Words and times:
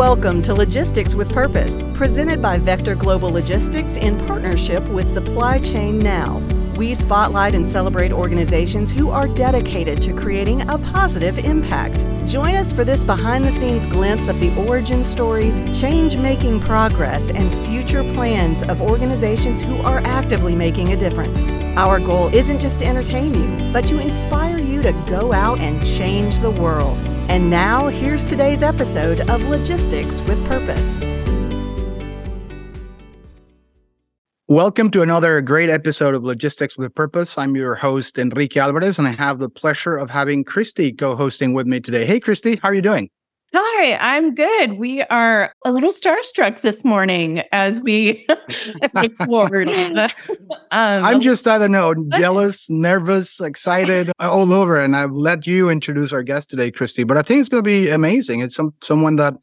Welcome 0.00 0.40
to 0.42 0.54
Logistics 0.54 1.14
with 1.14 1.30
Purpose, 1.30 1.82
presented 1.92 2.40
by 2.40 2.56
Vector 2.56 2.94
Global 2.94 3.30
Logistics 3.30 3.96
in 3.96 4.18
partnership 4.20 4.82
with 4.88 5.06
Supply 5.06 5.58
Chain 5.58 5.98
Now. 5.98 6.38
We 6.74 6.94
spotlight 6.94 7.54
and 7.54 7.68
celebrate 7.68 8.10
organizations 8.10 8.90
who 8.90 9.10
are 9.10 9.28
dedicated 9.28 10.00
to 10.00 10.14
creating 10.14 10.62
a 10.70 10.78
positive 10.78 11.38
impact. 11.40 12.06
Join 12.26 12.54
us 12.54 12.72
for 12.72 12.82
this 12.82 13.04
behind 13.04 13.44
the 13.44 13.52
scenes 13.52 13.86
glimpse 13.88 14.28
of 14.28 14.40
the 14.40 14.56
origin 14.66 15.04
stories, 15.04 15.60
change 15.78 16.16
making 16.16 16.60
progress, 16.60 17.30
and 17.32 17.52
future 17.68 18.02
plans 18.14 18.62
of 18.62 18.80
organizations 18.80 19.60
who 19.60 19.82
are 19.82 20.00
actively 20.06 20.54
making 20.54 20.94
a 20.94 20.96
difference. 20.96 21.46
Our 21.78 22.00
goal 22.00 22.34
isn't 22.34 22.60
just 22.60 22.78
to 22.78 22.86
entertain 22.86 23.34
you, 23.34 23.70
but 23.70 23.86
to 23.88 23.98
inspire 23.98 24.56
you 24.56 24.80
to 24.80 24.92
go 25.06 25.34
out 25.34 25.58
and 25.58 25.84
change 25.84 26.40
the 26.40 26.50
world. 26.50 26.98
And 27.30 27.48
now, 27.48 27.86
here's 27.86 28.26
today's 28.26 28.60
episode 28.60 29.20
of 29.30 29.40
Logistics 29.42 30.20
with 30.22 30.44
Purpose. 30.48 31.00
Welcome 34.48 34.90
to 34.90 35.02
another 35.02 35.40
great 35.40 35.70
episode 35.70 36.16
of 36.16 36.24
Logistics 36.24 36.76
with 36.76 36.92
Purpose. 36.92 37.38
I'm 37.38 37.54
your 37.54 37.76
host, 37.76 38.18
Enrique 38.18 38.58
Alvarez, 38.58 38.98
and 38.98 39.06
I 39.06 39.12
have 39.12 39.38
the 39.38 39.48
pleasure 39.48 39.94
of 39.94 40.10
having 40.10 40.44
Kristi 40.44 40.98
co 40.98 41.14
hosting 41.14 41.52
with 41.52 41.68
me 41.68 41.78
today. 41.78 42.04
Hey, 42.04 42.18
Kristi, 42.18 42.58
how 42.58 42.70
are 42.70 42.74
you 42.74 42.82
doing? 42.82 43.08
Hi, 43.52 43.96
I'm 44.00 44.32
good. 44.36 44.74
We 44.74 45.02
are 45.02 45.52
a 45.64 45.72
little 45.72 45.90
starstruck 45.90 46.60
this 46.60 46.84
morning 46.84 47.42
as 47.50 47.80
we 47.80 48.24
forward. 49.24 49.68
um, 49.68 50.08
I'm 50.70 51.20
just, 51.20 51.48
I 51.48 51.58
don't 51.58 51.72
know, 51.72 51.92
jealous, 52.12 52.70
nervous, 52.70 53.40
excited, 53.40 54.12
all 54.20 54.52
over. 54.52 54.80
And 54.80 54.94
I've 54.94 55.10
let 55.10 55.48
you 55.48 55.68
introduce 55.68 56.12
our 56.12 56.22
guest 56.22 56.48
today, 56.48 56.70
Kristi. 56.70 57.04
But 57.04 57.16
I 57.16 57.22
think 57.22 57.40
it's 57.40 57.48
going 57.48 57.64
to 57.64 57.68
be 57.68 57.90
amazing. 57.90 58.38
It's 58.38 58.54
some 58.54 58.72
someone 58.82 59.16
that 59.16 59.34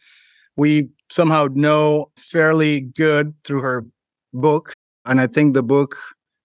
we 0.56 0.88
somehow 1.10 1.50
know 1.54 2.10
fairly 2.16 2.82
good 2.82 3.34
through 3.44 3.62
her 3.62 3.86
book. 4.34 4.72
And 5.06 5.20
I 5.20 5.28
think 5.28 5.54
the 5.54 5.64
book, 5.64 5.98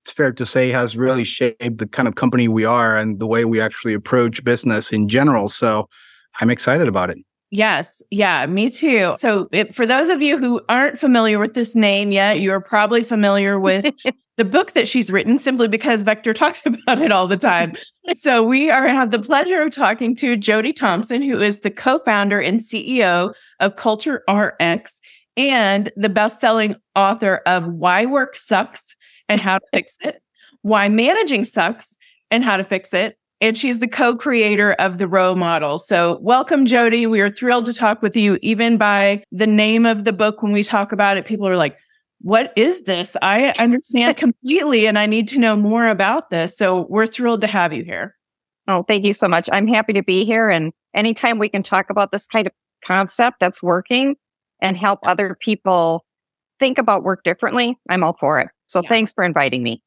it's 0.04 0.12
fair 0.12 0.32
to 0.32 0.44
say, 0.44 0.70
has 0.70 0.96
really 0.96 1.24
shaped 1.24 1.78
the 1.78 1.86
kind 1.86 2.08
of 2.08 2.16
company 2.16 2.48
we 2.48 2.64
are 2.64 2.98
and 2.98 3.20
the 3.20 3.26
way 3.28 3.44
we 3.44 3.60
actually 3.60 3.94
approach 3.94 4.42
business 4.42 4.92
in 4.92 5.08
general. 5.08 5.48
So 5.48 5.88
I'm 6.40 6.50
excited 6.50 6.88
about 6.88 7.10
it. 7.10 7.18
Yes. 7.54 8.02
Yeah, 8.10 8.46
me 8.46 8.70
too. 8.70 9.14
So, 9.18 9.46
it, 9.52 9.74
for 9.74 9.84
those 9.84 10.08
of 10.08 10.22
you 10.22 10.38
who 10.38 10.62
aren't 10.70 10.98
familiar 10.98 11.38
with 11.38 11.52
this 11.52 11.76
name 11.76 12.10
yet, 12.10 12.40
you're 12.40 12.62
probably 12.62 13.02
familiar 13.02 13.60
with 13.60 13.94
the 14.38 14.44
book 14.46 14.72
that 14.72 14.88
she's 14.88 15.12
written 15.12 15.36
simply 15.36 15.68
because 15.68 16.02
Vector 16.02 16.32
talks 16.32 16.64
about 16.64 16.98
it 16.98 17.12
all 17.12 17.26
the 17.26 17.36
time. 17.36 17.74
so, 18.14 18.42
we 18.42 18.70
are 18.70 18.88
have 18.88 19.10
the 19.10 19.18
pleasure 19.18 19.60
of 19.60 19.70
talking 19.70 20.16
to 20.16 20.34
Jody 20.34 20.72
Thompson, 20.72 21.20
who 21.20 21.38
is 21.40 21.60
the 21.60 21.70
co-founder 21.70 22.40
and 22.40 22.58
CEO 22.58 23.34
of 23.60 23.74
CultureRx 23.74 25.00
and 25.36 25.92
the 25.94 26.08
best-selling 26.08 26.76
author 26.96 27.42
of 27.44 27.66
Why 27.66 28.06
Work 28.06 28.38
Sucks 28.38 28.96
and 29.28 29.42
How 29.42 29.58
to 29.58 29.66
Fix 29.70 29.98
It, 30.00 30.22
Why 30.62 30.88
Managing 30.88 31.44
Sucks 31.44 31.98
and 32.30 32.42
How 32.42 32.56
to 32.56 32.64
Fix 32.64 32.94
It, 32.94 33.18
and 33.42 33.58
she's 33.58 33.80
the 33.80 33.88
co-creator 33.88 34.74
of 34.74 34.98
the 34.98 35.08
ROWE 35.08 35.34
Model. 35.34 35.80
So, 35.80 36.18
welcome, 36.22 36.64
Jody. 36.64 37.08
We 37.08 37.20
are 37.20 37.28
thrilled 37.28 37.66
to 37.66 37.74
talk 37.74 38.00
with 38.00 38.16
you. 38.16 38.38
Even 38.40 38.78
by 38.78 39.24
the 39.32 39.48
name 39.48 39.84
of 39.84 40.04
the 40.04 40.12
book, 40.12 40.42
when 40.42 40.52
we 40.52 40.62
talk 40.62 40.92
about 40.92 41.16
it, 41.16 41.24
people 41.24 41.48
are 41.48 41.56
like, 41.56 41.76
"What 42.20 42.52
is 42.56 42.84
this?" 42.84 43.16
I 43.20 43.50
understand 43.58 44.16
completely, 44.16 44.86
and 44.86 44.96
I 44.96 45.06
need 45.06 45.26
to 45.28 45.40
know 45.40 45.56
more 45.56 45.88
about 45.88 46.30
this. 46.30 46.56
So, 46.56 46.86
we're 46.88 47.08
thrilled 47.08 47.40
to 47.40 47.48
have 47.48 47.72
you 47.72 47.82
here. 47.82 48.14
Oh, 48.68 48.84
thank 48.84 49.04
you 49.04 49.12
so 49.12 49.26
much. 49.26 49.50
I'm 49.52 49.66
happy 49.66 49.92
to 49.94 50.04
be 50.04 50.24
here, 50.24 50.48
and 50.48 50.72
anytime 50.94 51.40
we 51.40 51.48
can 51.48 51.64
talk 51.64 51.90
about 51.90 52.12
this 52.12 52.28
kind 52.28 52.46
of 52.46 52.52
concept 52.86 53.40
that's 53.40 53.60
working 53.60 54.14
and 54.60 54.76
help 54.76 55.00
other 55.02 55.36
people 55.40 56.04
think 56.60 56.78
about 56.78 57.02
work 57.02 57.24
differently, 57.24 57.76
I'm 57.90 58.04
all 58.04 58.16
for 58.20 58.38
it. 58.38 58.50
So, 58.68 58.82
yeah. 58.84 58.88
thanks 58.88 59.12
for 59.12 59.24
inviting 59.24 59.64
me. 59.64 59.82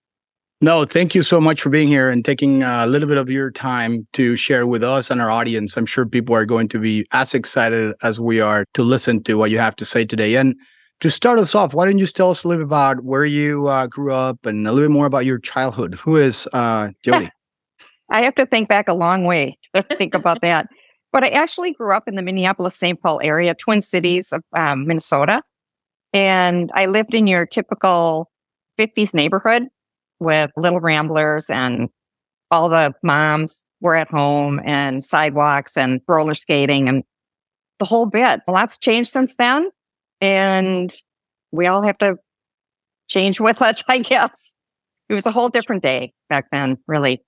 No, 0.61 0.85
thank 0.85 1.13
you 1.13 1.21
so 1.21 1.41
much 1.41 1.61
for 1.61 1.69
being 1.69 1.89
here 1.89 2.09
and 2.09 2.23
taking 2.23 2.63
a 2.63 2.87
little 2.87 3.09
bit 3.09 3.17
of 3.17 3.29
your 3.29 3.51
time 3.51 4.07
to 4.13 4.37
share 4.37 4.65
with 4.65 4.83
us 4.83 5.11
and 5.11 5.21
our 5.21 5.29
audience. 5.29 5.75
I'm 5.75 5.85
sure 5.85 6.05
people 6.05 6.33
are 6.33 6.45
going 6.45 6.69
to 6.69 6.79
be 6.79 7.05
as 7.11 7.33
excited 7.33 7.93
as 8.03 8.21
we 8.21 8.39
are 8.39 8.65
to 8.73 8.81
listen 8.81 9.21
to 9.23 9.35
what 9.35 9.51
you 9.51 9.59
have 9.59 9.75
to 9.75 9.85
say 9.85 10.05
today. 10.05 10.35
And 10.35 10.55
to 11.01 11.09
start 11.09 11.39
us 11.39 11.55
off, 11.55 11.73
why 11.73 11.85
don't 11.85 11.97
you 11.97 12.07
tell 12.07 12.31
us 12.31 12.45
a 12.45 12.47
little 12.47 12.63
bit 12.63 12.67
about 12.67 13.03
where 13.03 13.25
you 13.25 13.67
uh, 13.67 13.87
grew 13.87 14.13
up 14.13 14.45
and 14.45 14.65
a 14.65 14.71
little 14.71 14.87
bit 14.87 14.93
more 14.93 15.05
about 15.05 15.25
your 15.25 15.39
childhood? 15.39 15.95
Who 15.95 16.15
is 16.15 16.47
uh, 16.53 16.91
Jody? 17.03 17.29
I 18.09 18.21
have 18.23 18.35
to 18.35 18.45
think 18.45 18.69
back 18.69 18.87
a 18.87 18.93
long 18.93 19.25
way 19.25 19.57
to 19.73 19.83
think 19.83 20.13
about 20.13 20.41
that. 20.41 20.67
But 21.11 21.25
I 21.25 21.29
actually 21.29 21.73
grew 21.73 21.93
up 21.93 22.07
in 22.07 22.15
the 22.15 22.21
Minneapolis 22.21 22.77
St. 22.77 23.01
Paul 23.01 23.19
area, 23.21 23.55
Twin 23.55 23.81
Cities 23.81 24.31
of 24.31 24.41
um, 24.55 24.87
Minnesota. 24.87 25.41
And 26.13 26.71
I 26.73 26.85
lived 26.85 27.13
in 27.13 27.27
your 27.27 27.45
typical 27.45 28.31
50s 28.79 29.13
neighborhood 29.13 29.63
with 30.19 30.51
little 30.55 30.79
ramblers 30.79 31.49
and 31.49 31.89
all 32.51 32.69
the 32.69 32.93
moms 33.03 33.63
were 33.81 33.95
at 33.95 34.09
home 34.09 34.61
and 34.63 35.03
sidewalks 35.03 35.77
and 35.77 36.01
roller 36.07 36.33
skating 36.33 36.87
and 36.87 37.03
the 37.79 37.85
whole 37.85 38.05
bit. 38.05 38.41
A 38.47 38.51
lot's 38.51 38.77
changed 38.77 39.09
since 39.09 39.35
then. 39.35 39.69
And 40.21 40.93
we 41.51 41.67
all 41.67 41.81
have 41.81 41.97
to 41.99 42.15
change 43.07 43.39
with 43.39 43.61
it, 43.61 43.83
I 43.87 43.99
guess. 43.99 44.53
It 45.09 45.13
was 45.13 45.25
a 45.25 45.31
whole 45.31 45.49
different 45.49 45.83
day 45.83 46.13
back 46.29 46.47
then, 46.51 46.77
really. 46.87 47.21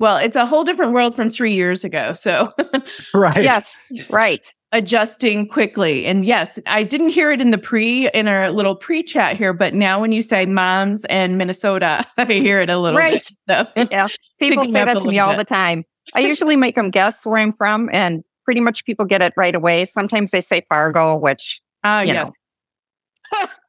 Well, 0.00 0.18
it's 0.18 0.36
a 0.36 0.46
whole 0.46 0.64
different 0.64 0.92
world 0.92 1.16
from 1.16 1.28
three 1.28 1.54
years 1.54 1.84
ago. 1.84 2.12
So, 2.12 2.52
right. 3.14 3.42
Yes, 3.42 3.78
right 4.10 4.54
adjusting 4.72 5.48
quickly. 5.48 6.06
And 6.06 6.24
yes, 6.24 6.58
I 6.66 6.82
didn't 6.82 7.10
hear 7.10 7.30
it 7.30 7.40
in 7.40 7.50
the 7.50 7.58
pre 7.58 8.08
in 8.10 8.28
our 8.28 8.50
little 8.50 8.74
pre 8.74 9.02
chat 9.02 9.36
here, 9.36 9.52
but 9.52 9.74
now 9.74 10.00
when 10.00 10.12
you 10.12 10.22
say 10.22 10.46
moms 10.46 11.04
and 11.06 11.38
Minnesota, 11.38 12.04
I 12.18 12.24
hear 12.26 12.60
it 12.60 12.70
a 12.70 12.78
little 12.78 12.98
right. 12.98 13.26
bit. 13.46 13.66
So. 13.76 13.86
Yeah, 13.90 14.08
people 14.38 14.64
say 14.66 14.84
that 14.84 15.00
to 15.00 15.08
me 15.08 15.18
all 15.18 15.36
the 15.36 15.44
time. 15.44 15.84
I 16.14 16.20
usually 16.20 16.56
make 16.56 16.74
them 16.74 16.90
guess 16.90 17.24
where 17.24 17.38
I'm 17.38 17.52
from, 17.52 17.88
and 17.92 18.22
pretty 18.44 18.60
much 18.60 18.84
people 18.84 19.04
get 19.04 19.22
it 19.22 19.32
right 19.36 19.54
away. 19.54 19.84
Sometimes 19.84 20.30
they 20.30 20.40
say 20.40 20.62
Fargo, 20.68 21.16
which 21.16 21.60
oh 21.84 22.00
yes, 22.00 22.30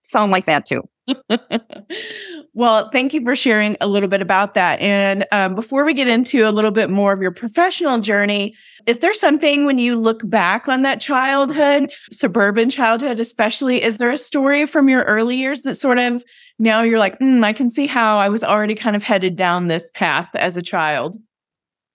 sound 0.04 0.32
like 0.32 0.46
that 0.46 0.66
too. 0.66 0.84
well, 2.54 2.90
thank 2.92 3.14
you 3.14 3.24
for 3.24 3.36
sharing 3.36 3.78
a 3.82 3.88
little 3.88 4.10
bit 4.10 4.22
about 4.22 4.54
that. 4.54 4.80
And 4.80 5.26
um, 5.32 5.56
before 5.56 5.86
we 5.86 5.94
get 5.94 6.08
into 6.08 6.48
a 6.48 6.52
little 6.52 6.72
bit 6.72 6.90
more 6.90 7.14
of 7.14 7.22
your 7.22 7.32
professional 7.32 8.00
journey, 8.00 8.56
is 8.86 9.00
there 9.00 9.14
something 9.14 9.66
when 9.66 9.78
you 9.78 10.00
look 10.00 10.28
back 10.30 10.68
on 10.68 10.82
that 10.84 11.00
childhood, 11.00 11.92
suburban 12.12 12.70
childhood 12.70 13.20
especially, 13.20 13.82
is 13.82 13.98
there 13.98 14.12
a 14.12 14.18
story 14.18 14.66
from 14.66 14.90
your 14.90 15.04
early 15.04 15.36
years 15.36 15.62
that 15.62 15.76
sort 15.76 16.00
of 16.00 16.24
now 16.60 16.82
you're 16.82 17.00
like, 17.00 17.18
mm, 17.20 17.44
I 17.44 17.54
can 17.54 17.70
see 17.70 17.88
how 17.88 18.18
I 18.18 18.30
was 18.30 18.44
already 18.44 18.76
kind 18.76 18.96
of 18.96 19.04
headed 19.04 19.36
down 19.36 19.68
this 19.68 19.90
path 19.94 20.30
as 20.36 20.58
a 20.58 20.62
child? 20.62 21.18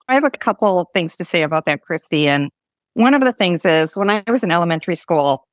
I 0.08 0.14
have 0.14 0.24
a 0.24 0.30
couple 0.30 0.90
things 0.92 1.16
to 1.16 1.24
say 1.24 1.42
about 1.42 1.64
that, 1.66 1.80
Kristi. 1.88 2.24
And 2.24 2.50
one 2.94 3.14
of 3.14 3.22
the 3.22 3.32
things 3.32 3.64
is 3.64 3.96
when 3.96 4.10
I 4.10 4.22
was 4.28 4.44
in 4.44 4.50
elementary 4.50 4.96
school, 4.96 5.44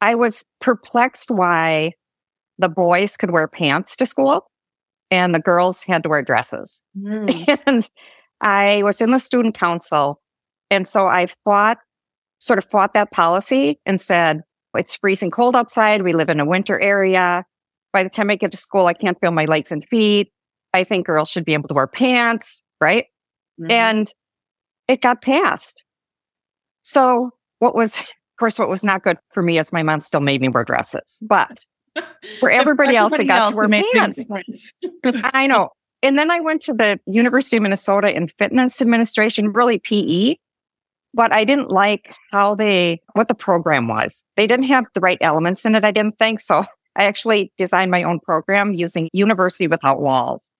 I 0.00 0.14
was 0.14 0.44
perplexed 0.60 1.30
why 1.30 1.92
the 2.58 2.68
boys 2.68 3.16
could 3.16 3.30
wear 3.30 3.48
pants 3.48 3.96
to 3.96 4.06
school 4.06 4.46
and 5.10 5.34
the 5.34 5.40
girls 5.40 5.84
had 5.84 6.02
to 6.02 6.08
wear 6.08 6.22
dresses. 6.22 6.82
Mm. 6.96 7.58
And 7.66 7.88
I 8.40 8.82
was 8.82 9.00
in 9.00 9.10
the 9.10 9.18
student 9.18 9.54
council. 9.54 10.20
And 10.70 10.86
so 10.86 11.06
I 11.06 11.28
fought, 11.44 11.78
sort 12.38 12.58
of 12.58 12.66
fought 12.70 12.94
that 12.94 13.10
policy 13.10 13.80
and 13.86 14.00
said, 14.00 14.42
it's 14.76 14.96
freezing 14.96 15.30
cold 15.30 15.54
outside. 15.54 16.02
We 16.02 16.12
live 16.12 16.30
in 16.30 16.40
a 16.40 16.44
winter 16.44 16.80
area. 16.80 17.44
By 17.92 18.02
the 18.02 18.10
time 18.10 18.28
I 18.28 18.36
get 18.36 18.50
to 18.50 18.56
school, 18.56 18.86
I 18.86 18.92
can't 18.92 19.18
feel 19.20 19.30
my 19.30 19.44
legs 19.44 19.70
and 19.70 19.86
feet. 19.88 20.32
I 20.72 20.82
think 20.82 21.06
girls 21.06 21.30
should 21.30 21.44
be 21.44 21.54
able 21.54 21.68
to 21.68 21.74
wear 21.74 21.86
pants, 21.86 22.62
right? 22.80 23.06
Mm-hmm. 23.60 23.70
And 23.70 24.14
it 24.88 25.00
got 25.00 25.22
passed. 25.22 25.84
So 26.82 27.30
what 27.60 27.74
was, 27.74 27.98
of 27.98 28.06
course, 28.38 28.58
what 28.58 28.68
was 28.68 28.82
not 28.82 29.04
good 29.04 29.18
for 29.32 29.42
me 29.42 29.58
is 29.58 29.72
my 29.72 29.84
mom 29.84 30.00
still 30.00 30.20
made 30.20 30.40
me 30.40 30.48
wear 30.48 30.64
dresses, 30.64 31.22
but 31.22 31.64
for 32.40 32.50
everybody 32.50 32.96
else 32.96 33.16
that 33.16 33.26
got 33.26 33.50
to 33.50 33.56
wear 33.56 33.68
pants. 33.68 34.26
I 35.04 35.46
know. 35.46 35.70
And 36.02 36.18
then 36.18 36.30
I 36.30 36.40
went 36.40 36.60
to 36.62 36.74
the 36.74 37.00
University 37.06 37.56
of 37.56 37.62
Minnesota 37.62 38.14
in 38.14 38.28
fitness 38.28 38.82
administration, 38.82 39.52
really 39.52 39.78
PE, 39.78 40.36
but 41.14 41.32
I 41.32 41.44
didn't 41.44 41.70
like 41.70 42.14
how 42.30 42.54
they, 42.54 43.00
what 43.14 43.28
the 43.28 43.34
program 43.34 43.88
was. 43.88 44.22
They 44.36 44.46
didn't 44.46 44.66
have 44.66 44.84
the 44.94 45.00
right 45.00 45.18
elements 45.22 45.64
in 45.64 45.74
it. 45.74 45.84
I 45.84 45.92
didn't 45.92 46.18
think 46.18 46.40
so. 46.40 46.66
I 46.96 47.04
actually 47.04 47.52
designed 47.56 47.90
my 47.90 48.02
own 48.02 48.20
program 48.20 48.74
using 48.74 49.08
University 49.12 49.66
Without 49.66 50.00
Walls. 50.00 50.50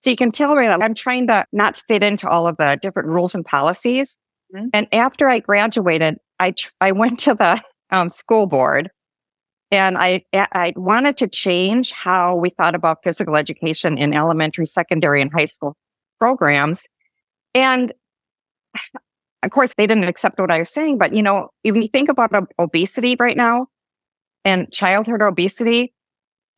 So 0.00 0.10
you 0.10 0.16
can 0.16 0.32
tell 0.32 0.54
me 0.54 0.66
that 0.66 0.82
I'm 0.82 0.94
trying 0.94 1.26
to 1.28 1.44
not 1.52 1.80
fit 1.88 2.02
into 2.02 2.28
all 2.28 2.46
of 2.46 2.56
the 2.56 2.78
different 2.82 3.08
rules 3.08 3.34
and 3.34 3.44
policies. 3.44 4.16
Mm-hmm. 4.54 4.68
And 4.72 4.88
after 4.92 5.28
I 5.28 5.40
graduated, 5.40 6.18
I, 6.40 6.52
tr- 6.52 6.70
I 6.80 6.92
went 6.92 7.20
to 7.20 7.34
the 7.34 7.60
um, 7.90 8.08
school 8.08 8.46
board 8.46 8.90
and 9.70 9.98
I, 9.98 10.24
I 10.32 10.72
wanted 10.76 11.16
to 11.18 11.28
change 11.28 11.92
how 11.92 12.36
we 12.36 12.50
thought 12.50 12.74
about 12.74 13.02
physical 13.04 13.36
education 13.36 13.98
in 13.98 14.14
elementary, 14.14 14.66
secondary, 14.66 15.20
and 15.20 15.32
high 15.32 15.44
school 15.44 15.76
programs. 16.18 16.86
And 17.54 17.92
of 19.42 19.50
course, 19.50 19.74
they 19.76 19.86
didn't 19.86 20.04
accept 20.04 20.38
what 20.40 20.50
I 20.50 20.58
was 20.58 20.70
saying, 20.70 20.98
but 20.98 21.14
you 21.14 21.22
know, 21.22 21.50
if 21.64 21.76
you 21.76 21.88
think 21.88 22.08
about 22.08 22.32
obesity 22.58 23.16
right 23.18 23.36
now 23.36 23.66
and 24.44 24.72
childhood 24.72 25.22
obesity, 25.22 25.92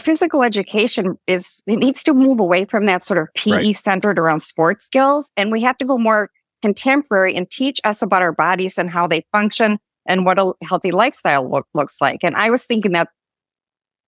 physical 0.01 0.43
education 0.43 1.19
is, 1.27 1.63
it 1.67 1.77
needs 1.77 2.03
to 2.05 2.15
move 2.15 2.41
away 2.41 2.65
from 2.65 2.87
that 2.87 3.05
sort 3.05 3.19
of 3.19 3.29
PE 3.35 3.51
right. 3.51 3.77
centered 3.77 4.19
around 4.19 4.41
sports 4.41 4.85
skills. 4.85 5.31
And 5.37 5.53
we 5.53 5.61
have 5.63 5.77
to 5.79 5.85
go 5.85 5.99
more 5.99 6.31
contemporary 6.63 7.37
and 7.37 7.51
teach 7.51 7.81
us 7.85 8.03
about 8.03 8.23
our 8.23 8.33
bodies 8.33 8.79
and 8.79 8.89
how 8.89 9.07
they 9.07 9.25
function 9.33 9.79
and 10.07 10.25
what 10.25 10.39
a 10.39 10.53
healthy 10.63 10.93
lifestyle 10.93 11.49
look, 11.49 11.67
looks 11.75 12.01
like. 12.01 12.21
And 12.23 12.37
I 12.37 12.51
was 12.51 12.67
thinking 12.67 12.93
that 12.93 13.09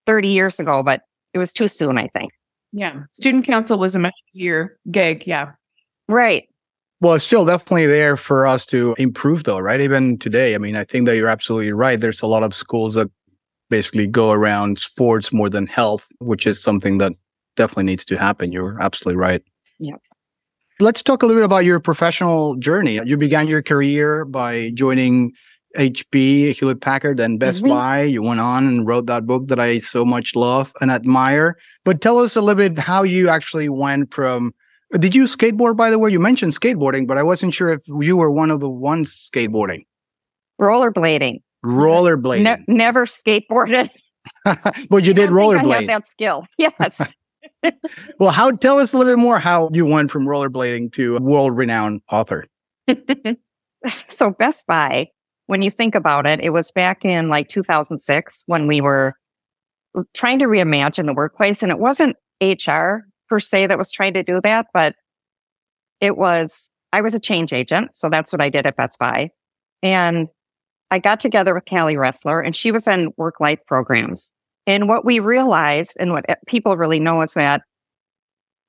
30 0.07 0.29
years 0.29 0.59
ago, 0.59 0.83
but 0.83 1.03
it 1.35 1.39
was 1.39 1.53
too 1.53 1.69
soon, 1.69 1.99
I 1.99 2.09
think. 2.09 2.33
Yeah. 2.73 3.03
Student 3.13 3.45
council 3.45 3.79
was 3.79 3.95
a 3.95 3.99
much 3.99 4.15
easier 4.35 4.79
gig. 4.91 5.27
Yeah. 5.27 5.53
Right. 6.09 6.49
Well, 7.01 7.15
it's 7.15 7.25
still 7.25 7.45
definitely 7.45 7.87
there 7.87 8.17
for 8.17 8.47
us 8.47 8.65
to 8.67 8.95
improve, 8.97 9.45
though, 9.45 9.59
right? 9.59 9.81
Even 9.81 10.19
today, 10.19 10.55
I 10.55 10.59
mean, 10.59 10.77
I 10.77 10.85
think 10.85 11.07
that 11.07 11.17
you're 11.17 11.29
absolutely 11.29 11.73
right. 11.73 12.01
There's 12.01 12.23
a 12.23 12.27
lot 12.27 12.45
of 12.45 12.55
schools 12.55 12.95
that 12.95 13.11
basically 13.71 14.07
go 14.07 14.31
around 14.31 14.79
sports 14.79 15.33
more 15.33 15.51
than 15.51 15.67
health, 15.67 16.07
which 16.21 16.47
is 16.47 16.63
something 16.63 16.99
that 16.99 17.13
definitely 17.57 17.85
needs 17.85 18.05
to 18.05 18.19
happen. 18.19 18.53
You're 18.53 18.81
absolutely 18.81 19.17
right. 19.17 19.43
Yeah. 19.79 19.97
Let's 20.79 21.03
talk 21.03 21.23
a 21.23 21.27
little 21.27 21.41
bit 21.41 21.45
about 21.45 21.65
your 21.65 21.81
professional 21.81 22.57
journey. 22.57 23.01
You 23.05 23.17
began 23.17 23.49
your 23.49 23.63
career 23.63 24.25
by 24.25 24.71
joining 24.75 25.33
HP, 25.77 26.57
Hewlett 26.57 26.81
Packard, 26.81 27.21
and 27.21 27.39
Best 27.39 27.61
mm-hmm. 27.61 27.71
Buy. 27.71 28.03
You 28.03 28.23
went 28.23 28.41
on 28.41 28.67
and 28.67 28.87
wrote 28.87 29.07
that 29.07 29.27
book 29.27 29.49
that 29.49 29.59
I 29.59 29.79
so 29.79 30.05
much 30.05 30.35
love 30.35 30.73
and 30.81 30.91
admire. 30.91 31.57
But 31.85 32.01
tell 32.01 32.19
us 32.19 32.37
a 32.37 32.41
little 32.41 32.69
bit 32.69 32.79
how 32.79 33.03
you 33.03 33.29
actually 33.29 33.69
went 33.69 34.13
from. 34.13 34.55
Did 34.99 35.15
you 35.15 35.25
skateboard, 35.25 35.77
by 35.77 35.91
the 35.91 35.99
way? 35.99 36.11
You 36.11 36.21
mentioned 36.21 36.53
skateboarding, 36.53 37.07
but 37.07 37.17
I 37.17 37.23
wasn't 37.23 37.55
sure 37.55 37.71
if 37.71 37.83
you 37.89 38.17
were 38.17 38.31
one 38.31 38.51
of 38.51 38.61
the 38.61 38.69
ones 38.69 39.31
skateboarding. 39.33 39.87
Rollerblading. 40.61 41.41
Rollerblading. 41.65 42.43
Ne- 42.43 42.65
never 42.69 43.07
skateboarded. 43.07 43.89
but 44.91 45.05
you 45.05 45.15
did 45.15 45.31
rollerblade. 45.31 45.73
I 45.73 45.77
have 45.77 45.87
that 45.87 46.07
skill. 46.07 46.47
Yes. 46.59 47.17
well, 48.21 48.31
how? 48.31 48.53
Tell 48.53 48.79
us 48.79 48.93
a 48.93 48.99
little 48.99 49.13
bit 49.13 49.21
more 49.21 49.41
how 49.41 49.69
you 49.73 49.85
went 49.85 50.13
from 50.13 50.27
rollerblading 50.27 50.93
to 50.93 51.19
world-renowned 51.19 52.01
author. 52.09 52.47
so 54.09 54.31
Best 54.31 54.67
Buy 54.69 55.09
when 55.53 55.61
you 55.61 55.71
think 55.71 55.95
about 55.95 56.25
it, 56.25 56.41
it 56.41 56.49
was 56.49 56.73
back 56.73 57.05
in 57.05 57.29
like 57.29 57.47
2006 57.51 58.45
when 58.47 58.67
we 58.67 58.81
were 58.81 59.13
trying 60.15 60.39
to 60.39 60.47
reimagine 60.47 61.05
the 61.05 61.13
workplace. 61.13 61.63
And 61.63 61.71
it 61.71 61.79
wasn't 61.79 62.17
HR 62.41 63.05
per 63.29 63.39
se 63.39 63.67
that 63.67 63.77
was 63.77 63.91
trying 63.91 64.15
to 64.15 64.23
do 64.23 64.41
that, 64.41 64.69
but 64.73 64.95
it 66.01 66.17
was, 66.17 66.71
I 66.95 67.03
was 67.03 67.15
a 67.15 67.21
change 67.21 67.53
agent. 67.53 67.95
So 67.95 68.09
that's 68.09 68.33
what 68.33 68.41
I 68.41 68.49
did 68.49 68.65
at 68.65 68.79
Best 68.79 68.99
Buy. 68.99 69.29
And 69.83 70.31
I 70.91 70.99
got 70.99 71.21
together 71.21 71.53
with 71.53 71.67
Cali 71.67 71.97
Ressler 71.97 72.43
and 72.43 72.57
she 72.57 72.73
was 72.73 72.87
in 72.87 73.13
work 73.19 73.39
life 73.39 73.61
programs. 73.67 74.33
And 74.67 74.89
what 74.89 75.05
we 75.05 75.19
realized 75.19 75.99
and 76.01 76.13
what 76.13 76.25
eh, 76.31 76.37
people 76.47 76.79
really 76.79 76.99
know 76.99 77.21
is 77.21 77.35
that 77.35 77.61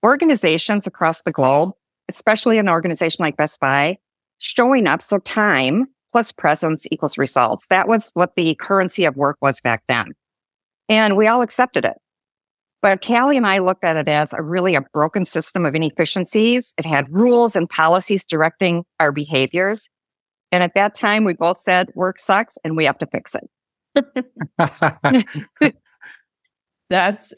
organizations 0.03 0.85
across 0.85 1.21
the 1.21 1.31
globe, 1.31 1.71
especially 2.09 2.57
an 2.57 2.67
organization 2.67 3.23
like 3.23 3.37
Best 3.37 3.61
Buy, 3.61 3.99
showing 4.39 4.85
up. 4.85 5.01
So 5.01 5.19
time 5.19 5.87
plus 6.13 6.31
presence 6.31 6.85
equals 6.91 7.17
results. 7.17 7.65
That 7.67 7.87
was 7.87 8.11
what 8.13 8.35
the 8.35 8.55
currency 8.55 9.03
of 9.03 9.17
work 9.17 9.37
was 9.41 9.59
back 9.59 9.83
then. 9.89 10.13
And 10.87 11.17
we 11.17 11.27
all 11.27 11.41
accepted 11.41 11.83
it. 11.85 11.97
But 12.83 13.01
Cali 13.01 13.35
and 13.35 13.47
I 13.47 13.57
looked 13.57 13.83
at 13.83 13.97
it 13.97 14.07
as 14.07 14.31
a 14.31 14.43
really 14.43 14.75
a 14.75 14.81
broken 14.93 15.25
system 15.25 15.65
of 15.65 15.73
inefficiencies. 15.73 16.73
It 16.77 16.85
had 16.85 17.11
rules 17.11 17.55
and 17.55 17.67
policies 17.67 18.25
directing 18.25 18.85
our 18.99 19.11
behaviors. 19.11 19.89
And 20.51 20.61
at 20.61 20.75
that 20.75 20.93
time, 20.93 21.23
we 21.23 21.33
both 21.33 21.57
said 21.57 21.89
work 21.95 22.19
sucks 22.19 22.59
and 22.63 22.77
we 22.77 22.85
have 22.85 22.99
to 22.99 23.07
fix 23.07 23.35
it. 23.35 25.25
That's 26.89 27.33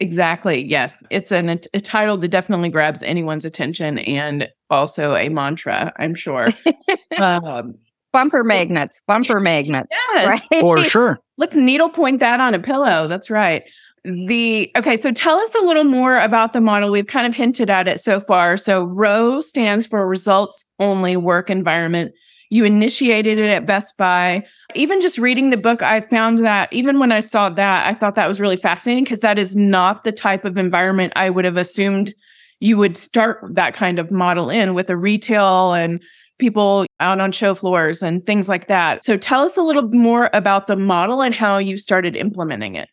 exactly, 0.00 0.64
yes. 0.64 1.02
It's 1.10 1.30
an, 1.30 1.50
a 1.50 1.80
title 1.80 2.16
that 2.16 2.28
definitely 2.28 2.70
grabs 2.70 3.02
anyone's 3.02 3.44
attention 3.44 3.98
and 3.98 4.48
also 4.70 5.14
a 5.14 5.28
mantra, 5.28 5.92
I'm 5.98 6.14
sure. 6.14 6.48
um, 7.18 7.74
bumper 8.14 8.44
magnets, 8.44 9.02
bumper 9.06 9.40
magnets. 9.40 9.88
Yes, 9.90 10.42
right? 10.50 10.60
for 10.60 10.78
sure. 10.84 11.18
Let's 11.36 11.56
needle 11.56 11.90
point 11.90 12.20
that 12.20 12.40
on 12.40 12.54
a 12.54 12.60
pillow. 12.60 13.08
That's 13.08 13.28
right. 13.28 13.68
The 14.04 14.70
okay, 14.76 14.96
so 14.96 15.10
tell 15.10 15.38
us 15.38 15.54
a 15.54 15.62
little 15.62 15.84
more 15.84 16.18
about 16.18 16.52
the 16.52 16.60
model. 16.60 16.90
We've 16.90 17.06
kind 17.06 17.26
of 17.26 17.34
hinted 17.34 17.68
at 17.68 17.88
it 17.88 18.00
so 18.00 18.20
far. 18.20 18.56
So 18.56 18.84
ROWE 18.84 19.40
stands 19.40 19.86
for 19.86 20.06
results 20.06 20.64
only 20.78 21.16
work 21.16 21.50
environment. 21.50 22.12
You 22.50 22.64
initiated 22.64 23.38
it 23.38 23.50
at 23.50 23.66
Best 23.66 23.96
Buy. 23.96 24.46
Even 24.76 25.00
just 25.00 25.18
reading 25.18 25.50
the 25.50 25.56
book, 25.56 25.82
I 25.82 26.02
found 26.02 26.38
that 26.40 26.72
even 26.72 27.00
when 27.00 27.10
I 27.10 27.20
saw 27.20 27.48
that, 27.48 27.88
I 27.88 27.94
thought 27.94 28.14
that 28.14 28.28
was 28.28 28.40
really 28.40 28.56
fascinating 28.56 29.04
because 29.04 29.20
that 29.20 29.38
is 29.38 29.56
not 29.56 30.04
the 30.04 30.12
type 30.12 30.44
of 30.44 30.56
environment 30.56 31.14
I 31.16 31.30
would 31.30 31.46
have 31.46 31.56
assumed 31.56 32.14
you 32.60 32.76
would 32.76 32.96
start 32.96 33.40
that 33.54 33.74
kind 33.74 33.98
of 33.98 34.10
model 34.10 34.50
in 34.50 34.74
with 34.74 34.90
a 34.90 34.96
retail 34.96 35.72
and 35.72 36.02
people 36.38 36.86
out 37.00 37.20
on 37.20 37.32
show 37.32 37.54
floors 37.54 38.02
and 38.02 38.24
things 38.26 38.48
like 38.48 38.66
that. 38.66 39.04
So 39.04 39.16
tell 39.16 39.42
us 39.42 39.56
a 39.56 39.62
little 39.62 39.88
more 39.90 40.30
about 40.32 40.66
the 40.66 40.76
model 40.76 41.22
and 41.22 41.34
how 41.34 41.58
you 41.58 41.76
started 41.76 42.16
implementing 42.16 42.74
it. 42.74 42.88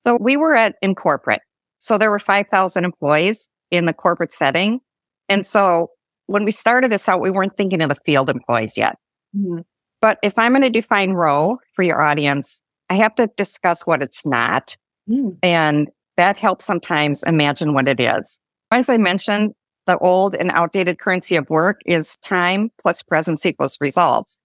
So 0.00 0.16
we 0.18 0.36
were 0.36 0.54
at 0.54 0.76
in 0.80 0.94
corporate. 0.94 1.42
So 1.78 1.98
there 1.98 2.10
were 2.10 2.18
5,000 2.18 2.84
employees 2.84 3.48
in 3.70 3.86
the 3.86 3.92
corporate 3.92 4.32
setting. 4.32 4.80
And 5.28 5.46
so 5.46 5.90
when 6.26 6.44
we 6.44 6.50
started 6.50 6.90
this 6.90 7.08
out, 7.08 7.20
we 7.20 7.30
weren't 7.30 7.56
thinking 7.56 7.82
of 7.82 7.88
the 7.88 7.98
field 8.06 8.30
employees 8.30 8.76
yet. 8.76 8.96
Mm-hmm. 9.36 9.60
But 10.00 10.18
if 10.22 10.38
I'm 10.38 10.52
going 10.52 10.62
to 10.62 10.70
define 10.70 11.12
ROWE 11.12 11.58
for 11.74 11.82
your 11.82 12.00
audience, 12.00 12.62
I 12.88 12.94
have 12.94 13.14
to 13.16 13.28
discuss 13.36 13.86
what 13.86 14.02
it's 14.02 14.24
not. 14.24 14.76
Mm. 15.08 15.36
And 15.42 15.90
that 16.16 16.36
helps 16.36 16.64
sometimes 16.64 17.22
imagine 17.24 17.74
what 17.74 17.88
it 17.88 18.00
is. 18.00 18.40
As 18.70 18.88
I 18.88 18.96
mentioned, 18.96 19.52
the 19.86 19.98
old 19.98 20.34
and 20.34 20.50
outdated 20.52 20.98
currency 20.98 21.36
of 21.36 21.50
work 21.50 21.80
is 21.86 22.16
time 22.18 22.70
plus 22.80 23.02
presence 23.02 23.44
equals 23.44 23.76
results. 23.80 24.40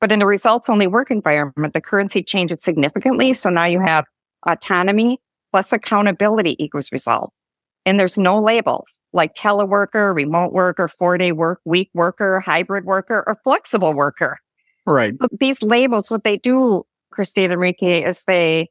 But 0.00 0.10
in 0.10 0.20
a 0.20 0.26
results 0.26 0.68
only 0.68 0.86
work 0.86 1.10
environment, 1.10 1.72
the 1.72 1.80
currency 1.80 2.22
changes 2.22 2.62
significantly. 2.62 3.32
So 3.32 3.50
now 3.50 3.64
you 3.64 3.80
have 3.80 4.04
autonomy 4.46 5.18
plus 5.52 5.72
accountability 5.72 6.62
equals 6.62 6.90
results. 6.90 7.42
And 7.86 8.00
there's 8.00 8.18
no 8.18 8.40
labels 8.40 9.00
like 9.12 9.34
teleworker, 9.34 10.14
remote 10.14 10.52
worker, 10.52 10.88
four 10.88 11.16
day 11.18 11.32
work 11.32 11.60
week 11.64 11.90
worker, 11.94 12.40
hybrid 12.40 12.84
worker, 12.84 13.22
or 13.26 13.38
flexible 13.44 13.94
worker. 13.94 14.38
Right. 14.86 15.14
these 15.38 15.62
labels, 15.62 16.10
what 16.10 16.24
they 16.24 16.36
do, 16.36 16.84
Christine 17.10 17.52
Enrique, 17.52 18.02
is 18.02 18.24
they 18.24 18.68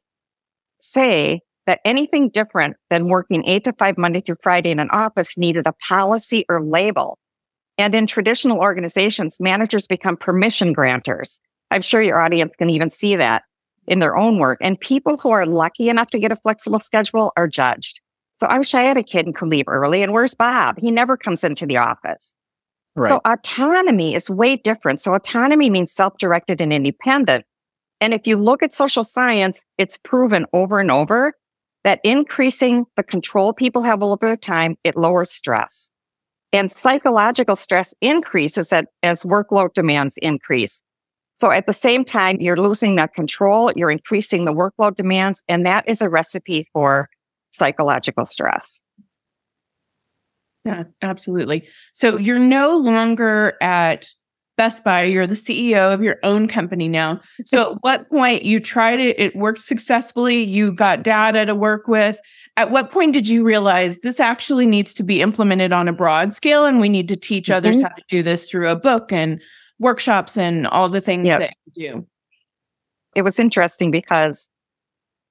say 0.80 1.40
that 1.66 1.80
anything 1.84 2.28
different 2.28 2.76
than 2.90 3.08
working 3.08 3.46
eight 3.46 3.64
to 3.64 3.72
five 3.72 3.96
Monday 3.96 4.20
through 4.20 4.36
Friday 4.42 4.70
in 4.70 4.78
an 4.78 4.90
office 4.90 5.38
needed 5.38 5.66
a 5.66 5.72
policy 5.72 6.44
or 6.48 6.62
label. 6.62 7.18
And 7.78 7.94
in 7.94 8.06
traditional 8.06 8.58
organizations, 8.58 9.40
managers 9.40 9.86
become 9.86 10.16
permission 10.16 10.72
granters. 10.72 11.40
I'm 11.70 11.82
sure 11.82 12.02
your 12.02 12.20
audience 12.20 12.54
can 12.56 12.70
even 12.70 12.90
see 12.90 13.16
that 13.16 13.42
in 13.86 13.98
their 13.98 14.16
own 14.16 14.38
work. 14.38 14.58
And 14.60 14.78
people 14.78 15.16
who 15.18 15.30
are 15.30 15.46
lucky 15.46 15.88
enough 15.88 16.10
to 16.10 16.18
get 16.18 16.32
a 16.32 16.36
flexible 16.36 16.80
schedule 16.80 17.32
are 17.36 17.48
judged. 17.48 18.00
So 18.40 18.46
I 18.46 18.58
wish 18.58 18.74
I 18.74 18.82
had 18.82 18.96
a 18.96 19.02
kid 19.02 19.26
and 19.26 19.34
could 19.34 19.48
leave 19.48 19.66
early. 19.68 20.02
And 20.02 20.12
where's 20.12 20.34
Bob? 20.34 20.78
He 20.78 20.90
never 20.90 21.16
comes 21.16 21.44
into 21.44 21.66
the 21.66 21.78
office. 21.78 22.34
Right. 22.96 23.08
So 23.08 23.20
autonomy 23.24 24.14
is 24.14 24.30
way 24.30 24.56
different. 24.56 25.00
So 25.00 25.14
autonomy 25.14 25.68
means 25.68 25.92
self-directed 25.92 26.60
and 26.60 26.72
independent. 26.72 27.44
And 28.00 28.14
if 28.14 28.26
you 28.26 28.36
look 28.36 28.62
at 28.62 28.72
social 28.72 29.02
science, 29.02 29.64
it's 29.78 29.98
proven 29.98 30.46
over 30.52 30.78
and 30.78 30.90
over 30.90 31.32
that 31.84 32.00
increasing 32.02 32.86
the 32.96 33.02
control 33.02 33.52
people 33.52 33.82
have 33.82 34.02
over 34.02 34.36
time, 34.36 34.76
it 34.84 34.96
lowers 34.96 35.30
stress. 35.30 35.90
And 36.52 36.70
psychological 36.70 37.56
stress 37.56 37.94
increases 38.00 38.72
as 38.72 39.22
workload 39.22 39.74
demands 39.74 40.16
increase. 40.18 40.82
So 41.36 41.50
at 41.50 41.66
the 41.66 41.72
same 41.72 42.04
time, 42.04 42.36
you're 42.40 42.56
losing 42.56 42.94
that 42.94 43.12
control, 43.12 43.72
you're 43.74 43.90
increasing 43.90 44.44
the 44.44 44.52
workload 44.52 44.94
demands, 44.94 45.42
and 45.48 45.66
that 45.66 45.88
is 45.88 46.00
a 46.00 46.08
recipe 46.08 46.68
for 46.72 47.08
psychological 47.50 48.24
stress. 48.24 48.80
Yeah, 50.64 50.84
absolutely. 51.02 51.68
So 51.92 52.16
you're 52.16 52.38
no 52.38 52.76
longer 52.76 53.58
at 53.60 54.06
Best 54.56 54.84
Buy, 54.84 55.04
you're 55.04 55.26
the 55.26 55.34
CEO 55.34 55.92
of 55.92 56.02
your 56.02 56.18
own 56.22 56.46
company 56.46 56.88
now. 56.88 57.20
So 57.44 57.72
at 57.72 57.78
what 57.80 58.08
point 58.08 58.44
you 58.44 58.60
tried 58.60 59.00
it, 59.00 59.18
it 59.18 59.34
worked 59.34 59.60
successfully, 59.60 60.42
you 60.42 60.72
got 60.72 61.02
data 61.02 61.44
to 61.46 61.54
work 61.54 61.88
with. 61.88 62.20
At 62.56 62.70
what 62.70 62.92
point 62.92 63.12
did 63.12 63.28
you 63.28 63.42
realize 63.42 63.98
this 63.98 64.20
actually 64.20 64.66
needs 64.66 64.94
to 64.94 65.02
be 65.02 65.20
implemented 65.20 65.72
on 65.72 65.88
a 65.88 65.92
broad 65.92 66.32
scale 66.32 66.64
and 66.66 66.78
we 66.78 66.88
need 66.88 67.08
to 67.08 67.16
teach 67.16 67.46
mm-hmm. 67.46 67.56
others 67.56 67.80
how 67.80 67.88
to 67.88 68.02
do 68.08 68.22
this 68.22 68.48
through 68.48 68.68
a 68.68 68.76
book 68.76 69.12
and 69.12 69.40
workshops 69.80 70.36
and 70.36 70.66
all 70.68 70.88
the 70.88 71.00
things 71.00 71.26
yep. 71.26 71.40
that 71.40 71.54
you 71.74 71.90
do? 71.90 72.06
It 73.16 73.22
was 73.22 73.38
interesting 73.38 73.90
because 73.90 74.48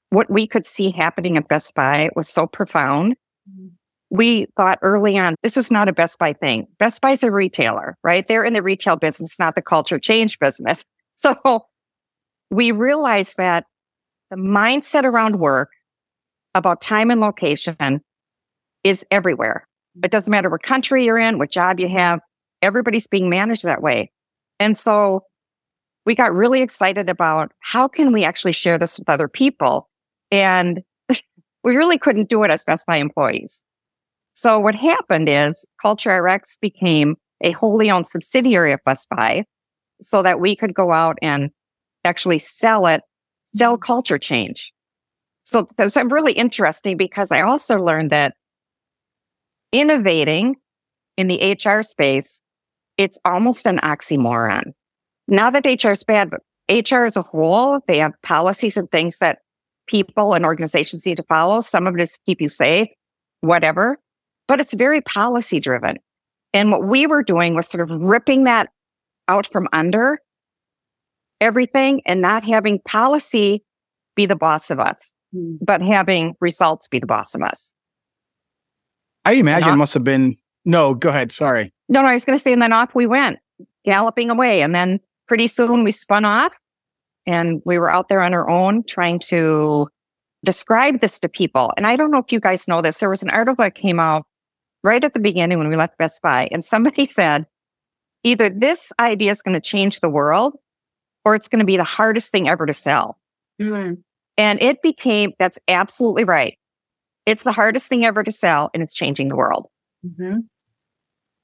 what 0.09 0.29
we 0.29 0.47
could 0.47 0.65
see 0.65 0.91
happening 0.91 1.37
at 1.37 1.47
Best 1.47 1.73
Buy 1.75 2.09
was 2.15 2.29
so 2.29 2.45
profound. 2.45 3.15
Mm-hmm. 3.49 3.67
We 4.13 4.45
thought 4.55 4.77
early 4.83 5.17
on, 5.17 5.33
this 5.41 5.57
is 5.57 5.71
not 5.71 5.89
a 5.89 5.93
Best 5.93 6.19
Buy 6.19 6.33
thing. 6.33 6.67
Best 6.77 7.01
Buy's 7.01 7.23
a 7.23 7.31
retailer, 7.31 7.97
right? 8.03 8.27
They're 8.27 8.45
in 8.45 8.53
the 8.53 8.61
retail 8.61 8.95
business, 8.95 9.39
not 9.39 9.55
the 9.55 9.61
culture 9.61 9.99
change 9.99 10.39
business. 10.39 10.85
So 11.15 11.67
we 12.49 12.71
realized 12.71 13.37
that 13.37 13.65
the 14.29 14.35
mindset 14.35 15.03
around 15.05 15.37
work 15.37 15.69
about 16.55 16.81
time 16.81 17.11
and 17.11 17.21
location 17.21 18.01
is 18.83 19.05
everywhere. 19.09 19.65
It 20.03 20.11
doesn't 20.11 20.31
matter 20.31 20.49
what 20.49 20.63
country 20.63 21.05
you're 21.05 21.19
in, 21.19 21.37
what 21.37 21.51
job 21.51 21.79
you 21.79 21.87
have, 21.87 22.19
everybody's 22.63 23.07
being 23.07 23.29
managed 23.29 23.63
that 23.63 23.81
way. 23.81 24.11
And 24.59 24.75
so 24.75 25.23
we 26.05 26.15
got 26.15 26.33
really 26.33 26.61
excited 26.61 27.09
about 27.09 27.53
how 27.59 27.87
can 27.87 28.11
we 28.11 28.25
actually 28.25 28.53
share 28.53 28.79
this 28.79 28.97
with 28.99 29.07
other 29.07 29.27
people? 29.29 29.87
And 30.29 30.83
we 31.63 31.77
really 31.77 31.99
couldn't 31.99 32.27
do 32.27 32.43
it 32.43 32.51
as 32.51 32.65
Best 32.65 32.87
Buy 32.87 32.97
employees. 32.97 33.63
So 34.33 34.59
what 34.59 34.75
happened 34.75 35.29
is 35.29 35.65
CultureRx 35.83 36.59
became 36.59 37.15
a 37.41 37.51
wholly 37.51 37.91
owned 37.91 38.07
subsidiary 38.07 38.71
of 38.71 38.79
Best 38.85 39.07
Buy 39.09 39.45
so 40.01 40.23
that 40.23 40.39
we 40.39 40.55
could 40.55 40.73
go 40.73 40.91
out 40.91 41.17
and 41.21 41.51
actually 42.03 42.39
sell 42.39 42.87
it, 42.87 43.01
sell 43.45 43.77
culture 43.77 44.17
change. 44.17 44.73
So 45.43 45.67
that's 45.77 45.97
uh, 45.97 46.05
really 46.05 46.33
interesting 46.33 46.97
because 46.97 47.31
I 47.31 47.41
also 47.41 47.77
learned 47.77 48.11
that 48.11 48.33
innovating 49.71 50.55
in 51.17 51.27
the 51.27 51.57
HR 51.63 51.81
space, 51.81 52.41
it's 52.97 53.19
almost 53.25 53.65
an 53.65 53.79
oxymoron. 53.79 54.71
Not 55.27 55.53
that 55.53 55.65
HR 55.65 55.91
is 55.91 56.03
bad, 56.03 56.31
but 56.31 56.41
HR 56.69 57.05
as 57.05 57.17
a 57.17 57.21
whole, 57.21 57.81
they 57.87 57.97
have 57.99 58.13
policies 58.23 58.77
and 58.77 58.89
things 58.89 59.19
that 59.19 59.39
people 59.87 60.33
and 60.33 60.45
organizations 60.45 61.05
need 61.05 61.17
to 61.17 61.23
follow. 61.23 61.61
Some 61.61 61.87
of 61.87 61.95
it 61.95 62.01
is 62.01 62.19
keep 62.25 62.41
you 62.41 62.47
safe, 62.47 62.87
whatever, 63.41 63.99
but 64.47 64.59
it's 64.59 64.73
very 64.73 65.01
policy 65.01 65.59
driven. 65.59 65.97
And 66.53 66.71
what 66.71 66.83
we 66.83 67.07
were 67.07 67.23
doing 67.23 67.55
was 67.55 67.67
sort 67.67 67.89
of 67.89 68.01
ripping 68.01 68.43
that 68.43 68.69
out 69.27 69.47
from 69.47 69.67
under 69.73 70.19
everything 71.41 72.01
and 72.05 72.21
not 72.21 72.43
having 72.43 72.79
policy 72.85 73.63
be 74.15 74.25
the 74.25 74.35
boss 74.35 74.69
of 74.69 74.79
us, 74.79 75.13
mm. 75.35 75.57
but 75.61 75.81
having 75.81 76.35
results 76.39 76.87
be 76.87 76.99
the 76.99 77.07
boss 77.07 77.35
of 77.35 77.41
us. 77.41 77.73
I 79.25 79.33
imagine 79.33 79.69
off, 79.69 79.77
must 79.77 79.93
have 79.93 80.03
been 80.03 80.37
no, 80.65 80.93
go 80.93 81.09
ahead. 81.09 81.31
Sorry. 81.31 81.73
No, 81.89 82.01
no, 82.01 82.07
I 82.07 82.13
was 82.13 82.25
going 82.25 82.37
to 82.37 82.43
say, 82.43 82.53
and 82.53 82.61
then 82.61 82.73
off 82.73 82.95
we 82.95 83.05
went, 83.05 83.39
galloping 83.85 84.29
away. 84.29 84.61
And 84.61 84.73
then 84.73 84.99
pretty 85.27 85.47
soon 85.47 85.83
we 85.83 85.91
spun 85.91 86.25
off 86.25 86.53
and 87.25 87.61
we 87.65 87.77
were 87.77 87.91
out 87.91 88.07
there 88.07 88.21
on 88.21 88.33
our 88.33 88.49
own 88.49 88.83
trying 88.83 89.19
to 89.19 89.87
describe 90.45 90.99
this 90.99 91.19
to 91.21 91.29
people. 91.29 91.71
And 91.77 91.87
I 91.87 91.95
don't 91.95 92.11
know 92.11 92.19
if 92.19 92.31
you 92.31 92.39
guys 92.39 92.67
know 92.67 92.81
this. 92.81 92.99
There 92.99 93.09
was 93.09 93.23
an 93.23 93.29
article 93.29 93.63
that 93.63 93.75
came 93.75 93.99
out 93.99 94.25
right 94.83 95.03
at 95.03 95.13
the 95.13 95.19
beginning 95.19 95.57
when 95.57 95.69
we 95.69 95.75
left 95.75 95.97
Best 95.97 96.21
Buy, 96.21 96.49
and 96.51 96.63
somebody 96.63 97.05
said, 97.07 97.45
either 98.23 98.49
this 98.49 98.91
idea 98.99 99.31
is 99.31 99.41
going 99.41 99.55
to 99.55 99.61
change 99.61 99.99
the 99.99 100.09
world 100.09 100.55
or 101.25 101.35
it's 101.35 101.47
going 101.47 101.59
to 101.59 101.65
be 101.65 101.77
the 101.77 101.83
hardest 101.83 102.31
thing 102.31 102.47
ever 102.47 102.65
to 102.65 102.73
sell. 102.73 103.17
Mm-hmm. 103.61 103.95
And 104.37 104.61
it 104.61 104.81
became, 104.81 105.33
that's 105.39 105.59
absolutely 105.67 106.23
right. 106.23 106.57
It's 107.25 107.43
the 107.43 107.51
hardest 107.51 107.87
thing 107.87 108.03
ever 108.05 108.23
to 108.23 108.31
sell 108.31 108.69
and 108.73 108.81
it's 108.81 108.93
changing 108.93 109.29
the 109.29 109.35
world. 109.35 109.67
Mm-hmm. 110.05 110.39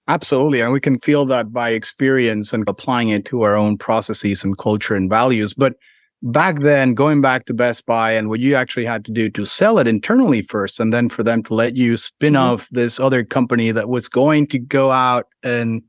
Absolutely. 0.07 0.61
And 0.61 0.71
we 0.71 0.79
can 0.79 0.99
feel 0.99 1.25
that 1.27 1.53
by 1.53 1.69
experience 1.69 2.51
and 2.51 2.67
applying 2.67 3.09
it 3.09 3.25
to 3.25 3.43
our 3.43 3.55
own 3.55 3.77
processes 3.77 4.43
and 4.43 4.57
culture 4.57 4.95
and 4.95 5.09
values. 5.09 5.53
But 5.53 5.75
back 6.21 6.59
then, 6.59 6.93
going 6.93 7.21
back 7.21 7.45
to 7.45 7.53
Best 7.53 7.85
Buy 7.85 8.11
and 8.11 8.29
what 8.29 8.39
you 8.39 8.55
actually 8.55 8.85
had 8.85 9.05
to 9.05 9.11
do 9.11 9.29
to 9.29 9.45
sell 9.45 9.79
it 9.79 9.87
internally 9.87 10.41
first, 10.41 10.79
and 10.79 10.93
then 10.93 11.09
for 11.09 11.23
them 11.23 11.43
to 11.43 11.53
let 11.53 11.77
you 11.77 11.97
spin 11.97 12.33
mm-hmm. 12.33 12.43
off 12.43 12.67
this 12.71 12.99
other 12.99 13.23
company 13.23 13.71
that 13.71 13.89
was 13.89 14.09
going 14.09 14.47
to 14.47 14.59
go 14.59 14.91
out 14.91 15.25
and 15.43 15.81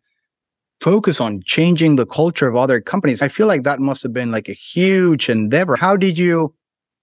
focus 0.81 1.21
on 1.21 1.43
changing 1.45 1.97
the 1.97 2.07
culture 2.07 2.49
of 2.49 2.57
other 2.57 2.81
companies. 2.81 3.21
I 3.21 3.29
feel 3.29 3.47
like 3.47 3.65
that 3.65 3.81
must 3.81 4.03
have 4.03 4.13
been 4.13 4.31
like 4.31 4.49
a 4.49 4.55
huge 4.55 5.29
endeavor. 5.29 5.77
How 5.77 5.97
did 5.97 6.17
you, 6.17 6.55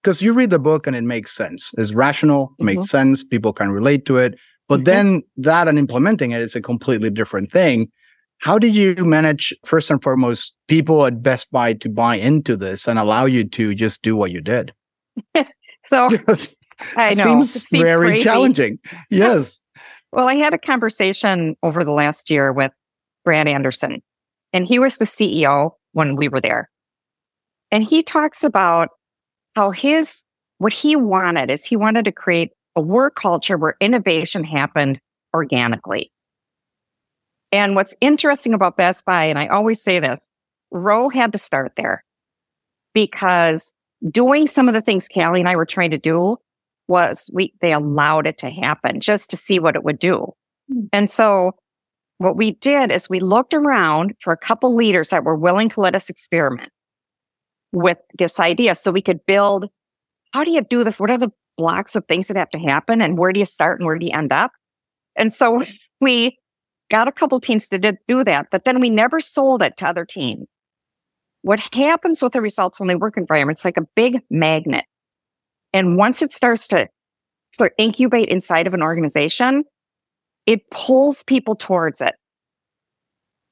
because 0.02 0.20
you 0.20 0.32
read 0.32 0.50
the 0.50 0.58
book 0.58 0.86
and 0.86 0.96
it 0.96 1.04
makes 1.04 1.32
sense. 1.34 1.72
It's 1.78 1.94
rational, 1.94 2.48
mm-hmm. 2.48 2.64
makes 2.64 2.88
sense. 2.88 3.22
People 3.22 3.52
can 3.52 3.70
relate 3.70 4.04
to 4.06 4.16
it. 4.16 4.38
But 4.66 4.78
mm-hmm. 4.78 4.84
then 4.84 5.22
that 5.36 5.68
and 5.68 5.78
implementing 5.78 6.32
it 6.32 6.42
is 6.42 6.56
a 6.56 6.60
completely 6.60 7.10
different 7.10 7.52
thing. 7.52 7.90
How 8.38 8.58
did 8.58 8.74
you 8.74 8.94
manage, 8.98 9.52
first 9.64 9.90
and 9.90 10.02
foremost, 10.02 10.54
people 10.68 11.04
at 11.06 11.22
Best 11.22 11.50
Buy 11.50 11.74
to 11.74 11.88
buy 11.88 12.16
into 12.16 12.56
this 12.56 12.86
and 12.86 12.98
allow 12.98 13.24
you 13.24 13.44
to 13.44 13.74
just 13.74 14.02
do 14.02 14.14
what 14.14 14.30
you 14.30 14.40
did? 14.40 14.72
so 15.84 16.08
I 16.96 17.14
know 17.14 17.24
seems, 17.24 17.56
it 17.56 17.60
seems 17.60 17.84
very 17.84 18.08
crazy. 18.08 18.24
challenging. 18.24 18.78
Yes. 19.10 19.60
well, 20.12 20.28
I 20.28 20.34
had 20.34 20.54
a 20.54 20.58
conversation 20.58 21.56
over 21.62 21.84
the 21.84 21.92
last 21.92 22.30
year 22.30 22.52
with 22.52 22.72
Brad 23.24 23.48
Anderson. 23.48 24.02
And 24.52 24.66
he 24.66 24.78
was 24.78 24.98
the 24.98 25.04
CEO 25.04 25.72
when 25.92 26.16
we 26.16 26.28
were 26.28 26.40
there. 26.40 26.70
And 27.70 27.84
he 27.84 28.02
talks 28.02 28.44
about 28.44 28.90
how 29.54 29.72
his, 29.72 30.22
what 30.58 30.72
he 30.72 30.96
wanted 30.96 31.50
is 31.50 31.64
he 31.64 31.76
wanted 31.76 32.04
to 32.04 32.12
create 32.12 32.52
a 32.76 32.80
work 32.80 33.16
culture 33.16 33.58
where 33.58 33.76
innovation 33.80 34.44
happened 34.44 35.00
organically. 35.34 36.12
And 37.52 37.74
what's 37.74 37.94
interesting 38.00 38.54
about 38.54 38.76
Best 38.76 39.04
Buy, 39.04 39.24
and 39.24 39.38
I 39.38 39.46
always 39.46 39.82
say 39.82 40.00
this, 40.00 40.28
ROWE 40.70 41.08
had 41.08 41.32
to 41.32 41.38
start 41.38 41.72
there 41.76 42.04
because 42.94 43.72
doing 44.10 44.46
some 44.46 44.68
of 44.68 44.74
the 44.74 44.80
things 44.80 45.08
Cali 45.08 45.40
and 45.40 45.48
I 45.48 45.56
were 45.56 45.64
trying 45.64 45.90
to 45.92 45.98
do 45.98 46.36
was 46.88 47.30
we, 47.32 47.52
they 47.60 47.72
allowed 47.72 48.26
it 48.26 48.38
to 48.38 48.50
happen 48.50 49.00
just 49.00 49.30
to 49.30 49.36
see 49.36 49.58
what 49.58 49.76
it 49.76 49.84
would 49.84 49.98
do. 49.98 50.32
Hmm. 50.70 50.86
And 50.92 51.10
so 51.10 51.52
what 52.18 52.36
we 52.36 52.52
did 52.52 52.90
is 52.90 53.08
we 53.08 53.20
looked 53.20 53.54
around 53.54 54.14
for 54.20 54.32
a 54.32 54.36
couple 54.36 54.74
leaders 54.74 55.10
that 55.10 55.24
were 55.24 55.36
willing 55.36 55.68
to 55.70 55.80
let 55.80 55.94
us 55.94 56.10
experiment 56.10 56.70
with 57.72 57.98
this 58.18 58.40
idea 58.40 58.74
so 58.74 58.90
we 58.90 59.02
could 59.02 59.24
build 59.26 59.68
how 60.32 60.44
do 60.44 60.50
you 60.50 60.60
do 60.60 60.84
this? 60.84 61.00
What 61.00 61.10
are 61.10 61.18
the 61.18 61.32
blocks 61.56 61.96
of 61.96 62.04
things 62.06 62.28
that 62.28 62.36
have 62.36 62.50
to 62.50 62.58
happen 62.58 63.00
and 63.00 63.16
where 63.16 63.32
do 63.32 63.40
you 63.40 63.46
start 63.46 63.80
and 63.80 63.86
where 63.86 63.98
do 63.98 64.06
you 64.06 64.12
end 64.12 64.32
up? 64.32 64.52
And 65.16 65.32
so 65.32 65.64
we 66.00 66.38
got 66.90 67.08
a 67.08 67.12
couple 67.12 67.40
teams 67.40 67.68
to 67.68 67.98
do 68.06 68.24
that, 68.24 68.48
but 68.50 68.64
then 68.64 68.80
we 68.80 68.90
never 68.90 69.20
sold 69.20 69.62
it 69.62 69.76
to 69.78 69.86
other 69.86 70.04
teams. 70.04 70.46
What 71.42 71.72
happens 71.74 72.22
with 72.22 72.32
the 72.32 72.40
results 72.40 72.80
when 72.80 72.88
they 72.88 72.96
work 72.96 73.16
environment, 73.16 73.58
it's 73.58 73.64
like 73.64 73.76
a 73.76 73.86
big 73.94 74.20
magnet. 74.30 74.84
And 75.72 75.96
once 75.96 76.22
it 76.22 76.32
starts 76.32 76.66
to 76.68 76.88
sort 77.52 77.72
of 77.72 77.74
incubate 77.78 78.28
inside 78.28 78.66
of 78.66 78.74
an 78.74 78.82
organization, 78.82 79.64
it 80.46 80.70
pulls 80.70 81.22
people 81.22 81.54
towards 81.54 82.00
it. 82.00 82.14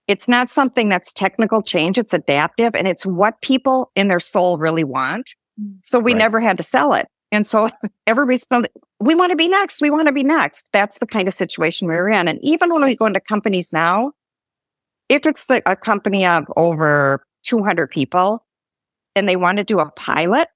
It's 0.09 0.29
not 0.29 0.49
something 0.49 0.89
that's 0.89 1.13
technical 1.13 1.63
change. 1.63 1.99
It's 1.99 2.15
adaptive 2.15 2.75
and 2.75 2.87
it's 2.87 3.05
what 3.05 3.41
people 3.41 3.91
in 3.95 4.09
their 4.09 4.21
soul 4.21 4.57
really 4.57 4.85
want. 4.85 5.31
Mm. 5.61 5.79
So 5.83 5.99
we 5.99 6.13
right. 6.13 6.19
never 6.19 6.41
had 6.41 6.57
to 6.59 6.63
sell 6.63 6.95
it. 6.95 7.07
And 7.37 7.47
so 7.47 7.71
everybody's, 8.07 8.47
we 8.99 9.15
want 9.15 9.31
to 9.31 9.37
be 9.37 9.47
next. 9.47 9.83
We 9.83 9.91
want 9.91 10.07
to 10.07 10.13
be 10.13 10.25
next. 10.25 10.71
That's 10.73 10.99
the 10.99 11.07
kind 11.07 11.29
of 11.29 11.35
situation 11.35 11.87
we 11.87 11.95
we're 11.95 12.09
in. 12.09 12.29
And 12.29 12.39
even 12.43 12.73
when 12.73 12.83
we 12.83 12.97
go 12.97 13.07
into 13.07 13.21
companies 13.21 13.73
now, 13.73 14.13
if 15.11 15.27
it's 15.27 15.45
the, 15.45 15.63
a 15.71 15.77
company 15.77 16.25
of 16.25 16.47
over 16.57 17.25
200 17.43 17.91
people 17.91 18.45
and 19.15 19.29
they 19.29 19.37
want 19.37 19.59
to 19.59 19.65
do 19.65 19.81
a 19.81 19.91
pilot, 19.91 20.49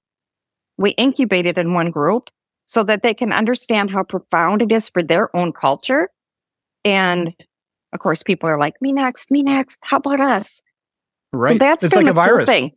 we 0.77 0.91
incubate 0.91 1.45
it 1.45 1.57
in 1.59 1.75
one 1.75 1.91
group 1.91 2.31
so 2.65 2.83
that 2.83 3.03
they 3.03 3.13
can 3.13 3.31
understand 3.31 3.91
how 3.91 4.01
profound 4.03 4.63
it 4.63 4.71
is 4.71 4.89
for 4.89 5.03
their 5.03 5.33
own 5.35 5.53
culture 5.53 6.09
and 6.83 7.35
of 7.93 7.99
course, 7.99 8.23
people 8.23 8.49
are 8.49 8.57
like, 8.57 8.81
me 8.81 8.93
next, 8.93 9.31
me 9.31 9.43
next. 9.43 9.77
How 9.81 9.97
about 9.97 10.21
us? 10.21 10.61
Right. 11.33 11.53
So 11.53 11.57
that's 11.57 11.83
it's 11.83 11.95
like 11.95 12.07
a 12.07 12.13
virus. 12.13 12.45
Cool 12.45 12.53
thing. 12.53 12.71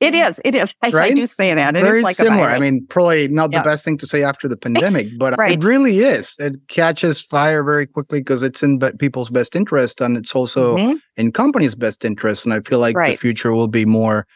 It 0.00 0.14
is. 0.14 0.40
It 0.44 0.54
is. 0.54 0.74
I, 0.82 0.90
right? 0.90 1.12
I 1.12 1.14
do 1.14 1.26
say 1.26 1.52
that. 1.52 1.76
It 1.76 1.82
Very 1.82 2.02
like 2.02 2.16
similar. 2.16 2.46
I 2.46 2.58
mean, 2.58 2.86
probably 2.88 3.28
not 3.28 3.52
yep. 3.52 3.62
the 3.62 3.68
best 3.68 3.84
thing 3.84 3.98
to 3.98 4.06
say 4.06 4.22
after 4.22 4.48
the 4.48 4.56
pandemic, 4.56 5.18
but 5.18 5.36
right. 5.36 5.58
it 5.58 5.64
really 5.64 5.98
is. 5.98 6.36
It 6.38 6.56
catches 6.68 7.20
fire 7.20 7.62
very 7.62 7.86
quickly 7.86 8.20
because 8.20 8.42
it's 8.42 8.62
in 8.62 8.78
people's 8.98 9.28
best 9.28 9.54
interest 9.54 10.00
and 10.00 10.16
it's 10.16 10.34
also 10.34 10.76
mm-hmm. 10.76 10.96
in 11.16 11.32
companies' 11.32 11.74
best 11.74 12.04
interest. 12.04 12.46
And 12.46 12.54
I 12.54 12.60
feel 12.60 12.78
like 12.78 12.96
right. 12.96 13.12
the 13.12 13.16
future 13.16 13.52
will 13.52 13.68
be 13.68 13.84
more 13.84 14.26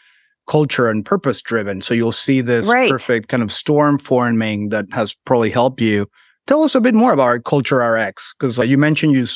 culture 0.47 0.91
and 0.91 1.05
purpose 1.05 1.41
driven. 1.41 1.81
So 1.81 1.95
you'll 1.95 2.13
see 2.13 2.43
this 2.43 2.69
perfect 2.69 3.29
kind 3.29 3.43
of 3.43 3.51
storm 3.51 3.99
forming 3.99 4.69
that 4.69 4.85
has 4.93 5.15
probably 5.25 5.51
helped 5.51 5.81
you 5.81 6.07
Tell 6.47 6.63
us 6.63 6.75
a 6.75 6.81
bit 6.81 6.95
more 6.95 7.13
about 7.13 7.43
CultureRx 7.45 8.37
because 8.39 8.59
uh, 8.59 8.65
you 8.65 8.77
mentioned 8.77 9.15
you 9.15 9.27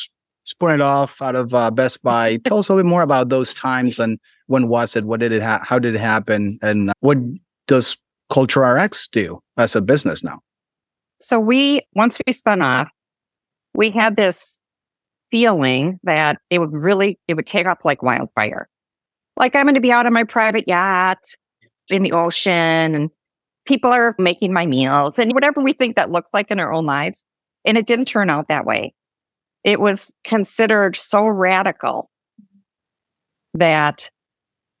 spun 0.43 0.71
it 0.71 0.81
off 0.81 1.21
out 1.23 1.35
of 1.35 1.53
uh, 1.55 1.71
Best 1.71 2.03
Buy. 2.03 2.37
Tell 2.37 2.59
us 2.59 2.69
a 2.69 2.73
little 2.73 2.87
bit 2.87 2.89
more 2.89 3.01
about 3.01 3.29
those 3.29 3.51
times 3.53 3.97
and 3.97 4.19
when 4.49 4.67
was 4.67 4.95
it? 4.95 5.05
What 5.05 5.19
did 5.19 5.31
it? 5.31 5.43
Ha- 5.43 5.63
how 5.63 5.77
did 5.77 5.95
it 5.95 6.01
happen? 6.01 6.57
And 6.61 6.89
uh, 6.89 6.93
what 7.01 7.17
does 7.67 7.97
CultureRx 8.31 9.09
do 9.11 9.39
as 9.57 9.75
a 9.75 9.81
business 9.81 10.23
now? 10.23 10.39
So 11.21 11.39
we 11.39 11.81
once 11.93 12.17
we 12.25 12.33
spun 12.33 12.61
off, 12.61 12.89
we 13.75 13.91
had 13.91 14.15
this 14.15 14.59
feeling 15.31 15.99
that 16.03 16.39
it 16.49 16.57
would 16.57 16.73
really 16.73 17.19
it 17.27 17.35
would 17.35 17.45
take 17.45 17.67
off 17.67 17.85
like 17.85 18.01
wildfire. 18.01 18.67
Like 19.37 19.55
I'm 19.55 19.65
going 19.65 19.75
to 19.75 19.81
be 19.81 19.91
out 19.91 20.07
on 20.07 20.13
my 20.13 20.23
private 20.23 20.67
yacht 20.67 21.19
in 21.89 22.01
the 22.01 22.13
ocean 22.13 22.95
and 22.95 23.09
people 23.65 23.91
are 23.91 24.15
making 24.17 24.51
my 24.51 24.65
meals 24.65 25.19
and 25.19 25.31
whatever 25.33 25.61
we 25.61 25.73
think 25.73 25.95
that 25.95 26.09
looks 26.09 26.31
like 26.33 26.49
in 26.49 26.59
our 26.59 26.73
own 26.73 26.87
lives. 26.87 27.23
And 27.65 27.77
it 27.77 27.85
didn't 27.85 28.05
turn 28.05 28.31
out 28.31 28.47
that 28.47 28.65
way. 28.65 28.95
It 29.63 29.79
was 29.79 30.11
considered 30.23 30.95
so 30.95 31.27
radical 31.27 32.09
that 33.53 34.09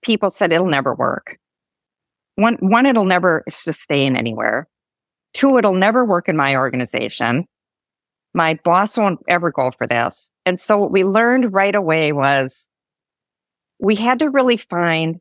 people 0.01 0.29
said 0.29 0.51
it'll 0.51 0.67
never 0.67 0.93
work. 0.95 1.37
One, 2.35 2.55
one, 2.61 2.85
it'll 2.85 3.05
never 3.05 3.43
sustain 3.49 4.15
anywhere. 4.15 4.67
Two, 5.33 5.57
it'll 5.57 5.73
never 5.73 6.05
work 6.05 6.29
in 6.29 6.37
my 6.37 6.55
organization. 6.55 7.45
My 8.33 8.59
boss 8.63 8.97
won't 8.97 9.19
ever 9.27 9.51
go 9.51 9.71
for 9.71 9.87
this. 9.87 10.31
And 10.45 10.59
so 10.59 10.77
what 10.77 10.91
we 10.91 11.03
learned 11.03 11.53
right 11.53 11.75
away 11.75 12.13
was 12.13 12.69
we 13.79 13.95
had 13.95 14.19
to 14.19 14.29
really 14.29 14.57
find 14.57 15.19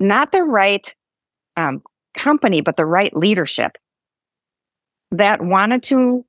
not 0.00 0.32
the 0.32 0.42
right 0.42 0.92
um, 1.56 1.82
company, 2.16 2.60
but 2.60 2.76
the 2.76 2.86
right 2.86 3.14
leadership 3.14 3.72
that 5.10 5.42
wanted 5.42 5.82
to 5.84 6.24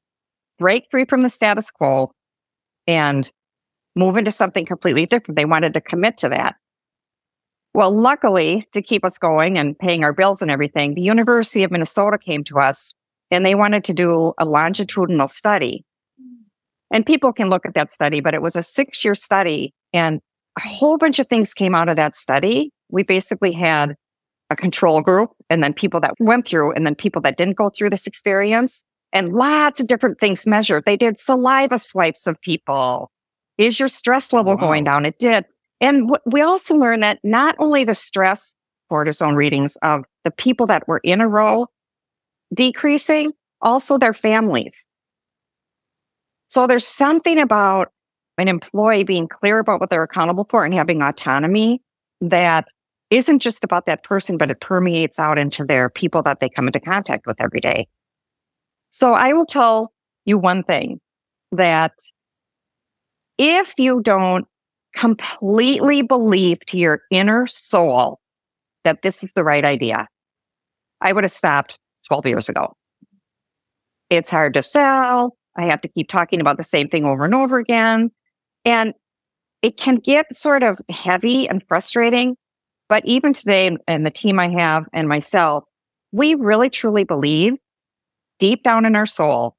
break 0.60 0.86
free 0.92 1.06
from 1.06 1.22
the 1.22 1.30
status 1.30 1.72
quo 1.72 2.12
and 2.86 3.32
move 3.96 4.18
into 4.18 4.32
something 4.32 4.66
completely 4.66 5.06
different. 5.06 5.36
They 5.36 5.46
wanted 5.46 5.74
to 5.74 5.82
commit 5.82 6.18
to 6.20 6.30
that. 6.30 6.56
Well, 7.76 7.92
luckily, 7.92 8.68
to 8.72 8.82
keep 8.82 9.04
us 9.04 9.18
going 9.18 9.58
and 9.58 9.78
paying 9.78 10.04
our 10.04 10.14
bills 10.14 10.42
and 10.42 10.52
everything, 10.52 10.94
the 10.94 11.02
University 11.02 11.64
of 11.64 11.72
Minnesota 11.72 12.20
came 12.20 12.44
to 12.46 12.60
us 12.60 12.94
and 13.32 13.44
they 13.44 13.56
wanted 13.56 13.84
to 13.86 13.94
do 13.94 14.34
a 14.38 14.46
longitudinal 14.46 15.28
study. 15.28 15.84
And 16.92 17.04
people 17.04 17.34
can 17.34 17.50
look 17.50 17.66
at 17.66 17.74
that 17.74 17.92
study, 17.92 18.22
but 18.22 18.36
it 18.36 18.44
was 18.44 18.56
a 18.56 18.62
six 18.62 19.04
year 19.04 19.16
study 19.16 19.74
and 19.92 20.22
a 20.56 20.62
whole 20.62 21.00
bunch 21.00 21.18
of 21.18 21.28
things 21.28 21.56
came 21.56 21.74
out 21.74 21.90
of 21.90 21.96
that 21.96 22.16
study. 22.16 22.72
We 22.90 23.02
basically 23.02 23.52
had 23.52 23.96
a 24.52 24.56
control 24.56 25.02
group 25.02 25.32
and 25.50 25.64
then 25.64 25.74
people 25.74 26.00
that 26.02 26.14
went 26.20 26.48
through 26.48 26.74
and 26.74 26.86
then 26.86 26.94
people 26.94 27.22
that 27.24 27.38
didn't 27.38 27.58
go 27.58 27.72
through 27.72 27.90
this 27.90 28.06
experience 28.06 28.84
and 29.12 29.34
lots 29.34 29.80
of 29.80 29.88
different 29.88 30.20
things 30.20 30.46
measured. 30.46 30.84
They 30.86 30.98
did 30.98 31.18
saliva 31.18 31.80
swipes 31.80 32.28
of 32.28 32.40
people. 32.42 33.10
Is 33.58 33.80
your 33.80 33.88
stress 33.88 34.32
level 34.32 34.56
wow. 34.56 34.62
going 34.62 34.84
down? 34.84 35.06
It 35.06 35.18
did. 35.18 35.46
And 35.82 36.08
w- 36.08 36.22
we 36.26 36.42
also 36.42 36.76
learned 36.76 37.04
that 37.04 37.20
not 37.24 37.56
only 37.60 37.84
the 37.84 37.96
stress 37.96 38.56
cortisone 38.92 39.36
readings 39.36 39.76
of 39.78 40.06
the 40.24 40.32
people 40.32 40.68
that 40.68 40.88
were 40.88 41.02
in 41.04 41.22
a 41.22 41.28
ROWE 41.28 41.68
decreasing, 42.54 43.32
also 43.62 43.98
their 43.98 44.14
families. 44.14 44.88
So 46.48 46.68
there's 46.68 46.86
something 46.86 47.40
about 47.40 47.92
an 48.38 48.48
employee 48.48 49.04
being 49.04 49.28
clear 49.28 49.60
about 49.60 49.80
what 49.80 49.90
they're 49.90 50.04
accountable 50.04 50.46
for 50.50 50.66
and 50.66 50.74
having 50.74 51.02
autonomy 51.02 51.82
that 52.22 52.68
isn't 53.10 53.40
just 53.40 53.64
about 53.64 53.86
that 53.86 54.04
person, 54.04 54.38
but 54.38 54.50
it 54.50 54.60
permeates 54.60 55.20
out 55.20 55.38
into 55.38 55.64
their 55.64 55.90
people 55.90 56.22
that 56.24 56.40
they 56.40 56.50
come 56.50 56.68
into 56.68 56.80
contact 56.80 57.26
with 57.28 57.40
every 57.40 57.60
day. 57.60 57.88
So 58.90 59.14
I 59.14 59.34
will 59.34 59.46
tell 59.46 59.92
you 60.26 60.38
one 60.38 60.64
thing 60.64 61.00
that 61.52 61.94
if 63.38 63.74
you 63.78 64.02
don't 64.02 64.48
completely 64.96 66.02
believe 66.02 66.60
to 66.68 66.78
your 66.78 67.02
inner 67.12 67.48
soul 67.48 68.20
that 68.84 69.02
this 69.02 69.24
is 69.24 69.32
the 69.36 69.44
right 69.44 69.66
idea, 69.66 70.08
I 71.02 71.14
would 71.14 71.24
have 71.24 71.32
stopped 71.32 71.78
12 72.08 72.26
years 72.28 72.50
ago. 72.50 72.76
It's 74.10 74.30
hard 74.30 74.54
to 74.54 74.62
sell. 74.62 75.36
I 75.56 75.66
have 75.66 75.82
to 75.82 75.88
keep 75.88 76.10
talking 76.10 76.42
about 76.42 76.58
the 76.58 76.64
same 76.64 76.90
thing 76.90 77.06
over 77.06 77.26
and 77.26 77.34
over 77.34 77.58
again. 77.58 78.12
And 78.66 78.94
it 79.62 79.78
can 79.78 79.96
get 79.96 80.36
sort 80.36 80.64
of 80.64 80.80
heavy 80.90 81.48
and 81.48 81.64
frustrating. 81.68 82.36
But 82.90 83.06
even 83.06 83.34
today, 83.34 83.76
and 83.88 84.06
the 84.06 84.12
team 84.12 84.40
I 84.40 84.50
have 84.50 84.86
and 84.94 85.08
myself, 85.08 85.64
we 86.12 86.36
really 86.36 86.70
truly 86.70 87.04
believe 87.04 87.54
deep 88.40 88.64
down 88.64 88.86
in 88.86 88.96
our 88.96 89.06
soul 89.06 89.56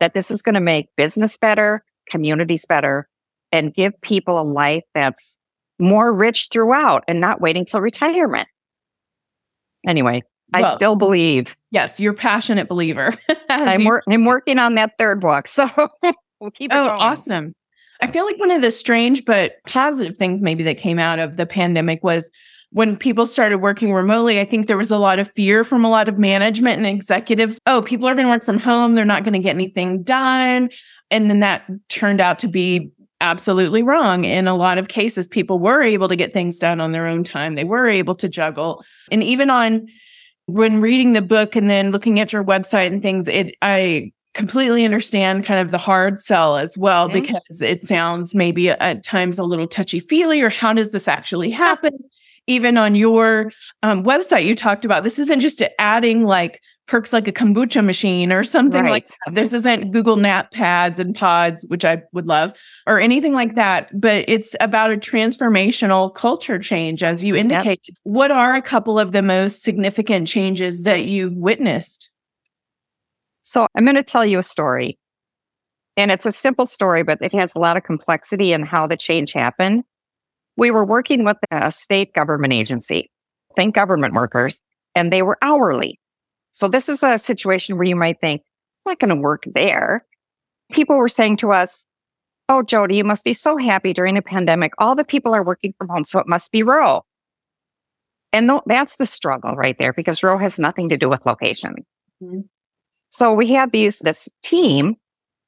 that 0.00 0.14
this 0.14 0.30
is 0.30 0.42
going 0.42 0.54
to 0.54 0.60
make 0.60 0.88
business 0.96 1.38
better, 1.38 1.82
communities 2.08 2.66
better, 2.66 3.08
and 3.52 3.72
give 3.74 3.92
people 4.00 4.40
a 4.40 4.42
life 4.42 4.84
that's 4.94 5.36
more 5.78 6.12
rich 6.12 6.48
throughout 6.50 7.04
and 7.06 7.20
not 7.20 7.40
waiting 7.40 7.64
till 7.64 7.80
retirement. 7.80 8.48
Anyway, 9.86 10.22
well, 10.52 10.64
I 10.64 10.70
still 10.74 10.96
believe. 10.96 11.56
Yes, 11.70 11.98
you're 11.98 12.12
a 12.12 12.16
passionate 12.16 12.68
believer. 12.68 13.12
I'm, 13.50 13.84
wor- 13.84 14.02
I'm 14.08 14.24
working 14.24 14.58
on 14.58 14.74
that 14.76 14.92
third 14.98 15.20
book. 15.20 15.46
So 15.52 15.68
we'll 16.40 16.50
keep 16.50 16.72
it 16.72 16.74
Oh, 16.76 16.88
going. 16.88 17.00
awesome. 17.00 17.54
I 18.00 18.06
feel 18.08 18.24
like 18.26 18.38
one 18.38 18.50
of 18.50 18.62
the 18.62 18.70
strange 18.72 19.24
but 19.24 19.54
positive 19.68 20.16
things 20.16 20.42
maybe 20.42 20.64
that 20.64 20.76
came 20.76 20.98
out 20.98 21.20
of 21.20 21.36
the 21.36 21.46
pandemic 21.46 22.02
was 22.02 22.30
when 22.70 22.96
people 22.96 23.26
started 23.26 23.58
working 23.58 23.92
remotely, 23.92 24.40
I 24.40 24.44
think 24.44 24.66
there 24.66 24.76
was 24.78 24.90
a 24.90 24.98
lot 24.98 25.18
of 25.20 25.30
fear 25.32 25.62
from 25.62 25.84
a 25.84 25.90
lot 25.90 26.08
of 26.08 26.18
management 26.18 26.78
and 26.78 26.86
executives. 26.86 27.60
Oh, 27.66 27.82
people 27.82 28.08
are 28.08 28.14
going 28.14 28.26
to 28.26 28.30
work 28.30 28.42
from 28.42 28.58
home. 28.58 28.94
They're 28.94 29.04
not 29.04 29.24
going 29.24 29.34
to 29.34 29.38
get 29.38 29.54
anything 29.54 30.02
done. 30.02 30.70
And 31.10 31.28
then 31.30 31.40
that 31.40 31.64
turned 31.88 32.20
out 32.20 32.38
to 32.40 32.48
be 32.48 32.90
absolutely 33.22 33.82
wrong. 33.82 34.24
In 34.24 34.46
a 34.46 34.54
lot 34.54 34.76
of 34.76 34.88
cases, 34.88 35.28
people 35.28 35.58
were 35.58 35.82
able 35.82 36.08
to 36.08 36.16
get 36.16 36.32
things 36.32 36.58
done 36.58 36.80
on 36.80 36.92
their 36.92 37.06
own 37.06 37.24
time. 37.24 37.54
They 37.54 37.64
were 37.64 37.88
able 37.88 38.14
to 38.16 38.28
juggle. 38.28 38.84
And 39.10 39.22
even 39.22 39.48
on 39.48 39.86
when 40.46 40.80
reading 40.80 41.12
the 41.12 41.22
book 41.22 41.56
and 41.56 41.70
then 41.70 41.92
looking 41.92 42.20
at 42.20 42.32
your 42.32 42.44
website 42.44 42.88
and 42.88 43.00
things, 43.00 43.28
it 43.28 43.54
I 43.62 44.12
completely 44.34 44.84
understand 44.84 45.44
kind 45.44 45.60
of 45.60 45.70
the 45.70 45.78
hard 45.78 46.18
sell 46.18 46.56
as 46.56 46.76
well 46.76 47.08
because 47.08 47.60
it 47.62 47.82
sounds 47.82 48.34
maybe 48.34 48.70
at 48.70 49.04
times 49.04 49.38
a 49.38 49.44
little 49.44 49.66
touchy 49.66 50.00
feely 50.00 50.40
or 50.40 50.48
how 50.48 50.72
does 50.72 50.90
this 50.90 51.06
actually 51.06 51.50
happen? 51.50 51.92
Even 52.48 52.76
on 52.76 52.94
your 52.96 53.52
um, 53.82 54.02
website, 54.02 54.44
you 54.44 54.54
talked 54.54 54.84
about 54.84 55.04
this 55.04 55.18
isn't 55.18 55.40
just 55.40 55.62
adding 55.78 56.24
like 56.24 56.60
perks 56.88 57.12
like 57.12 57.28
a 57.28 57.32
kombucha 57.32 57.84
machine 57.84 58.32
or 58.32 58.44
something 58.44 58.82
right. 58.82 58.90
like 58.90 59.06
that. 59.06 59.34
This 59.34 59.52
isn't 59.52 59.92
Google 59.92 60.16
Nap 60.16 60.50
pads 60.50 61.00
and 61.00 61.14
pods, 61.14 61.64
which 61.68 61.84
I 61.84 62.02
would 62.12 62.26
love, 62.26 62.52
or 62.86 63.00
anything 63.00 63.34
like 63.34 63.54
that. 63.54 63.88
But 63.98 64.24
it's 64.28 64.54
about 64.60 64.92
a 64.92 64.96
transformational 64.96 66.14
culture 66.14 66.58
change, 66.58 67.02
as 67.02 67.24
you 67.24 67.36
indicated. 67.36 67.80
Yep. 67.88 67.96
What 68.02 68.30
are 68.30 68.54
a 68.54 68.62
couple 68.62 68.98
of 68.98 69.12
the 69.12 69.22
most 69.22 69.62
significant 69.62 70.28
changes 70.28 70.82
that 70.82 71.04
you've 71.04 71.36
witnessed? 71.38 72.10
So 73.42 73.66
I'm 73.74 73.84
going 73.84 73.96
to 73.96 74.02
tell 74.02 74.26
you 74.26 74.38
a 74.38 74.42
story. 74.42 74.98
And 75.96 76.10
it's 76.10 76.26
a 76.26 76.32
simple 76.32 76.66
story, 76.66 77.02
but 77.02 77.18
it 77.20 77.32
has 77.32 77.54
a 77.54 77.58
lot 77.58 77.76
of 77.76 77.84
complexity 77.84 78.52
in 78.52 78.64
how 78.64 78.86
the 78.86 78.96
change 78.96 79.32
happened. 79.32 79.84
We 80.56 80.70
were 80.70 80.84
working 80.84 81.24
with 81.24 81.36
a 81.50 81.70
state 81.70 82.14
government 82.14 82.52
agency, 82.52 83.10
think 83.54 83.74
government 83.74 84.14
workers, 84.14 84.60
and 84.94 85.12
they 85.12 85.22
were 85.22 85.38
hourly. 85.42 85.98
So 86.52 86.68
this 86.68 86.88
is 86.88 87.02
a 87.02 87.18
situation 87.18 87.76
where 87.76 87.86
you 87.86 87.96
might 87.96 88.20
think, 88.20 88.42
it's 88.42 88.86
not 88.86 88.98
going 88.98 89.14
to 89.14 89.20
work 89.20 89.44
there. 89.54 90.06
People 90.70 90.96
were 90.96 91.08
saying 91.08 91.38
to 91.38 91.52
us, 91.52 91.86
Oh, 92.48 92.62
Jody, 92.62 92.96
you 92.96 93.04
must 93.04 93.24
be 93.24 93.32
so 93.32 93.56
happy 93.56 93.92
during 93.92 94.14
the 94.14 94.22
pandemic. 94.22 94.72
All 94.78 94.94
the 94.94 95.04
people 95.04 95.34
are 95.34 95.44
working 95.44 95.74
from 95.78 95.88
home, 95.88 96.04
so 96.04 96.18
it 96.18 96.26
must 96.26 96.52
be 96.52 96.62
rural. 96.62 97.06
And 98.32 98.48
th- 98.48 98.62
that's 98.66 98.96
the 98.96 99.06
struggle 99.06 99.54
right 99.54 99.76
there 99.78 99.92
because 99.92 100.22
rural 100.22 100.38
has 100.38 100.58
nothing 100.58 100.88
to 100.88 100.96
do 100.96 101.08
with 101.08 101.24
location. 101.24 101.76
Mm-hmm. 102.22 102.40
So 103.10 103.32
we 103.32 103.52
had 103.52 103.72
these, 103.72 104.00
this 104.00 104.28
team 104.42 104.96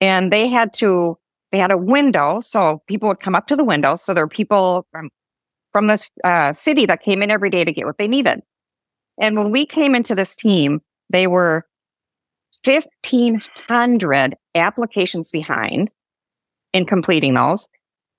and 0.01 0.33
they 0.33 0.49
had 0.49 0.73
to, 0.75 1.19
they 1.51 1.59
had 1.59 1.71
a 1.71 1.79
window. 1.79 2.41
So 2.41 2.83
people 2.87 3.09
would 3.09 3.21
come 3.21 3.35
up 3.35 3.47
to 3.49 3.57
the 3.57 3.65
window. 3.65 3.97
So 3.97 4.13
there 4.13 4.25
were 4.25 4.29
people 4.29 4.87
from, 4.93 5.09
from 5.73 5.87
this 5.87 6.11
uh, 6.23 6.53
city 6.53 6.85
that 6.87 7.03
came 7.03 7.23
in 7.23 7.31
every 7.31 7.51
day 7.51 7.65
to 7.65 7.73
get 7.73 7.87
what 7.87 7.99
they 7.99 8.09
needed. 8.09 8.43
And 9.19 9.37
when 9.37 9.51
we 9.51 9.65
came 9.65 9.95
into 9.95 10.15
this 10.15 10.37
team, 10.37 10.81
they 11.11 11.27
were 11.27 11.67
1,500 12.65 14.37
applications 14.55 15.31
behind 15.31 15.91
in 16.73 16.87
completing 16.87 17.35
those. 17.35 17.69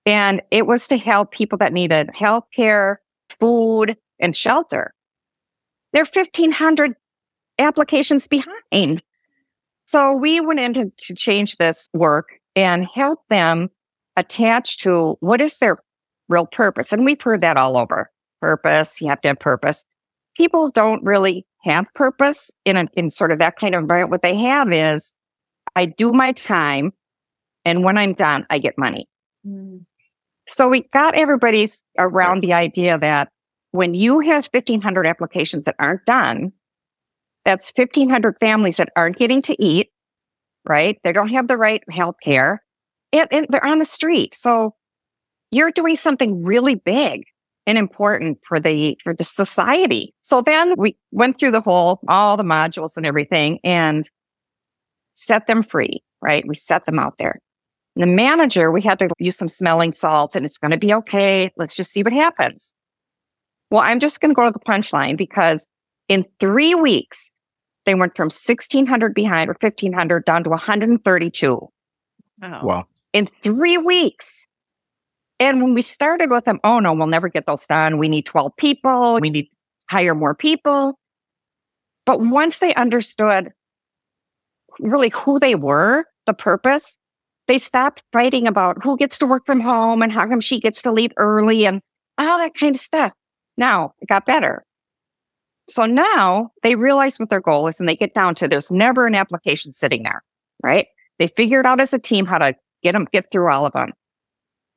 And 0.05 0.41
it 0.51 0.67
was 0.67 0.87
to 0.89 0.97
help 0.97 1.31
people 1.31 1.57
that 1.59 1.73
needed 1.73 2.09
healthcare, 2.15 2.97
food, 3.39 3.97
and 4.19 4.35
shelter. 4.35 4.93
They're 5.93 6.05
1,500 6.05 6.95
applications 7.57 8.27
behind. 8.27 9.01
So 9.85 10.15
we 10.15 10.39
went 10.39 10.59
in 10.59 10.73
to, 10.73 10.91
to 11.03 11.15
change 11.15 11.57
this 11.57 11.89
work 11.93 12.39
and 12.55 12.85
help 12.85 13.19
them 13.29 13.69
attach 14.15 14.77
to 14.79 15.17
what 15.19 15.41
is 15.41 15.57
their 15.57 15.77
real 16.29 16.45
purpose. 16.45 16.91
And 16.91 17.05
we've 17.05 17.21
heard 17.21 17.41
that 17.41 17.57
all 17.57 17.77
over. 17.77 18.11
Purpose, 18.41 19.01
you 19.01 19.09
have 19.09 19.21
to 19.21 19.29
have 19.29 19.39
purpose. 19.39 19.85
People 20.35 20.69
don't 20.69 21.03
really 21.03 21.45
have 21.65 21.93
purpose 21.93 22.51
in 22.63 22.77
a, 22.77 22.87
in 22.93 23.09
sort 23.09 23.31
of 23.31 23.39
that 23.39 23.57
kind 23.57 23.75
of 23.75 23.81
environment. 23.81 24.11
What 24.11 24.21
they 24.21 24.35
have 24.35 24.71
is 24.71 25.13
I 25.75 25.85
do 25.85 26.11
my 26.11 26.31
time 26.31 26.93
and 27.65 27.83
when 27.83 27.97
I'm 27.97 28.13
done, 28.13 28.45
I 28.49 28.59
get 28.59 28.77
money. 28.77 29.09
Mm. 29.45 29.85
So 30.47 30.69
we 30.69 30.83
got 30.93 31.15
everybody's 31.15 31.83
around 31.97 32.41
the 32.41 32.53
idea 32.53 32.97
that 32.99 33.29
when 33.71 33.95
you 33.95 34.19
have 34.19 34.47
1500 34.51 35.07
applications 35.07 35.65
that 35.65 35.75
aren't 35.79 36.05
done, 36.05 36.53
that's 37.43 37.73
1500 37.75 38.37
families 38.39 38.77
that 38.77 38.89
aren't 38.95 39.17
getting 39.17 39.41
to 39.43 39.61
eat, 39.61 39.89
right? 40.67 40.97
They 41.03 41.13
don't 41.13 41.29
have 41.29 41.47
the 41.47 41.57
right 41.57 41.83
health 41.89 42.15
care 42.23 42.63
and, 43.11 43.27
and 43.31 43.47
they're 43.49 43.65
on 43.65 43.79
the 43.79 43.85
street. 43.85 44.35
So 44.35 44.75
you're 45.51 45.71
doing 45.71 45.95
something 45.95 46.43
really 46.43 46.75
big 46.75 47.25
and 47.67 47.77
important 47.77 48.39
for 48.47 48.59
the 48.59 48.97
for 49.03 49.13
the 49.13 49.23
society. 49.23 50.13
So 50.21 50.41
then 50.41 50.75
we 50.77 50.97
went 51.11 51.39
through 51.39 51.51
the 51.51 51.61
whole 51.61 51.99
all 52.07 52.37
the 52.37 52.43
modules 52.43 52.97
and 52.97 53.05
everything 53.05 53.59
and 53.63 54.09
set 55.13 55.47
them 55.47 55.63
free, 55.63 56.03
right? 56.21 56.45
We 56.47 56.55
set 56.55 56.85
them 56.85 56.99
out 56.99 57.15
there. 57.17 57.39
And 57.95 58.03
the 58.03 58.13
manager, 58.13 58.71
we 58.71 58.81
had 58.81 58.99
to 58.99 59.09
use 59.19 59.37
some 59.37 59.47
smelling 59.47 59.91
salts 59.91 60.35
and 60.35 60.45
it's 60.45 60.57
going 60.57 60.71
to 60.71 60.77
be 60.77 60.93
okay. 60.93 61.51
Let's 61.57 61.75
just 61.75 61.91
see 61.91 62.03
what 62.03 62.13
happens. 62.13 62.73
Well, 63.71 63.81
I'm 63.81 63.99
just 63.99 64.19
going 64.19 64.31
to 64.31 64.35
go 64.35 64.45
to 64.45 64.51
the 64.51 64.59
punchline 64.59 65.17
because 65.17 65.67
in 66.07 66.25
three 66.39 66.75
weeks, 66.75 67.31
they 67.85 67.95
went 67.95 68.15
from 68.15 68.25
1600 68.25 69.13
behind 69.13 69.49
or 69.49 69.55
1500 69.59 70.25
down 70.25 70.43
to 70.43 70.49
132. 70.49 71.47
Oh. 71.51 71.69
Wow. 72.41 72.87
In 73.13 73.29
three 73.41 73.77
weeks. 73.77 74.45
And 75.39 75.61
when 75.61 75.73
we 75.73 75.81
started 75.81 76.29
with 76.29 76.45
them, 76.45 76.59
oh 76.63 76.79
no, 76.79 76.93
we'll 76.93 77.07
never 77.07 77.27
get 77.27 77.45
those 77.45 77.67
done. 77.67 77.97
We 77.97 78.07
need 78.07 78.25
12 78.25 78.53
people. 78.57 79.19
We 79.19 79.29
need 79.29 79.43
to 79.43 79.49
hire 79.89 80.15
more 80.15 80.35
people. 80.35 80.97
But 82.05 82.21
once 82.21 82.59
they 82.59 82.73
understood 82.75 83.51
really 84.79 85.11
who 85.13 85.39
they 85.39 85.55
were, 85.55 86.05
the 86.25 86.33
purpose, 86.33 86.97
they 87.47 87.57
stopped 87.57 88.03
fighting 88.13 88.47
about 88.47 88.83
who 88.83 88.97
gets 88.97 89.19
to 89.19 89.27
work 89.27 89.45
from 89.45 89.59
home 89.59 90.01
and 90.01 90.11
how 90.11 90.27
come 90.27 90.39
she 90.39 90.59
gets 90.59 90.81
to 90.83 90.91
leave 90.91 91.11
early 91.17 91.65
and 91.65 91.81
all 92.17 92.37
that 92.37 92.55
kind 92.55 92.75
of 92.75 92.81
stuff. 92.81 93.11
Now 93.57 93.93
it 93.99 94.09
got 94.09 94.25
better. 94.25 94.63
So 95.67 95.85
now 95.85 96.51
they 96.63 96.75
realize 96.75 97.19
what 97.19 97.29
their 97.29 97.41
goal 97.41 97.67
is 97.67 97.79
and 97.79 97.89
they 97.89 97.95
get 97.95 98.13
down 98.13 98.35
to 98.35 98.47
there's 98.47 98.71
never 98.71 99.07
an 99.07 99.15
application 99.15 99.73
sitting 99.73 100.03
there, 100.03 100.23
right? 100.63 100.87
They 101.17 101.27
figured 101.27 101.65
out 101.65 101.79
as 101.79 101.93
a 101.93 101.99
team 101.99 102.25
how 102.25 102.37
to 102.37 102.55
get 102.83 102.91
them, 102.91 103.07
get 103.11 103.31
through 103.31 103.51
all 103.51 103.65
of 103.65 103.73
them. 103.73 103.91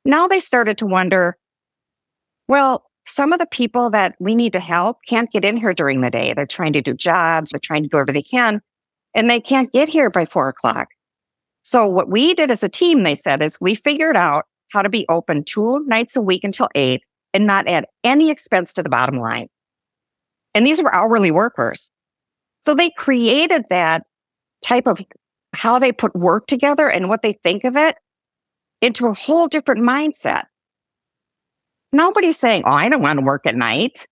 Now 0.09 0.27
they 0.27 0.39
started 0.39 0.79
to 0.79 0.87
wonder, 0.87 1.37
well, 2.47 2.89
some 3.05 3.31
of 3.31 3.37
the 3.37 3.45
people 3.45 3.91
that 3.91 4.15
we 4.19 4.33
need 4.33 4.53
to 4.53 4.59
help 4.59 4.97
can't 5.07 5.29
get 5.29 5.45
in 5.45 5.55
here 5.55 5.71
during 5.71 6.01
the 6.01 6.09
day. 6.09 6.33
They're 6.33 6.47
trying 6.47 6.73
to 6.73 6.81
do 6.81 6.95
jobs, 6.95 7.51
they're 7.51 7.59
trying 7.59 7.83
to 7.83 7.89
do 7.89 7.97
whatever 7.97 8.13
they 8.13 8.23
can, 8.23 8.59
and 9.13 9.29
they 9.29 9.39
can't 9.39 9.71
get 9.71 9.87
here 9.87 10.09
by 10.09 10.25
four 10.25 10.49
o'clock. 10.49 10.87
So 11.61 11.85
what 11.85 12.09
we 12.09 12.33
did 12.33 12.49
as 12.49 12.63
a 12.63 12.69
team, 12.69 13.03
they 13.03 13.13
said, 13.13 13.43
is 13.43 13.61
we 13.61 13.75
figured 13.75 14.17
out 14.17 14.45
how 14.69 14.81
to 14.81 14.89
be 14.89 15.05
open 15.09 15.43
two 15.43 15.85
nights 15.85 16.15
a 16.15 16.21
week 16.21 16.43
until 16.43 16.69
eight 16.73 17.03
and 17.31 17.45
not 17.45 17.67
add 17.67 17.85
any 18.03 18.31
expense 18.31 18.73
to 18.73 18.81
the 18.81 18.89
bottom 18.89 19.19
line. 19.19 19.47
And 20.55 20.65
these 20.65 20.81
were 20.81 20.93
hourly 20.93 21.29
workers. 21.29 21.91
So 22.65 22.73
they 22.73 22.89
created 22.89 23.65
that 23.69 24.07
type 24.63 24.87
of 24.87 24.99
how 25.53 25.77
they 25.77 25.91
put 25.91 26.15
work 26.15 26.47
together 26.47 26.89
and 26.89 27.09
what 27.09 27.21
they 27.21 27.33
think 27.43 27.63
of 27.63 27.77
it 27.77 27.95
into 28.81 29.07
a 29.07 29.13
whole 29.13 29.47
different 29.47 29.81
mindset. 29.81 30.45
Nobody's 31.91 32.37
saying, 32.37 32.63
Oh, 32.65 32.71
I 32.71 32.89
don't 32.89 33.01
want 33.01 33.19
to 33.19 33.25
work 33.25 33.45
at 33.45 33.55
night. 33.55 34.07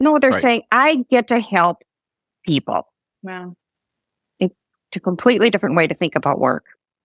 No, 0.00 0.18
they're 0.18 0.30
Right. 0.30 0.40
saying, 0.42 0.62
I 0.72 1.04
get 1.10 1.28
to 1.28 1.38
help 1.38 1.78
people. 2.44 2.86
Wow. 3.22 3.54
It's 4.40 4.54
a 4.96 5.00
completely 5.00 5.48
different 5.50 5.76
way 5.76 5.86
to 5.86 5.94
think 5.94 6.16
about 6.16 6.38
work. 6.40 6.64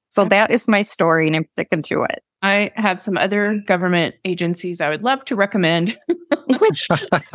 So 0.10 0.26
that 0.26 0.52
is 0.52 0.68
my 0.68 0.82
story 0.82 1.28
and 1.28 1.36
I'm 1.36 1.44
sticking 1.46 1.82
to 1.84 2.04
it. 2.04 2.24
I 2.42 2.72
have 2.76 3.00
some 3.02 3.18
other 3.18 3.60
government 3.66 4.16
agencies 4.26 4.80
I 4.82 4.90
would 4.90 5.04
love 5.04 5.26
to 5.26 5.36
recommend. 5.36 5.98
Which 6.60 6.88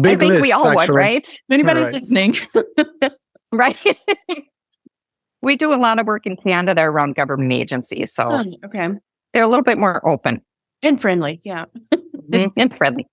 Big 0.00 0.14
I 0.14 0.16
think 0.16 0.20
list, 0.20 0.42
we 0.42 0.52
all 0.52 0.74
would, 0.74 0.88
right? 0.90 1.26
If 1.26 1.42
anybody's 1.50 1.86
Right. 1.86 1.94
listening, 1.94 2.34
Right. 3.52 3.76
we 5.42 5.56
do 5.56 5.72
a 5.72 5.76
lot 5.76 5.98
of 5.98 6.06
work 6.06 6.26
in 6.26 6.36
Canada 6.36 6.74
there 6.74 6.90
around 6.90 7.14
government 7.14 7.52
agencies. 7.52 8.12
So 8.12 8.28
Oh, 8.30 8.44
okay. 8.66 8.88
they're 9.32 9.42
a 9.42 9.48
little 9.48 9.64
bit 9.64 9.78
more 9.78 10.06
open 10.08 10.42
And 10.82 11.00
friendly. 11.00 11.40
Yeah. 11.44 11.66
mhm, 12.30 12.52
and 12.56 12.76
friendly. 12.76 13.06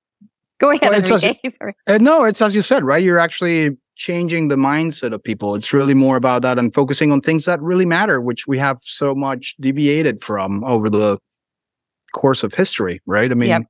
Go 0.60 0.72
ahead, 0.72 0.82
Well, 0.90 0.94
it's 1.00 1.12
also- 1.12 1.28
Enrique. 1.44 1.74
Uh, 1.88 1.98
no, 2.00 2.24
it's 2.24 2.42
as 2.42 2.56
you 2.56 2.62
said, 2.62 2.84
right? 2.84 3.04
You're 3.04 3.20
actually 3.20 3.78
changing 3.96 4.48
the 4.48 4.56
mindset 4.56 5.12
of 5.14 5.24
people. 5.24 5.56
It's 5.56 5.74
really 5.74 5.94
more 5.94 6.18
about 6.18 6.42
that 6.44 6.60
and 6.60 6.74
focusing 6.74 7.12
on 7.12 7.22
things 7.22 7.46
that 7.46 7.62
really 7.62 7.86
matter, 7.86 8.22
which 8.22 8.48
we 8.48 8.58
have 8.60 8.80
so 8.84 9.14
much 9.16 9.56
deviated 9.60 10.24
from 10.24 10.64
over 10.64 10.90
the 10.90 11.18
course 12.14 12.44
of 12.44 12.54
history, 12.54 13.02
right? 13.06 13.32
I 13.32 13.36
mean, 13.36 13.50
Yep. 13.50 13.64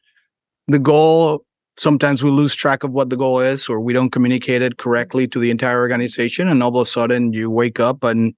the 0.68 0.80
goal, 0.80 1.46
sometimes 1.78 2.24
we 2.24 2.30
lose 2.30 2.56
track 2.56 2.84
of 2.84 2.92
what 2.92 3.10
the 3.10 3.18
goal 3.18 3.40
is 3.40 3.70
or 3.70 3.80
we 3.80 3.94
don't 3.94 4.10
communicate 4.12 4.62
it 4.62 4.78
correctly 4.78 5.28
to 5.30 5.40
the 5.40 5.50
entire 5.52 5.80
organization. 5.80 6.48
And 6.50 6.62
all 6.62 6.76
of 6.78 6.82
a 6.82 6.86
sudden 6.86 7.32
you 7.34 7.50
wake 7.50 7.80
up 7.80 8.04
and 8.04 8.34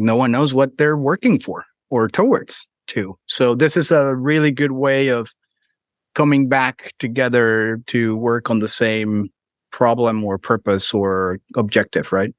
no 0.00 0.16
one 0.16 0.32
knows 0.32 0.54
what 0.54 0.78
they're 0.78 0.96
working 0.96 1.38
for 1.38 1.64
or 1.90 2.08
towards 2.08 2.66
to. 2.88 3.16
So 3.26 3.54
this 3.54 3.76
is 3.76 3.90
a 3.90 4.14
really 4.14 4.50
good 4.50 4.72
way 4.72 5.08
of 5.08 5.32
coming 6.14 6.48
back 6.48 6.92
together 6.98 7.80
to 7.86 8.16
work 8.16 8.50
on 8.50 8.58
the 8.58 8.68
same 8.68 9.28
problem 9.70 10.24
or 10.24 10.38
purpose 10.38 10.92
or 10.92 11.38
objective, 11.56 12.12
right? 12.12 12.34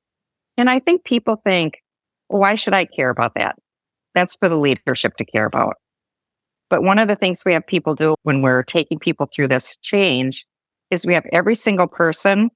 And 0.58 0.70
I 0.70 0.80
think 0.80 1.04
people 1.04 1.42
think, 1.46 1.80
why 2.28 2.56
should 2.56 2.74
I 2.74 2.86
care 2.86 3.10
about 3.10 3.34
that? 3.36 3.56
That's 4.14 4.36
for 4.36 4.50
the 4.50 4.58
leadership 4.58 5.16
to 5.18 5.26
care 5.26 5.46
about. 5.46 5.76
But 6.70 6.84
one 6.84 7.00
of 7.00 7.08
the 7.08 7.16
things 7.16 7.44
we 7.46 7.54
have 7.54 7.66
people 7.66 7.96
do 7.96 8.16
when 8.24 8.42
we're 8.42 8.64
taking 8.64 9.00
people 9.00 9.28
through 9.34 9.50
this 9.50 9.78
change 9.82 10.46
is 10.90 11.06
we 11.06 11.14
have 11.14 11.26
every 11.32 11.56
single 11.56 11.88
person 11.88 12.50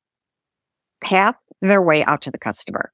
path 1.04 1.36
their 1.62 1.82
way 1.82 2.04
out 2.04 2.22
to 2.24 2.32
the 2.32 2.38
customer. 2.38 2.91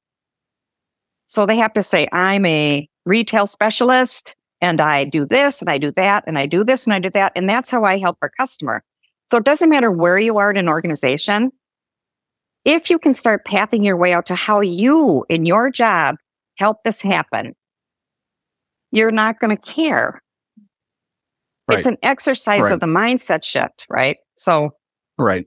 So 1.32 1.46
they 1.46 1.56
have 1.56 1.72
to 1.72 1.82
say, 1.82 2.06
I'm 2.12 2.44
a 2.44 2.86
retail 3.06 3.46
specialist 3.46 4.36
and 4.60 4.82
I 4.82 5.04
do 5.04 5.24
this 5.24 5.62
and 5.62 5.70
I 5.70 5.78
do 5.78 5.90
that 5.92 6.24
and 6.26 6.38
I 6.38 6.44
do 6.44 6.62
this 6.62 6.84
and 6.84 6.92
I 6.92 6.98
do 6.98 7.08
that. 7.08 7.32
And 7.34 7.48
that's 7.48 7.70
how 7.70 7.84
I 7.84 7.96
help 7.96 8.18
our 8.20 8.30
customer. 8.38 8.84
So 9.30 9.38
it 9.38 9.44
doesn't 9.44 9.70
matter 9.70 9.90
where 9.90 10.18
you 10.18 10.36
are 10.36 10.50
in 10.50 10.58
an 10.58 10.68
organization. 10.68 11.50
If 12.66 12.90
you 12.90 12.98
can 12.98 13.14
start 13.14 13.46
pathing 13.46 13.82
your 13.82 13.96
way 13.96 14.12
out 14.12 14.26
to 14.26 14.34
how 14.34 14.60
you 14.60 15.24
in 15.30 15.46
your 15.46 15.70
job 15.70 16.16
help 16.58 16.84
this 16.84 17.00
happen, 17.00 17.54
you're 18.90 19.10
not 19.10 19.40
going 19.40 19.56
to 19.56 19.62
care. 19.62 20.20
It's 21.70 21.86
an 21.86 21.96
exercise 22.02 22.64
Right. 22.64 22.72
of 22.74 22.80
the 22.80 22.86
mindset 22.86 23.42
shift, 23.42 23.86
right? 23.88 24.18
So 24.36 24.72
Right. 25.16 25.46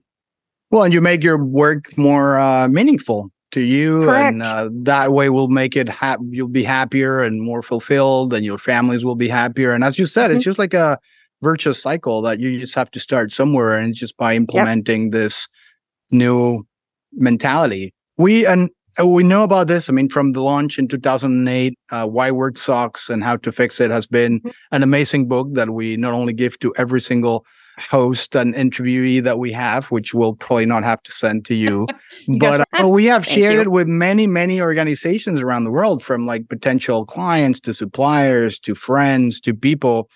Well, 0.72 0.84
and 0.84 0.96
you 0.96 1.00
make 1.00 1.24
your 1.24 1.38
work 1.38 1.96
more 1.96 2.40
uh, 2.40 2.68
meaningful 2.70 3.30
to 3.52 3.62
you, 3.62 4.10
and 4.10 4.42
uh, 4.44 4.70
that 4.84 5.12
way 5.14 5.30
will 5.30 5.48
make 5.48 5.76
it. 5.78 5.88
Ha- 5.90 6.18
you'll 6.30 6.48
be 6.48 6.64
happier 6.64 7.24
and 7.24 7.42
more 7.42 7.62
fulfilled, 7.62 8.34
and 8.34 8.44
your 8.46 8.58
families 8.58 9.06
will 9.06 9.16
be 9.16 9.30
happier. 9.30 9.74
And 9.74 9.84
as 9.84 9.98
you 10.00 10.06
said, 10.06 10.28
Mm-hmm. 10.28 10.36
it's 10.38 10.46
just 10.46 10.60
like 10.60 10.74
a 10.74 11.00
virtuous 11.42 11.82
cycle 11.82 12.22
that 12.24 12.40
you 12.40 12.60
just 12.60 12.76
have 12.76 12.92
to 12.92 13.00
start 13.00 13.32
somewhere, 13.32 13.78
and 13.78 13.90
it's 13.90 14.00
just 14.00 14.18
by 14.18 14.36
implementing 14.36 15.12
this 15.12 15.48
new 16.12 16.66
mentality. 17.14 17.94
We 18.18 18.46
and 18.46 18.70
uh, 19.00 19.06
we 19.08 19.24
know 19.24 19.44
about 19.44 19.68
this. 19.68 19.90
I 19.90 19.94
mean, 19.94 20.10
from 20.10 20.32
the 20.34 20.42
launch 20.42 20.80
in 20.80 20.88
2008, 20.88 21.74
uh, 21.92 22.08
Why 22.08 22.32
Work 22.32 22.58
Sucks 22.58 23.10
and 23.10 23.24
How 23.24 23.36
to 23.38 23.52
Fix 23.52 23.80
It 23.80 23.92
has 23.92 24.08
been 24.08 24.40
Mm-hmm. 24.40 24.50
an 24.72 24.84
amazing 24.84 25.28
book 25.28 25.50
that 25.54 25.70
we 25.70 25.98
not 25.98 26.14
only 26.14 26.34
give 26.34 26.58
to 26.60 26.74
every 26.78 27.02
single 27.02 27.46
host 27.78 28.36
and 28.36 28.54
interviewee 28.56 29.24
that 29.24 29.40
we 29.40 29.52
have, 29.52 29.92
which 29.92 30.14
we'll 30.14 30.36
probably 30.36 30.66
not 30.66 30.84
have 30.84 31.02
to 31.04 31.12
send 31.12 31.46
to 31.46 31.56
you. 31.56 31.88
But 32.40 32.68
uh, 32.74 32.88
we 32.88 33.06
have 33.06 33.24
Thank 33.24 33.38
shared 33.38 33.54
you. 33.54 33.62
it 33.62 33.72
with 33.72 33.88
many, 33.88 34.26
many 34.26 34.60
organizations 34.60 35.42
around 35.42 35.64
the 35.64 35.72
world, 35.72 36.02
from 36.02 36.26
like 36.26 36.50
potential 36.50 37.06
clients 37.06 37.60
to 37.62 37.74
suppliers 37.74 38.60
to 38.62 38.74
friends 38.74 39.40
to 39.42 39.54
people. 39.54 40.10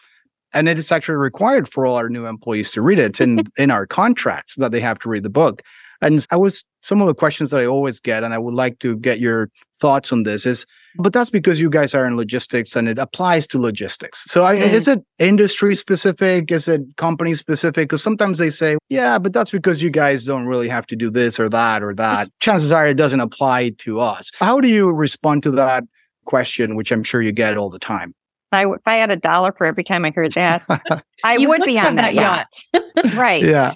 And 0.51 0.67
it 0.67 0.79
is 0.79 0.91
actually 0.91 1.17
required 1.17 1.67
for 1.67 1.85
all 1.85 1.97
our 1.97 2.09
new 2.09 2.25
employees 2.25 2.71
to 2.71 2.81
read 2.81 2.97
it. 2.97 3.05
It's 3.05 3.21
in, 3.21 3.43
in 3.59 3.69
our 3.69 3.85
contracts 3.85 4.55
that 4.55 4.71
they 4.71 4.79
have 4.79 4.97
to 4.99 5.09
read 5.09 5.21
the 5.21 5.29
book. 5.29 5.61
And 6.01 6.25
I 6.31 6.37
was 6.37 6.63
some 6.81 7.01
of 7.01 7.07
the 7.07 7.13
questions 7.13 7.51
that 7.51 7.59
I 7.59 7.65
always 7.65 7.99
get, 7.99 8.23
and 8.23 8.33
I 8.33 8.39
would 8.39 8.55
like 8.55 8.79
to 8.79 8.95
get 8.97 9.19
your 9.19 9.49
thoughts 9.79 10.11
on 10.11 10.23
this 10.23 10.45
is, 10.45 10.65
but 10.97 11.13
that's 11.13 11.29
because 11.29 11.61
you 11.61 11.69
guys 11.69 11.93
are 11.93 12.05
in 12.05 12.17
logistics 12.17 12.75
and 12.75 12.87
it 12.89 12.97
applies 12.99 13.45
to 13.47 13.59
logistics. 13.59 14.23
So 14.25 14.43
I, 14.43 14.55
Mm. 14.57 14.71
is 14.73 14.87
it 14.87 15.03
industry 15.19 15.75
specific? 15.75 16.51
Is 16.51 16.67
it 16.67 16.81
company 16.97 17.35
specific? 17.35 17.89
Because 17.89 18.01
sometimes 18.03 18.37
they 18.37 18.49
say, 18.49 18.77
yeah, 18.89 19.19
but 19.19 19.33
that's 19.33 19.51
because 19.51 19.81
you 19.83 19.89
guys 19.89 20.25
don't 20.25 20.47
really 20.47 20.67
have 20.69 20.85
to 20.87 20.95
do 20.95 21.09
this 21.09 21.39
or 21.39 21.49
that 21.49 21.83
or 21.83 21.93
that. 21.95 22.29
Chances 22.39 22.71
are 22.71 22.87
it 22.87 22.95
doesn't 22.95 23.19
apply 23.19 23.69
to 23.79 23.99
us. 23.99 24.31
How 24.39 24.59
do 24.59 24.67
you 24.67 24.91
respond 24.91 25.43
to 25.43 25.51
that 25.51 25.83
question, 26.25 26.75
which 26.75 26.91
I'm 26.91 27.03
sure 27.03 27.21
you 27.21 27.31
get 27.31 27.57
all 27.57 27.69
the 27.69 27.79
time? 27.79 28.13
I, 28.51 28.65
if 28.65 28.81
I 28.87 28.95
had 28.95 29.11
a 29.11 29.15
dollar 29.15 29.51
for 29.55 29.65
every 29.67 29.83
time 29.83 30.05
I 30.05 30.11
heard 30.15 30.31
that, 30.33 30.63
I 31.23 31.35
You 31.35 31.49
would 31.49 31.59
would 31.61 31.67
be 31.67 31.77
on 31.77 31.95
that 31.95 32.13
that 32.13 32.15
yacht. 32.15 33.13
right. 33.15 33.43
Yeah. 33.43 33.73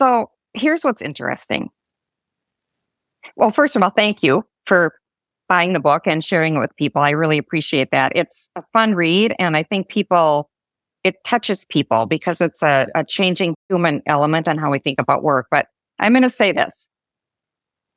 So 0.00 0.30
here's 0.54 0.84
what's 0.84 1.02
interesting. 1.02 1.68
Well, 3.36 3.50
first 3.50 3.76
of 3.76 3.82
all, 3.82 3.90
thank 3.90 4.22
you 4.22 4.44
for 4.66 4.94
buying 5.48 5.72
the 5.72 5.80
book 5.80 6.06
and 6.06 6.24
sharing 6.24 6.56
it 6.56 6.60
with 6.60 6.74
people. 6.76 7.02
I 7.02 7.10
really 7.10 7.38
appreciate 7.38 7.90
that. 7.90 8.12
It's 8.14 8.48
a 8.56 8.62
fun 8.72 8.94
read. 8.94 9.34
And 9.38 9.56
I 9.56 9.62
think 9.62 9.88
people, 9.88 10.50
it 11.02 11.22
touches 11.24 11.64
people 11.66 12.06
because 12.06 12.40
it's 12.40 12.62
a, 12.62 12.86
a 12.94 13.04
changing 13.04 13.54
human 13.68 14.02
element 14.06 14.48
on 14.48 14.58
how 14.58 14.70
we 14.70 14.78
think 14.78 15.00
about 15.00 15.22
work. 15.22 15.46
But 15.50 15.66
I'm 15.98 16.12
going 16.12 16.22
to 16.22 16.30
say 16.30 16.52
this 16.52 16.88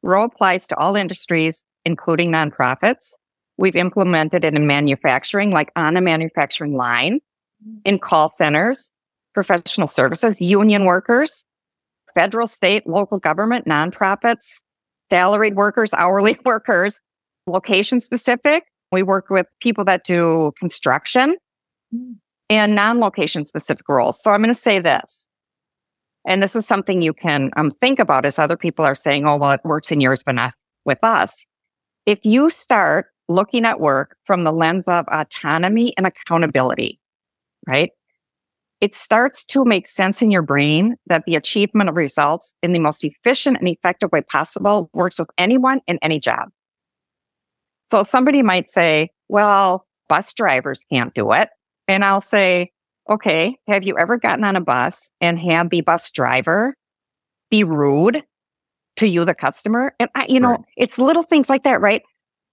ROWE 0.04 0.26
applies 0.26 0.68
to 0.68 0.78
all 0.78 0.96
industries, 0.96 1.64
including 1.86 2.32
nonprofits. 2.32 3.14
We've 3.58 3.76
implemented 3.76 4.46
it 4.46 4.54
in 4.54 4.68
manufacturing, 4.68 5.52
like 5.52 5.72
on 5.76 5.98
a 5.98 6.02
manufacturing 6.02 6.76
line, 6.76 7.20
mm-hmm. 7.66 7.80
in 7.86 8.00
call 8.00 8.32
centers, 8.32 8.92
professional 9.34 9.88
services, 9.88 10.40
union 10.40 10.86
workers, 10.86 11.44
federal, 12.14 12.48
state, 12.48 12.88
local 12.88 13.20
government, 13.20 13.66
nonprofits, 13.66 14.62
salaried 15.10 15.56
workers, 15.56 15.94
hourly 15.94 16.38
workers, 16.46 17.02
location 17.48 18.00
specific. 18.00 18.66
We 18.92 19.04
work 19.04 19.30
with 19.30 19.48
people 19.62 19.84
that 19.86 20.04
do 20.04 20.52
construction 20.60 21.38
and 22.50 22.76
non 22.76 23.00
location 23.00 23.46
specific 23.46 23.88
roles. 23.90 24.22
So 24.22 24.32
I'm 24.32 24.42
going 24.42 24.54
to 24.54 24.56
say 24.56 24.80
this. 24.80 25.28
And 26.28 26.44
this 26.44 26.56
is 26.56 26.68
something 26.68 27.02
you 27.02 27.14
can 27.14 27.52
um, 27.56 27.72
think 27.72 28.00
about 28.00 28.26
as 28.26 28.38
other 28.38 28.58
people 28.58 28.84
are 28.84 28.96
saying, 28.96 29.26
oh, 29.26 29.38
well, 29.38 29.52
it 29.52 29.62
works 29.64 29.92
in 29.92 30.02
yours, 30.02 30.24
but 30.24 30.36
not 30.36 30.54
with 30.86 31.00
us. 31.02 31.46
If 32.06 32.26
you 32.26 32.50
start 32.50 33.08
looking 33.30 33.66
at 33.66 33.80
work 33.80 34.18
from 34.26 34.44
the 34.44 34.52
lens 34.52 34.88
of 34.88 35.06
autonomy 35.08 35.94
and 35.98 36.06
accountability, 36.06 37.00
right? 37.66 37.92
It 38.80 38.94
starts 38.94 39.46
to 39.48 39.66
make 39.66 39.88
sense 39.88 40.22
in 40.22 40.30
your 40.30 40.44
brain 40.44 40.98
that 41.08 41.24
the 41.26 41.36
achievement 41.36 41.90
of 41.90 41.96
results 41.96 42.54
in 42.62 42.74
the 42.74 42.80
most 42.80 43.04
efficient 43.04 43.58
and 43.58 43.68
effective 43.68 44.12
way 44.12 44.22
possible 44.22 44.90
works 44.94 45.20
with 45.20 45.30
anyone 45.38 45.82
in 45.88 45.98
any 46.02 46.20
job. 46.20 46.50
So 47.90 48.04
somebody 48.04 48.42
might 48.42 48.70
say, 48.70 49.10
well, 49.30 49.86
bus 50.10 50.34
drivers 50.34 50.86
can't 50.92 51.14
do 51.14 51.32
it. 51.32 51.50
And 51.88 52.04
I'll 52.04 52.22
say, 52.22 52.72
okay, 53.10 53.58
have 53.68 53.86
you 53.86 53.98
ever 53.98 54.18
gotten 54.18 54.44
on 54.44 54.56
a 54.56 54.62
bus 54.62 55.12
and 55.22 55.40
had 55.40 55.70
the 55.70 55.82
bus 55.82 56.12
driver 56.12 56.76
be 57.50 57.64
rude 57.64 58.24
to 58.98 59.08
you, 59.08 59.24
the 59.26 59.36
customer? 59.36 59.94
And 60.00 60.10
I, 60.16 60.26
you 60.28 60.40
know, 60.40 60.52
right. 60.52 60.62
it's 60.76 60.98
little 60.98 61.24
things 61.24 61.50
like 61.50 61.64
that, 61.64 61.82
right? 61.82 62.02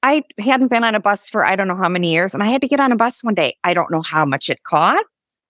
I 0.03 0.23
hadn't 0.39 0.69
been 0.69 0.85
on 0.85 0.95
a 0.95 1.01
bus 1.01 1.29
for 1.31 1.45
I 1.45 1.57
don't 1.57 1.67
know 1.67 1.77
how 1.77 1.89
many 1.89 2.13
years 2.13 2.35
and 2.35 2.43
I 2.43 2.47
had 2.47 2.61
to 2.61 2.69
get 2.69 2.79
on 2.79 2.93
a 2.93 2.97
bus 2.97 3.25
one 3.25 3.35
day. 3.35 3.57
I 3.65 3.75
don't 3.75 3.91
know 3.91 4.03
how 4.03 4.25
much 4.25 4.51
it 4.51 4.63
costs. 4.63 5.41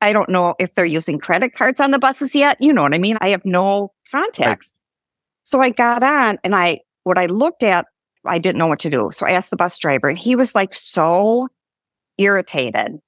I 0.00 0.12
don't 0.12 0.28
know 0.28 0.54
if 0.58 0.74
they're 0.74 0.86
using 0.86 1.18
credit 1.18 1.54
cards 1.54 1.80
on 1.80 1.90
the 1.90 1.98
buses 1.98 2.34
yet. 2.34 2.56
You 2.60 2.72
know 2.72 2.82
what 2.82 2.94
I 2.94 2.98
mean? 2.98 3.18
I 3.20 3.28
have 3.30 3.44
no 3.44 3.92
context. 4.10 4.74
Right. 4.74 5.44
So 5.44 5.60
I 5.60 5.70
got 5.70 6.02
on 6.02 6.38
and 6.44 6.54
I, 6.54 6.80
what 7.04 7.18
I 7.18 7.26
looked 7.26 7.62
at, 7.62 7.86
I 8.26 8.38
didn't 8.38 8.58
know 8.58 8.66
what 8.66 8.80
to 8.80 8.90
do. 8.90 9.10
So 9.12 9.26
I 9.26 9.30
asked 9.30 9.50
the 9.50 9.56
bus 9.56 9.78
driver 9.78 10.08
and 10.08 10.18
he 10.18 10.36
was 10.36 10.54
like 10.54 10.74
so 10.74 11.48
irritated. 12.18 12.98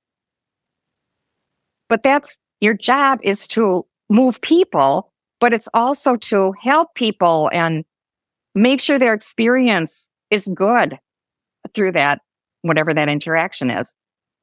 But 1.88 2.03
that's 2.03 2.38
your 2.61 2.75
job 2.75 3.18
is 3.23 3.49
to 3.49 3.87
move 4.09 4.40
people, 4.40 5.12
but 5.40 5.53
it's 5.53 5.68
also 5.75 6.16
to 6.16 6.53
help 6.61 6.94
people 6.94 7.51
and 7.53 7.85
make 8.55 8.81
sure 8.81 8.99
their 8.99 9.14
experience 9.14 10.09
is 10.31 10.51
good 10.55 10.99
through 11.75 11.92
that, 11.92 12.20
whatever 12.62 12.94
that 12.94 13.09
interaction 13.09 13.70
is. 13.70 13.94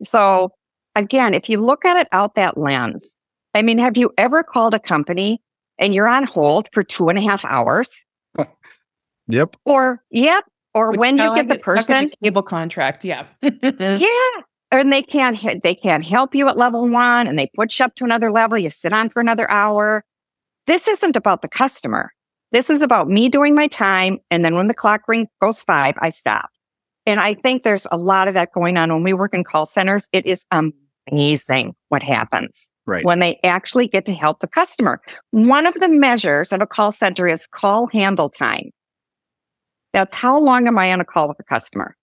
So 0.04 0.52
again, 0.96 1.34
if 1.34 1.50
you 1.50 1.62
look 1.62 1.86
at 1.86 1.98
it 1.98 2.08
out 2.12 2.36
that 2.36 2.58
lens, 2.58 3.16
I 3.54 3.62
mean, 3.62 3.78
have 3.80 3.98
you 3.98 4.12
ever 4.18 4.44
called 4.44 4.74
a 4.74 4.80
company 4.80 5.42
and 5.80 5.94
you're 5.94 6.08
on 6.08 6.26
hold 6.26 6.70
for 6.74 6.84
two 6.84 7.10
and 7.10 7.18
a 7.18 7.22
half 7.22 7.46
hours? 7.46 8.04
yep. 9.28 9.56
Or, 9.66 10.04
yep. 10.12 10.44
Or 10.74 10.92
Which 10.92 11.00
when 11.00 11.18
you 11.18 11.34
get 11.36 11.48
the 11.48 11.60
person 11.60 12.12
cable 12.22 12.44
contract. 12.44 13.04
Yeah. 13.04 13.26
yeah. 13.42 14.10
And 14.70 14.92
they 14.92 15.02
can't, 15.02 15.64
they 15.64 15.76
can't 15.76 16.06
help 16.06 16.36
you 16.36 16.48
at 16.50 16.58
level 16.58 16.88
one 16.90 17.26
and 17.26 17.40
they 17.40 17.50
put 17.56 17.78
you 17.80 17.86
up 17.86 17.96
to 17.96 18.04
another 18.04 18.32
level. 18.32 18.58
You 18.58 18.70
sit 18.70 18.94
on 18.94 19.10
for 19.10 19.22
another 19.22 19.50
hour. 19.50 20.04
This 20.68 20.88
isn't 20.88 21.16
about 21.16 21.42
the 21.42 21.48
customer. 21.48 22.12
This 22.52 22.70
is 22.70 22.82
about 22.82 23.10
me 23.10 23.30
doing 23.30 23.56
my 23.56 23.68
time. 23.68 24.20
And 24.30 24.44
then 24.44 24.56
when 24.56 24.68
the 24.68 24.74
clock 24.74 25.08
ring 25.08 25.28
goes 25.42 25.62
five, 25.64 25.96
I 26.00 26.10
stop. 26.10 26.50
And 27.06 27.20
I 27.20 27.34
think 27.34 27.64
there's 27.64 27.88
a 27.92 27.98
lot 27.98 28.28
of 28.28 28.34
that 28.34 28.52
going 28.54 28.78
on 28.78 28.92
when 28.92 29.04
we 29.04 29.14
work 29.14 29.34
in 29.34 29.44
call 29.44 29.66
centers. 29.66 30.10
It 30.12 30.26
is 30.26 30.46
amazing 30.52 31.74
what 31.88 32.04
happens 32.04 32.70
right. 32.86 33.06
when 33.06 33.20
they 33.20 33.40
actually 33.44 33.88
get 33.88 34.06
to 34.08 34.14
help 34.14 34.40
the 34.42 34.48
customer. 34.48 35.02
One 35.32 35.66
of 35.66 35.76
the 35.76 35.88
measures 35.88 36.52
of 36.52 36.62
a 36.62 36.68
call 36.68 36.92
center 36.92 37.28
is 37.28 37.48
call 37.48 37.88
handle 37.88 38.30
time. 38.30 38.72
That's 39.98 40.16
how 40.16 40.40
long 40.40 40.68
am 40.68 40.78
I 40.78 40.94
on 40.94 41.02
a 41.02 41.06
call 41.06 41.28
with 41.28 41.40
a 41.40 41.44
customer? 41.44 41.96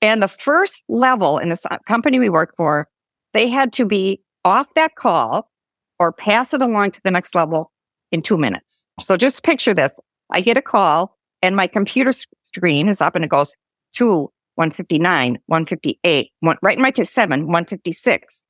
And 0.00 0.22
the 0.22 0.28
first 0.28 0.82
level 0.88 1.36
in 1.36 1.50
this 1.50 1.66
uh, 1.66 1.76
company 1.86 2.18
we 2.18 2.30
work 2.30 2.54
for, 2.56 2.88
they 3.34 3.48
had 3.48 3.70
to 3.74 3.84
be 3.84 4.22
off 4.46 4.66
that 4.76 4.94
call 4.94 5.50
or 5.98 6.10
pass 6.10 6.54
it 6.54 6.62
along 6.62 6.92
to 6.92 7.02
the 7.04 7.10
next 7.10 7.34
level 7.34 7.70
in 8.12 8.22
two 8.22 8.38
minutes. 8.38 8.86
So 8.98 9.18
just 9.18 9.44
picture 9.44 9.74
this. 9.74 10.00
I 10.32 10.40
get 10.40 10.56
a 10.56 10.62
call 10.62 11.18
and 11.42 11.54
my 11.54 11.66
computer 11.66 12.12
screen 12.44 12.88
is 12.88 13.02
up 13.02 13.14
and 13.14 13.26
it 13.26 13.30
goes 13.30 13.54
to 13.96 14.32
159, 14.54 15.38
158, 15.44 16.30
one, 16.40 16.56
right 16.62 16.78
in 16.78 16.82
my 16.82 16.90
to 16.92 17.04
seven, 17.04 17.42
156. 17.42 18.42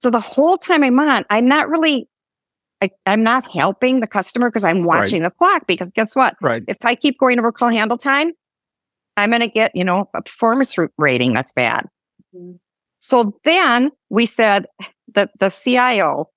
So 0.00 0.10
the 0.10 0.20
whole 0.20 0.58
time 0.58 0.84
I'm 0.84 1.00
on, 1.00 1.24
I'm 1.30 1.48
not 1.48 1.66
really, 1.70 2.10
I, 2.82 2.90
am 3.06 3.22
not 3.22 3.50
helping 3.50 4.00
the 4.00 4.06
customer 4.06 4.50
because 4.50 4.64
I'm 4.64 4.84
watching 4.84 5.22
right. 5.22 5.28
the 5.28 5.34
clock 5.38 5.66
because 5.66 5.90
guess 5.92 6.14
what? 6.14 6.36
Right. 6.42 6.62
If 6.66 6.78
I 6.82 6.94
keep 6.94 7.18
going 7.18 7.38
over 7.38 7.52
call 7.52 7.70
handle 7.70 7.96
time, 7.96 8.32
I'm 9.16 9.30
going 9.30 9.40
to 9.40 9.48
get, 9.48 9.74
you 9.74 9.84
know, 9.84 10.10
a 10.14 10.22
performance 10.22 10.76
rating 10.98 11.32
that's 11.32 11.52
bad. 11.52 11.86
Mm-hmm. 12.34 12.56
So 12.98 13.38
then 13.44 13.92
we 14.10 14.26
said 14.26 14.66
that 15.14 15.30
the 15.38 15.48
CIO 15.48 16.28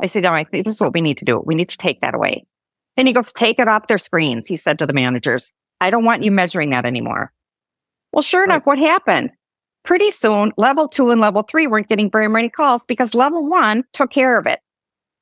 I 0.00 0.06
said, 0.06 0.22
no, 0.22 0.32
I 0.32 0.44
think 0.44 0.64
this 0.64 0.74
is 0.74 0.80
what 0.80 0.94
we 0.94 1.00
need 1.00 1.18
to 1.18 1.24
do. 1.24 1.42
We 1.44 1.54
need 1.54 1.68
to 1.70 1.76
take 1.76 2.00
that 2.00 2.14
away. 2.14 2.46
And 2.96 3.08
he 3.08 3.14
goes, 3.14 3.32
take 3.32 3.58
it 3.58 3.68
off 3.68 3.86
their 3.86 3.98
screens. 3.98 4.46
He 4.48 4.56
said 4.56 4.78
to 4.78 4.86
the 4.86 4.92
managers, 4.92 5.52
I 5.80 5.90
don't 5.90 6.04
want 6.04 6.22
you 6.22 6.30
measuring 6.30 6.70
that 6.70 6.84
anymore. 6.84 7.32
Well, 8.12 8.22
sure 8.22 8.40
right. 8.40 8.50
enough, 8.50 8.66
what 8.66 8.78
happened? 8.78 9.30
Pretty 9.84 10.10
soon, 10.10 10.52
level 10.56 10.88
two 10.88 11.10
and 11.10 11.20
level 11.20 11.42
three 11.42 11.66
weren't 11.66 11.88
getting 11.88 12.10
very 12.10 12.28
many 12.28 12.48
calls 12.48 12.84
because 12.84 13.14
level 13.14 13.48
one 13.48 13.84
took 13.92 14.10
care 14.10 14.38
of 14.38 14.46
it. 14.46 14.60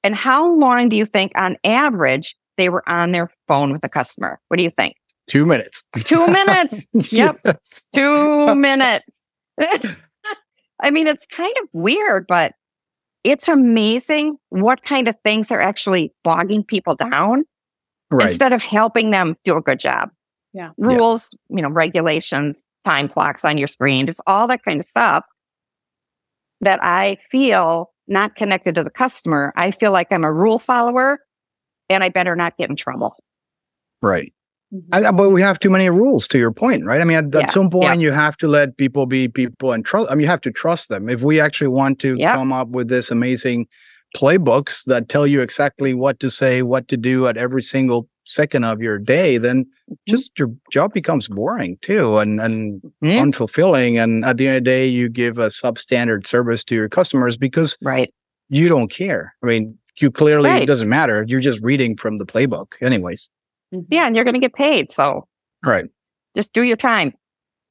And 0.07 0.15
how 0.15 0.55
long 0.55 0.89
do 0.89 0.95
you 0.95 1.05
think 1.05 1.33
on 1.35 1.57
average 1.65 2.37
they 2.57 2.69
were 2.69 2.89
on 2.89 3.11
their 3.11 3.29
phone 3.49 3.73
with 3.73 3.83
the 3.83 3.89
customer? 3.89 4.39
What 4.47 4.57
do 4.57 4.63
you 4.63 4.71
think? 4.71 4.95
Two 5.27 5.45
minutes. 5.45 5.83
Two 6.05 6.29
minutes. 6.29 6.87
yep. 7.13 7.41
Yes. 7.45 7.83
Two 7.93 8.55
minutes. 8.55 9.19
I 9.61 10.91
mean, 10.93 11.09
it's 11.09 11.27
kind 11.27 11.53
of 11.61 11.69
weird, 11.73 12.27
but 12.29 12.53
it's 13.25 13.49
amazing 13.49 14.37
what 14.51 14.85
kind 14.85 15.09
of 15.09 15.17
things 15.25 15.51
are 15.51 15.61
actually 15.61 16.15
bogging 16.23 16.63
people 16.63 16.95
down 16.95 17.43
right. 18.13 18.29
instead 18.29 18.53
of 18.53 18.63
helping 18.63 19.11
them 19.11 19.35
do 19.43 19.57
a 19.57 19.61
good 19.61 19.81
job. 19.81 20.11
Yeah. 20.53 20.71
Rules, 20.77 21.31
yeah. 21.49 21.57
you 21.57 21.63
know, 21.63 21.71
regulations, 21.71 22.63
time 22.85 23.09
clocks 23.09 23.45
on 23.45 23.59
your 23.59 23.67
screen, 23.67 24.07
just 24.07 24.21
all 24.25 24.47
that 24.47 24.63
kind 24.65 24.79
of 24.79 24.87
stuff 24.87 25.25
that 26.61 26.79
I 26.81 27.17
feel 27.29 27.91
not 28.09 28.37
connected 28.37 28.75
to 28.77 28.85
the 28.85 28.91
customer. 28.91 29.53
I 29.57 29.71
feel 29.71 29.93
like 29.93 30.09
I'm 30.11 30.25
a 30.25 30.33
rule 30.33 30.59
follower 30.59 31.19
and 31.89 32.05
I 32.05 32.09
better 32.09 32.37
not 32.37 32.57
get 32.57 32.71
in 32.71 32.77
trouble. 32.77 33.17
Right. 34.03 34.33
Mm-hmm. 34.75 35.07
I, 35.07 35.11
but 35.13 35.31
we 35.31 35.43
have 35.43 35.59
too 35.59 35.71
many 35.71 35.89
rules 35.91 36.27
to 36.29 36.39
your 36.39 36.51
point, 36.51 36.85
right? 36.85 37.01
I 37.01 37.05
mean, 37.05 37.17
at, 37.17 37.33
yeah. 37.33 37.41
at 37.41 37.51
some 37.51 37.71
point, 37.71 37.85
yeah. 37.85 37.95
you 37.95 38.13
have 38.13 38.37
to 38.39 38.49
let 38.49 38.77
people 38.77 39.07
be 39.07 39.29
people 39.29 39.73
and 39.73 39.85
trust. 39.85 40.11
I 40.11 40.15
mean, 40.15 40.23
you 40.23 40.27
have 40.29 40.41
to 40.43 40.51
trust 40.51 40.89
them. 40.89 41.09
If 41.09 41.23
we 41.23 41.41
actually 41.41 41.69
want 41.69 42.01
to 42.01 42.17
yeah. 42.19 42.35
come 42.35 42.53
up 42.53 42.69
with 42.69 42.89
this 42.89 43.11
amazing 43.11 43.67
playbooks 44.17 44.85
that 44.85 45.09
tell 45.09 45.27
you 45.27 45.41
exactly 45.41 45.95
what 45.95 46.19
to 46.21 46.31
say, 46.31 46.63
what 46.63 46.89
to 46.89 46.97
do 46.97 47.27
at 47.27 47.37
every 47.37 47.63
single 47.63 48.09
second 48.27 48.65
of 48.65 48.81
your 48.83 48.99
day, 48.99 49.39
then 49.39 49.65
mm-hmm. 49.65 49.95
just 50.09 50.39
your 50.39 50.51
job 50.71 50.93
becomes 50.93 51.29
boring 51.29 51.79
too 51.81 52.19
and, 52.19 52.41
and 52.41 52.83
mm-hmm. 52.83 53.07
unfulfilling. 53.07 54.03
And 54.03 54.25
at 54.25 54.37
the 54.37 54.49
end 54.49 54.57
of 54.59 54.65
the 54.65 54.71
day, 54.71 54.87
you 54.87 55.09
give 55.09 55.39
a 55.39 55.47
substandard 55.47 56.27
service 56.27 56.65
to 56.65 56.75
your 56.75 56.89
customers 56.89 57.37
because 57.37 57.79
right. 57.83 58.13
you 58.49 58.69
don't 58.69 58.91
care. 58.91 59.35
I 59.43 59.47
mean, 59.47 59.79
you 60.01 60.11
clearly, 60.11 60.51
right. 60.51 60.63
it 60.63 60.67
doesn't 60.67 60.89
matter. 60.89 61.25
You're 61.27 61.41
just 61.41 61.63
reading 61.63 61.97
from 61.97 62.19
the 62.19 62.27
playbook, 62.27 62.75
anyways. 62.83 63.31
Mm-hmm. 63.75 63.93
Yeah, 63.93 64.07
and 64.07 64.15
you're 64.15 64.25
going 64.25 64.35
to 64.35 64.41
get 64.41 64.55
paid. 64.55 64.91
So, 64.91 65.27
right. 65.65 65.87
Just 66.37 66.53
do 66.53 66.63
your 66.63 66.77
time. 66.77 67.15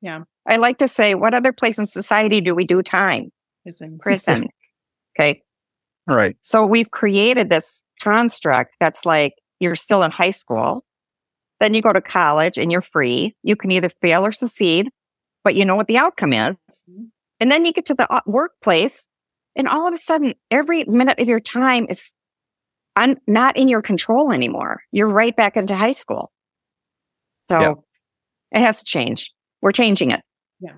Yeah. 0.01 0.23
I 0.47 0.57
like 0.57 0.79
to 0.79 0.87
say, 0.87 1.15
what 1.15 1.33
other 1.33 1.53
place 1.53 1.77
in 1.77 1.85
society 1.85 2.41
do 2.41 2.55
we 2.55 2.65
do 2.65 2.81
time? 2.81 3.31
Prison. 3.63 3.97
Prison. 4.01 4.49
okay. 5.17 5.41
All 6.07 6.15
right. 6.15 6.35
So 6.41 6.65
we've 6.65 6.91
created 6.91 7.49
this 7.49 7.83
construct 8.01 8.75
that's 8.79 9.05
like 9.05 9.33
you're 9.59 9.75
still 9.75 10.03
in 10.03 10.11
high 10.11 10.31
school. 10.31 10.83
Then 11.59 11.73
you 11.73 11.81
go 11.81 11.93
to 11.93 12.01
college 12.01 12.57
and 12.57 12.71
you're 12.71 12.81
free. 12.81 13.35
You 13.43 13.55
can 13.55 13.71
either 13.71 13.89
fail 14.01 14.25
or 14.25 14.31
succeed, 14.31 14.89
but 15.43 15.55
you 15.55 15.65
know 15.65 15.75
what 15.75 15.87
the 15.87 15.97
outcome 15.97 16.33
is. 16.33 16.55
Mm-hmm. 16.89 17.05
And 17.39 17.51
then 17.51 17.65
you 17.65 17.73
get 17.73 17.85
to 17.87 17.95
the 17.95 18.11
uh, 18.11 18.21
workplace 18.25 19.07
and 19.55 19.67
all 19.67 19.87
of 19.87 19.93
a 19.93 19.97
sudden, 19.97 20.33
every 20.51 20.83
minute 20.83 21.19
of 21.19 21.27
your 21.27 21.39
time 21.39 21.87
is 21.89 22.13
I'm 22.95 23.17
not 23.27 23.57
in 23.57 23.67
your 23.67 23.81
control 23.81 24.31
anymore. 24.31 24.81
You're 24.91 25.07
right 25.07 25.35
back 25.35 25.57
into 25.57 25.75
high 25.75 25.93
school. 25.93 26.31
So 27.49 27.59
yeah. 27.59 27.73
it 28.51 28.61
has 28.61 28.79
to 28.79 28.85
change. 28.85 29.31
We're 29.61 29.71
changing 29.71 30.11
it. 30.11 30.21
Yeah. 30.59 30.77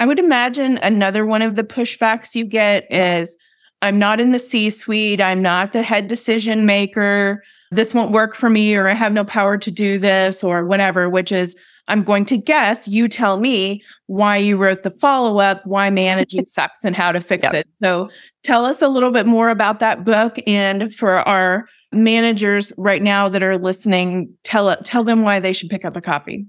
I 0.00 0.06
would 0.06 0.18
imagine 0.18 0.78
another 0.78 1.26
one 1.26 1.42
of 1.42 1.54
the 1.54 1.64
pushbacks 1.64 2.34
you 2.34 2.44
get 2.44 2.86
is, 2.90 3.36
I'm 3.82 3.98
not 3.98 4.20
in 4.20 4.32
the 4.32 4.38
C 4.38 4.70
suite. 4.70 5.20
I'm 5.20 5.42
not 5.42 5.72
the 5.72 5.82
head 5.82 6.06
decision 6.06 6.66
maker. 6.66 7.42
This 7.72 7.94
won't 7.94 8.12
work 8.12 8.34
for 8.34 8.50
me, 8.50 8.74
or 8.74 8.86
I 8.86 8.92
have 8.92 9.12
no 9.12 9.24
power 9.24 9.58
to 9.58 9.70
do 9.70 9.98
this, 9.98 10.44
or 10.44 10.64
whatever, 10.64 11.08
which 11.08 11.32
is 11.32 11.56
I'm 11.88 12.04
going 12.04 12.24
to 12.26 12.38
guess 12.38 12.86
you 12.86 13.08
tell 13.08 13.40
me 13.40 13.82
why 14.06 14.36
you 14.36 14.56
wrote 14.56 14.82
the 14.82 14.90
follow 14.90 15.38
up, 15.38 15.66
why 15.66 15.90
managing 15.90 16.46
sucks, 16.46 16.84
and 16.84 16.94
how 16.94 17.12
to 17.12 17.20
fix 17.20 17.44
yep. 17.44 17.54
it. 17.54 17.68
So 17.82 18.10
tell 18.42 18.64
us 18.64 18.82
a 18.82 18.88
little 18.88 19.10
bit 19.10 19.26
more 19.26 19.48
about 19.48 19.80
that 19.80 20.04
book. 20.04 20.38
And 20.46 20.94
for 20.94 21.26
our 21.26 21.66
managers 21.92 22.72
right 22.78 23.02
now 23.02 23.28
that 23.28 23.42
are 23.42 23.58
listening, 23.58 24.32
tell, 24.44 24.74
tell 24.82 25.04
them 25.04 25.22
why 25.22 25.40
they 25.40 25.52
should 25.52 25.70
pick 25.70 25.84
up 25.84 25.96
a 25.96 26.00
copy. 26.00 26.46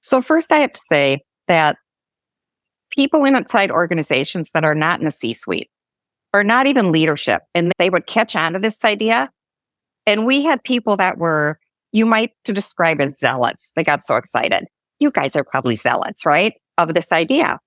So, 0.00 0.20
first, 0.20 0.52
I 0.52 0.58
have 0.58 0.72
to 0.72 0.82
say 0.88 1.20
that 1.48 1.76
people 2.90 3.24
in 3.24 3.34
outside 3.34 3.70
organizations 3.70 4.50
that 4.52 4.64
are 4.64 4.74
not 4.74 4.98
in 4.98 5.06
the 5.06 5.10
C 5.10 5.32
suite 5.32 5.70
or 6.32 6.44
not 6.44 6.66
even 6.66 6.92
leadership, 6.92 7.42
and 7.54 7.72
they 7.78 7.90
would 7.90 8.06
catch 8.06 8.36
on 8.36 8.52
to 8.52 8.58
this 8.58 8.84
idea. 8.84 9.30
And 10.06 10.26
we 10.26 10.42
had 10.42 10.62
people 10.62 10.96
that 10.96 11.18
were, 11.18 11.58
you 11.92 12.06
might 12.06 12.32
to 12.44 12.52
describe 12.52 13.00
as 13.00 13.18
zealots. 13.18 13.72
They 13.76 13.84
got 13.84 14.02
so 14.02 14.16
excited. 14.16 14.66
You 15.00 15.10
guys 15.10 15.36
are 15.36 15.44
probably 15.44 15.76
zealots, 15.76 16.26
right? 16.26 16.54
Of 16.78 16.94
this 16.94 17.12
idea. 17.12 17.58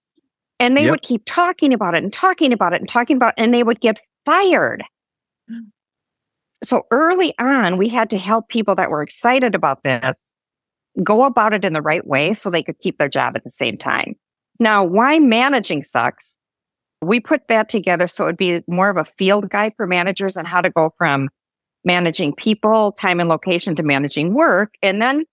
And 0.59 0.75
they 0.75 0.83
yep. 0.83 0.91
would 0.91 1.01
keep 1.01 1.23
talking 1.25 1.73
about 1.73 1.93
it 1.93 2.03
and 2.03 2.11
talking 2.11 2.53
about 2.53 2.73
it 2.73 2.81
and 2.81 2.89
talking 2.89 3.15
about 3.15 3.33
it, 3.37 3.41
and 3.41 3.53
they 3.53 3.63
would 3.63 3.79
get 3.79 3.99
fired. 4.25 4.83
Mm. 5.51 5.67
So 6.63 6.87
early 6.89 7.33
on, 7.39 7.77
we 7.77 7.89
had 7.89 8.09
to 8.09 8.17
help 8.17 8.49
people 8.49 8.75
that 8.75 8.89
were 8.89 9.03
excited 9.03 9.53
about 9.53 9.83
this 9.83 10.33
go 11.03 11.23
about 11.23 11.53
it 11.53 11.63
in 11.63 11.73
the 11.73 11.81
right 11.81 12.05
way 12.05 12.33
so 12.33 12.49
they 12.49 12.63
could 12.63 12.79
keep 12.79 12.97
their 12.97 13.09
job 13.09 13.35
at 13.35 13.43
the 13.43 13.51
same 13.51 13.77
time. 13.77 14.15
Now, 14.59 14.83
why 14.83 15.19
managing 15.19 15.83
sucks? 15.83 16.37
We 17.01 17.19
put 17.19 17.47
that 17.49 17.69
together 17.69 18.07
so 18.07 18.23
it 18.23 18.27
would 18.27 18.37
be 18.37 18.63
more 18.67 18.89
of 18.89 18.97
a 18.97 19.05
field 19.05 19.49
guide 19.49 19.73
for 19.77 19.85
managers 19.85 20.35
on 20.35 20.45
how 20.45 20.61
to 20.61 20.71
go 20.71 20.93
from 20.97 21.29
managing 21.83 22.33
people, 22.33 22.91
time 22.91 23.19
and 23.19 23.29
location 23.29 23.75
to 23.75 23.83
managing 23.83 24.33
work. 24.33 24.73
And 24.81 25.01
then 25.01 25.25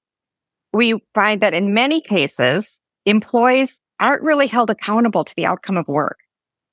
we 0.73 1.03
find 1.15 1.41
that 1.41 1.55
in 1.55 1.75
many 1.75 2.01
cases, 2.01 2.81
employees 3.07 3.81
aren't 4.01 4.23
really 4.23 4.47
held 4.47 4.71
accountable 4.71 5.25
to 5.25 5.35
the 5.37 5.47
outcome 5.47 5.77
of 5.77 5.89
work. 5.89 6.19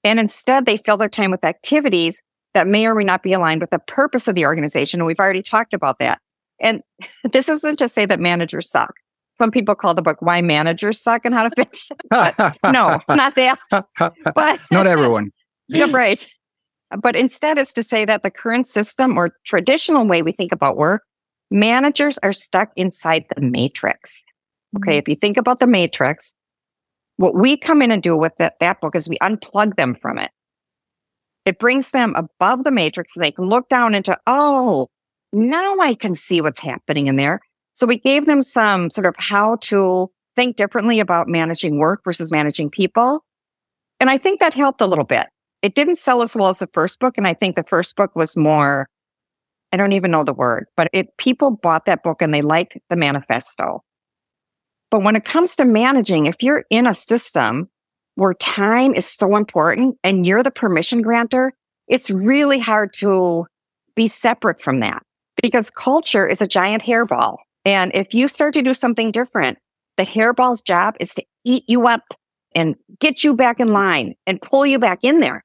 And 0.04 0.20
instead, 0.20 0.66
they 0.66 0.78
fill 0.78 0.98
their 0.98 1.10
time 1.10 1.32
with 1.32 1.44
activities 1.44 2.22
that 2.54 2.68
may 2.68 2.86
or 2.86 2.96
may 2.96 3.04
not 3.04 3.24
be 3.24 3.34
aligned 3.34 3.62
with 3.62 3.70
the 3.70 3.80
purpose 3.80 4.28
of 4.28 4.36
the 4.36 4.46
organization. 4.46 5.00
And 5.00 5.08
we've 5.08 5.20
already 5.20 5.44
talked 5.44 5.74
about 5.74 6.00
that. 6.00 6.20
And 6.60 6.82
this 7.32 7.50
isn't 7.50 7.80
to 7.80 7.90
say 7.90 8.06
that 8.06 8.20
managers 8.20 8.70
suck. 8.70 8.94
Some 9.40 9.52
people 9.52 9.74
call 9.74 9.96
the 9.96 10.04
book 10.04 10.18
Why 10.22 10.42
Managers 10.42 11.02
Suck 11.02 11.26
and 11.26 11.34
How 11.34 11.44
to 11.48 11.52
Fix 11.56 11.90
It. 11.90 11.98
But 12.10 12.36
no, 12.72 13.00
not 13.10 13.36
that. 13.36 13.58
But 14.36 14.60
not 14.72 14.86
everyone. 14.86 15.32
yeah, 15.68 15.88
right. 15.92 16.28
But 17.00 17.16
instead, 17.16 17.58
it's 17.58 17.74
to 17.74 17.84
say 17.84 18.06
that 18.06 18.24
the 18.24 18.32
current 18.32 18.68
system 18.68 19.18
or 19.18 19.36
traditional 19.46 20.06
way 20.06 20.22
we 20.22 20.32
think 20.32 20.52
about 20.52 20.78
work, 20.78 21.04
managers 21.50 22.18
are 22.24 22.34
stuck 22.34 22.70
inside 22.76 23.26
the 23.34 23.42
matrix. 23.42 24.24
Okay. 24.78 24.92
Mm-hmm. 24.92 25.00
If 25.00 25.08
you 25.10 25.16
think 25.16 25.38
about 25.38 25.60
the 25.60 25.68
matrix, 25.68 26.34
what 27.18 27.36
we 27.36 27.58
come 27.58 27.82
in 27.82 27.92
and 27.92 28.02
do 28.02 28.18
with 28.18 28.34
that, 28.40 28.56
that 28.60 28.82
book 28.82 28.96
is 28.96 29.08
we 29.08 29.18
unplug 29.20 29.76
them 29.76 29.96
from 30.02 30.18
it. 30.18 30.32
It 31.46 31.60
brings 31.60 31.92
them 31.92 32.14
above 32.16 32.64
the 32.64 32.72
matrix 32.72 33.14
so 33.14 33.20
they 33.20 33.32
can 33.32 33.50
look 33.50 33.68
down 33.70 33.96
into, 33.96 34.18
oh, 34.28 34.88
now 35.34 35.80
I 35.80 35.94
can 35.94 36.16
see 36.16 36.42
what's 36.42 36.60
happening 36.60 37.08
in 37.08 37.16
there. 37.16 37.42
So 37.74 37.88
we 37.88 38.00
gave 38.00 38.26
them 38.26 38.44
some 38.44 38.90
sort 38.90 39.06
of 39.08 39.16
how 39.18 39.58
to 39.62 40.12
think 40.36 40.56
differently 40.56 41.00
about 41.00 41.28
managing 41.28 41.78
work 41.78 42.02
versus 42.04 42.32
managing 42.32 42.70
people. 42.70 43.24
And 44.00 44.10
I 44.10 44.18
think 44.18 44.40
that 44.40 44.54
helped 44.54 44.82
a 44.82 44.88
little 44.88 45.06
bit. 45.06 45.28
It 45.62 45.76
didn't 45.76 45.98
sell 45.98 46.22
as 46.22 46.36
well 46.36 46.50
as 46.50 46.60
the 46.60 46.70
first 46.74 47.00
book. 47.00 47.16
And 47.18 47.28
I 47.28 47.34
think 47.34 47.56
the 47.56 47.64
first 47.64 47.96
book 47.96 48.16
was 48.16 48.36
more, 48.36 48.88
I 49.72 49.78
don't 49.78 49.94
even 49.94 50.12
know 50.12 50.24
the 50.24 50.34
word, 50.34 50.66
but 50.76 50.90
it, 50.94 51.16
people 51.18 51.52
bought 51.52 51.86
that 51.86 52.04
book 52.04 52.22
and 52.22 52.34
they 52.34 52.42
liked 52.42 52.78
the 52.90 52.96
manifesto. 52.96 53.84
But 54.90 55.04
when 55.04 55.16
it 55.16 55.24
comes 55.24 55.56
to 55.56 55.66
managing, 55.66 56.26
if 56.26 56.44
you're 56.44 56.66
in 56.70 56.86
a 56.86 56.96
system 56.96 57.70
where 58.16 58.34
time 58.34 58.94
is 58.94 59.06
so 59.06 59.36
important 59.36 59.98
and 60.04 60.26
you're 60.26 60.44
the 60.44 60.52
permission 60.52 61.02
granter, 61.02 61.54
it's 61.88 62.10
really 62.10 62.60
hard 62.60 62.92
to 62.94 63.46
be 63.96 64.08
separate 64.08 64.62
from 64.62 64.80
that 64.80 65.04
because 65.42 65.70
culture 65.70 66.28
is 66.28 66.42
a 66.42 66.48
giant 66.48 66.84
hairball. 66.84 67.38
And 67.66 67.92
if 67.94 68.14
you 68.14 68.28
start 68.28 68.54
to 68.56 68.62
do 68.62 68.74
something 68.74 69.12
different, 69.12 69.60
the 69.98 70.04
hairball's 70.04 70.62
job 70.62 70.96
is 71.00 71.14
to 71.16 71.24
eat 71.46 71.64
you 71.68 71.88
up 71.88 72.14
and 72.54 72.76
get 73.00 73.24
you 73.24 73.34
back 73.36 73.60
in 73.60 73.70
line 73.70 74.16
and 74.28 74.42
pull 74.42 74.66
you 74.66 74.80
back 74.80 75.00
in 75.04 75.20
there. 75.20 75.44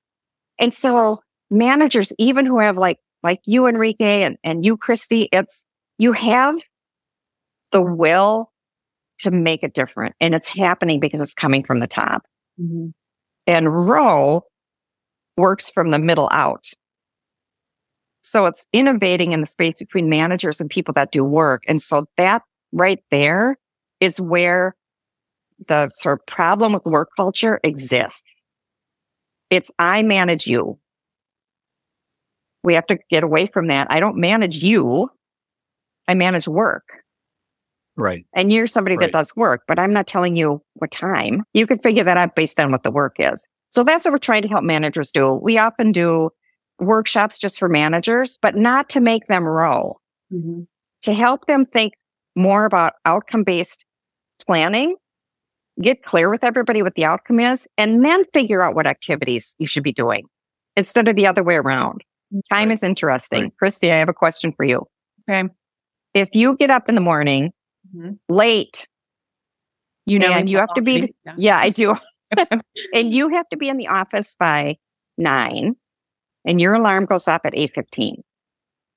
And 0.58 0.72
so 0.72 1.20
managers, 1.50 2.12
even 2.18 2.46
who 2.46 2.58
have 2.58 2.76
like, 2.76 2.98
like 3.22 3.40
you, 3.44 3.66
Enrique, 3.66 4.22
and, 4.22 4.36
and 4.44 4.64
you, 4.64 4.76
Kristi, 4.76 5.28
it's, 5.32 5.64
you 5.98 6.12
have 6.12 6.56
the 7.72 7.82
will 7.82 8.52
to 9.20 9.30
make 9.30 9.62
it 9.62 9.74
different. 9.74 10.14
And 10.20 10.34
it's 10.34 10.48
happening 10.48 11.00
because 11.00 11.20
it's 11.20 11.34
coming 11.34 11.64
from 11.64 11.80
the 11.80 11.86
top. 11.86 12.22
Mm-hmm. 12.60 12.88
And 13.46 13.86
ROWE 13.88 14.42
works 15.36 15.70
from 15.70 15.90
the 15.90 15.98
middle 15.98 16.28
out. 16.32 16.66
So 18.22 18.46
it's 18.46 18.66
innovating 18.72 19.32
in 19.32 19.40
the 19.40 19.46
space 19.46 19.78
between 19.78 20.08
managers 20.08 20.60
and 20.60 20.68
people 20.68 20.92
that 20.94 21.12
do 21.12 21.24
work. 21.24 21.62
And 21.68 21.80
so 21.80 22.06
that 22.16 22.42
right 22.72 22.98
there 23.10 23.56
is 24.00 24.20
where 24.20 24.74
the 25.68 25.88
sort 25.94 26.20
of 26.20 26.26
problem 26.26 26.72
with 26.72 26.84
work 26.84 27.08
culture 27.16 27.60
exists. 27.62 28.24
It's 29.50 29.70
I 29.78 30.02
manage 30.02 30.46
you. 30.46 30.78
We 32.62 32.74
have 32.74 32.86
to 32.86 32.98
get 33.10 33.22
away 33.22 33.46
from 33.46 33.68
that. 33.68 33.86
I 33.90 34.00
don't 34.00 34.16
manage 34.16 34.62
you. 34.62 35.08
I 36.08 36.14
manage 36.14 36.48
work. 36.48 36.84
Right. 37.96 38.26
And 38.34 38.52
you're 38.52 38.66
somebody 38.66 38.96
right. 38.96 39.06
that 39.06 39.18
does 39.18 39.34
work, 39.36 39.62
but 39.66 39.78
I'm 39.78 39.92
not 39.92 40.06
telling 40.06 40.36
you 40.36 40.62
what 40.74 40.90
time. 40.90 41.44
You 41.54 41.66
can 41.66 41.78
figure 41.78 42.04
that 42.04 42.16
out 42.16 42.34
based 42.34 42.60
on 42.60 42.70
what 42.70 42.82
the 42.82 42.90
work 42.90 43.16
is. 43.18 43.46
So 43.70 43.84
that's 43.84 44.04
what 44.04 44.12
we're 44.12 44.18
trying 44.18 44.42
to 44.42 44.48
help 44.48 44.64
managers 44.64 45.12
do. 45.12 45.34
We 45.34 45.58
often 45.58 45.92
do 45.92 46.30
workshops 46.78 47.38
just 47.38 47.58
for 47.58 47.68
managers, 47.68 48.38
but 48.40 48.54
not 48.54 48.88
to 48.90 49.00
make 49.00 49.26
them 49.28 49.44
ROWE, 49.44 49.98
mm-hmm. 50.32 50.62
to 51.02 51.12
help 51.14 51.46
them 51.46 51.64
think 51.64 51.94
more 52.34 52.64
about 52.66 52.94
outcome 53.04 53.44
based 53.44 53.86
planning, 54.44 54.96
get 55.80 56.04
clear 56.04 56.30
with 56.30 56.44
everybody 56.44 56.82
what 56.82 56.94
the 56.94 57.04
outcome 57.04 57.40
is, 57.40 57.66
and 57.76 58.04
then 58.04 58.24
figure 58.32 58.62
out 58.62 58.74
what 58.74 58.86
activities 58.86 59.54
you 59.58 59.66
should 59.66 59.82
be 59.82 59.92
doing 59.92 60.26
instead 60.76 61.08
of 61.08 61.16
the 61.16 61.26
other 61.26 61.42
way 61.42 61.56
around. 61.56 62.02
Time 62.50 62.68
right. 62.68 62.74
is 62.74 62.82
interesting. 62.82 63.42
Right. 63.42 63.52
Kristi, 63.62 63.90
I 63.90 63.96
have 63.96 64.08
a 64.08 64.14
question 64.14 64.52
for 64.52 64.64
you. 64.64 64.86
Okay. 65.28 65.48
If 66.14 66.30
you 66.32 66.56
get 66.56 66.70
up 66.70 66.88
in 66.88 66.94
the 66.94 67.00
morning 67.00 67.52
mm-hmm. 67.94 68.14
late, 68.28 68.88
you 70.06 70.18
know, 70.18 70.32
and 70.32 70.48
you 70.48 70.58
have 70.58 70.72
to 70.74 70.82
be, 70.82 71.14
yeah, 71.24 71.34
yeah 71.36 71.58
I 71.58 71.70
do. 71.70 71.96
and 72.94 73.12
you 73.12 73.28
have 73.30 73.48
to 73.50 73.56
be 73.56 73.68
in 73.68 73.76
the 73.76 73.88
office 73.88 74.36
by 74.38 74.76
nine 75.18 75.76
and 76.44 76.60
your 76.60 76.74
alarm 76.74 77.06
goes 77.06 77.28
off 77.28 77.42
at 77.44 77.54
8.15, 77.54 78.22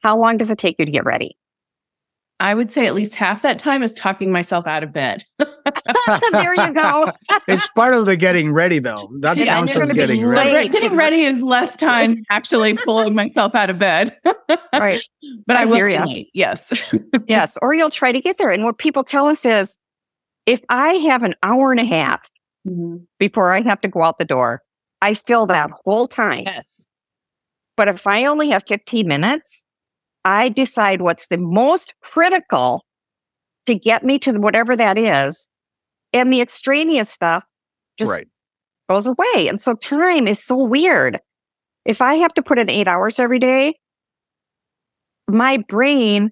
how 0.02 0.18
long 0.18 0.38
does 0.38 0.52
it 0.52 0.58
take 0.58 0.78
you 0.80 0.86
to 0.86 0.92
get 0.92 1.04
ready? 1.04 1.36
I 2.42 2.54
would 2.54 2.72
say 2.72 2.88
at 2.88 2.96
least 2.96 3.16
half 3.16 3.42
that 3.42 3.60
time 3.60 3.84
is 3.84 3.94
talking 3.94 4.32
myself 4.32 4.66
out 4.66 4.82
of 4.82 4.94
bed. 4.94 5.26
there 5.40 6.56
you 6.56 6.74
go. 6.74 7.12
it's 7.48 7.68
part 7.70 7.94
of 7.94 8.06
the 8.06 8.16
getting 8.16 8.54
ready, 8.54 8.80
though. 8.80 9.12
That 9.20 9.36
yeah, 9.36 9.58
counts 9.58 9.76
as 9.76 9.92
getting 9.92 10.26
ready. 10.26 10.70
Getting 10.70 10.96
ready 10.96 11.24
is 11.24 11.42
less 11.42 11.76
time 11.76 12.24
actually 12.30 12.78
pulling 12.78 13.14
myself 13.14 13.56
out 13.56 13.70
of 13.70 13.78
bed. 13.78 14.18
right. 14.74 15.02
But 15.46 15.58
I, 15.58 15.64
I 15.64 15.66
will 15.66 15.76
hear. 15.76 16.26
Yes. 16.34 16.94
yes. 17.28 17.58
Or 17.62 17.74
you'll 17.74 17.90
try 17.90 18.14
to 18.14 18.22
get 18.22 18.38
there. 18.38 18.52
And 18.52 18.64
what 18.64 18.78
people 18.78 19.04
tell 19.04 19.28
us 19.28 19.46
is 19.46 19.78
if 20.46 20.62
I 20.70 20.94
have 20.94 21.24
an 21.24 21.36
hour 21.44 21.72
and 21.72 21.80
a 21.80 21.86
half 21.86 22.30
mm-hmm. 22.66 23.04
before 23.20 23.52
I 23.52 23.62
have 23.62 23.82
to 23.82 23.90
go 23.90 24.02
out 24.02 24.18
the 24.18 24.26
door, 24.26 24.62
I 25.02 25.14
fill 25.14 25.46
that 25.48 25.72
whole 25.84 26.08
time. 26.08 26.44
Yes. 26.46 26.86
But 27.76 27.90
if 27.90 28.08
I 28.08 28.26
only 28.26 28.50
have 28.50 28.64
15 28.66 29.08
minutes, 29.08 29.64
I 30.26 30.50
decide 30.50 31.02
what's 31.02 31.28
the 31.28 31.38
most 31.38 31.94
critical 32.02 32.84
to 33.66 33.76
get 33.76 34.04
me 34.04 34.20
to 34.20 34.34
whatever 34.34 34.76
that 34.76 34.98
is. 34.98 35.48
And 36.12 36.34
the 36.34 36.42
extraneous 36.42 37.10
stuff 37.10 37.44
just 37.98 38.12
right. 38.12 38.28
goes 38.90 39.08
away. 39.08 39.48
And 39.48 39.62
so 39.62 39.76
time 39.76 40.28
is 40.28 40.44
so 40.44 40.56
weird. 40.56 41.20
If 41.86 42.02
I 42.02 42.16
have 42.16 42.34
to 42.36 42.42
put 42.42 42.58
in 42.58 42.70
eight 42.70 42.88
hours 42.88 43.20
every 43.20 43.40
day, 43.40 43.76
my 45.28 45.58
brain 45.58 46.32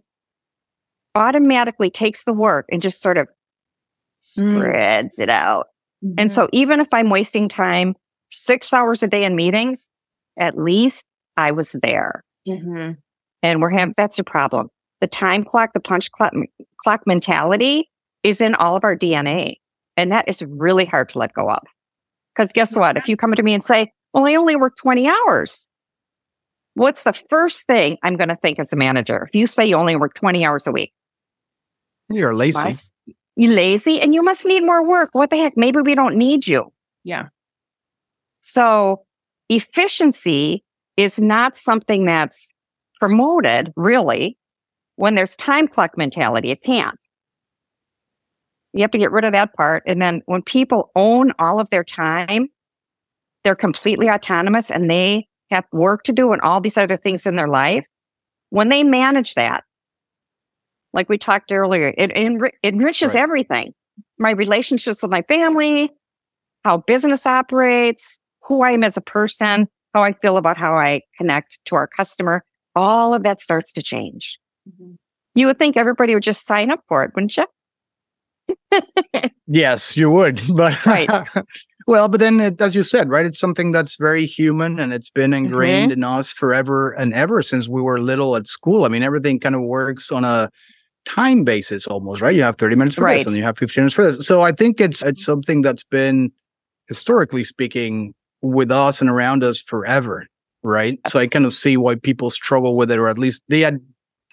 automatically 1.15 1.89
takes 1.89 2.23
the 2.23 2.33
work 2.33 2.65
and 2.71 2.81
just 2.81 3.01
sort 3.01 3.17
of 3.17 3.27
mm. 3.27 4.57
spreads 4.57 5.19
mm. 5.19 5.23
it 5.23 5.29
out. 5.29 5.67
Mm-hmm. 6.03 6.15
And 6.17 6.31
so 6.31 6.49
even 6.51 6.79
if 6.79 6.87
I'm 6.91 7.09
wasting 7.09 7.49
time 7.49 7.95
six 8.29 8.71
hours 8.73 9.03
a 9.03 9.07
day 9.07 9.23
in 9.23 9.35
meetings, 9.35 9.89
at 10.37 10.57
least 10.57 11.05
I 11.35 11.51
was 11.51 11.75
there. 11.81 12.23
Mm-hmm. 12.47 12.93
And 13.43 13.61
we're 13.61 13.69
having, 13.69 13.93
that's 13.97 14.19
a 14.19 14.23
problem. 14.23 14.69
The 15.01 15.07
time 15.07 15.43
clock, 15.43 15.71
the 15.73 15.79
punch 15.79 16.11
clock, 16.11 16.33
clock 16.83 17.01
mentality 17.05 17.89
is 18.23 18.41
in 18.41 18.55
all 18.55 18.75
of 18.75 18.83
our 18.83 18.95
DNA. 18.95 19.55
And 19.95 20.11
that 20.11 20.27
is 20.27 20.43
really 20.47 20.85
hard 20.85 21.09
to 21.09 21.19
let 21.19 21.33
go 21.33 21.49
of. 21.49 21.61
Because 22.35 22.51
guess 22.51 22.75
what? 22.75 22.97
If 22.97 23.07
you 23.07 23.17
come 23.17 23.33
to 23.33 23.43
me 23.43 23.53
and 23.53 23.63
say, 23.63 23.91
well, 24.13 24.25
I 24.27 24.35
only 24.35 24.55
work 24.55 24.73
20 24.79 25.07
hours, 25.07 25.67
what's 26.75 27.03
the 27.03 27.13
first 27.29 27.65
thing 27.67 27.97
I'm 28.03 28.15
going 28.15 28.29
to 28.29 28.35
think 28.35 28.59
as 28.59 28.71
a 28.73 28.75
manager? 28.75 29.27
If 29.31 29.39
you 29.39 29.47
say 29.47 29.65
you 29.65 29.75
only 29.75 29.95
work 29.95 30.13
20 30.13 30.45
hours 30.45 30.67
a 30.67 30.71
week, 30.71 30.93
You're 32.09 32.33
lazy. 32.35 32.63
must- 32.63 32.93
you 33.35 33.51
lazy 33.51 34.01
and 34.01 34.15
you 34.15 34.23
must 34.23 34.45
need 34.45 34.63
more 34.63 34.83
work. 34.83 35.09
What 35.13 35.29
the 35.29 35.37
heck? 35.37 35.55
Maybe 35.55 35.79
we 35.81 35.93
don't 35.93 36.15
need 36.15 36.47
you. 36.47 36.73
Yeah. 37.03 37.27
So 38.41 39.03
efficiency 39.49 40.63
is 40.95 41.19
not 41.19 41.55
something 41.55 42.05
that's 42.05 42.51
promoted 42.99 43.71
really 43.75 44.37
when 44.95 45.15
there's 45.15 45.35
time 45.35 45.67
clock 45.67 45.97
mentality. 45.97 46.51
It 46.51 46.63
can't. 46.63 46.97
You 48.73 48.81
have 48.81 48.91
to 48.91 48.97
get 48.97 49.11
rid 49.11 49.25
of 49.25 49.31
that 49.31 49.53
part. 49.53 49.83
And 49.87 50.01
then 50.01 50.21
when 50.25 50.41
people 50.41 50.91
own 50.95 51.31
all 51.39 51.59
of 51.59 51.69
their 51.69 51.83
time, 51.83 52.49
they're 53.43 53.55
completely 53.55 54.09
autonomous 54.09 54.69
and 54.69 54.89
they 54.89 55.27
have 55.49 55.65
work 55.71 56.03
to 56.03 56.11
do 56.11 56.33
and 56.33 56.41
all 56.41 56.59
these 56.59 56.77
other 56.77 56.97
things 56.97 57.25
in 57.25 57.35
their 57.35 57.47
life. 57.47 57.85
When 58.49 58.69
they 58.69 58.83
manage 58.83 59.35
that, 59.35 59.63
like 60.93 61.09
we 61.09 61.17
talked 61.17 61.51
earlier, 61.51 61.93
it, 61.97 62.11
enri- 62.11 62.51
enriches 62.63 63.13
Right. 63.13 63.23
everything. 63.23 63.73
My 64.17 64.31
relationships 64.31 65.01
with 65.01 65.11
my 65.11 65.21
family, 65.23 65.91
how 66.63 66.77
business 66.79 67.25
operates, 67.25 68.19
who 68.43 68.63
I 68.63 68.71
am 68.71 68.83
as 68.83 68.97
a 68.97 69.01
person, 69.01 69.67
how 69.93 70.03
I 70.03 70.13
feel 70.13 70.37
about 70.37 70.57
how 70.57 70.75
I 70.75 71.01
connect 71.17 71.63
to 71.65 71.75
our 71.75 71.87
customer. 71.87 72.43
All 72.77 73.13
of 73.13 73.23
that 73.23 73.41
starts 73.41 73.73
to 73.73 73.81
change. 73.81 74.39
You 75.35 75.47
would 75.47 75.57
think 75.59 75.75
everybody 75.77 76.13
would 76.13 76.23
just 76.23 76.45
sign 76.45 76.71
up 76.71 76.81
for 76.87 77.03
it, 77.03 77.11
wouldn't 77.15 77.35
you? 77.37 77.45
Yes, 79.47 79.95
you 79.97 80.11
would. 80.11 80.41
But 80.55 80.85
Right. 80.85 81.09
well, 81.87 82.07
but 82.09 82.19
then 82.19 82.39
it, 82.39 82.61
as 82.61 82.75
you 82.75 82.83
said, 82.83 83.09
right, 83.09 83.25
it's 83.25 83.39
something 83.39 83.71
that's 83.71 83.95
very 83.97 84.25
human 84.25 84.79
and 84.79 84.91
it's 84.93 85.09
been 85.09 85.33
ingrained 85.33 85.91
Mm-hmm. 85.91 85.99
in 85.99 86.03
us 86.03 86.31
forever 86.31 86.91
and 86.91 87.13
ever 87.13 87.41
since 87.41 87.67
we 87.69 87.81
were 87.81 87.99
little 87.99 88.35
at 88.35 88.47
school. 88.47 88.83
I 88.83 88.89
mean, 88.89 89.03
everything 89.03 89.39
kind 89.39 89.55
of 89.55 89.61
works 89.61 90.11
on 90.11 90.25
a 90.25 90.49
time 91.05 91.45
basis 91.45 91.87
almost, 91.87 92.21
right? 92.21 92.35
You 92.35 92.43
have 92.43 92.57
30 92.57 92.75
minutes 92.75 92.95
for 92.95 93.05
Right. 93.05 93.19
this 93.19 93.27
and 93.27 93.37
you 93.37 93.43
have 93.43 93.57
15 93.57 93.81
minutes 93.83 93.95
for 93.95 94.03
this. 94.03 94.27
So 94.27 94.41
I 94.41 94.51
think 94.51 94.81
it's 94.81 95.01
it's 95.01 95.23
something 95.23 95.61
that's 95.61 95.85
been 95.85 96.31
historically 96.89 97.45
speaking 97.45 98.13
with 98.41 98.69
us 98.71 98.99
and 99.01 99.09
around 99.09 99.43
us 99.43 99.61
forever, 99.61 100.25
right? 100.67 100.99
So 101.07 101.19
I 101.19 101.27
kind 101.27 101.45
of 101.45 101.53
see 101.53 101.77
why 101.77 101.95
people 101.95 102.29
struggle 102.29 102.75
with 102.75 102.91
it 102.91 102.99
or 102.99 103.07
at 103.07 103.17
least 103.17 103.43
they 103.49 103.61
had 103.61 103.79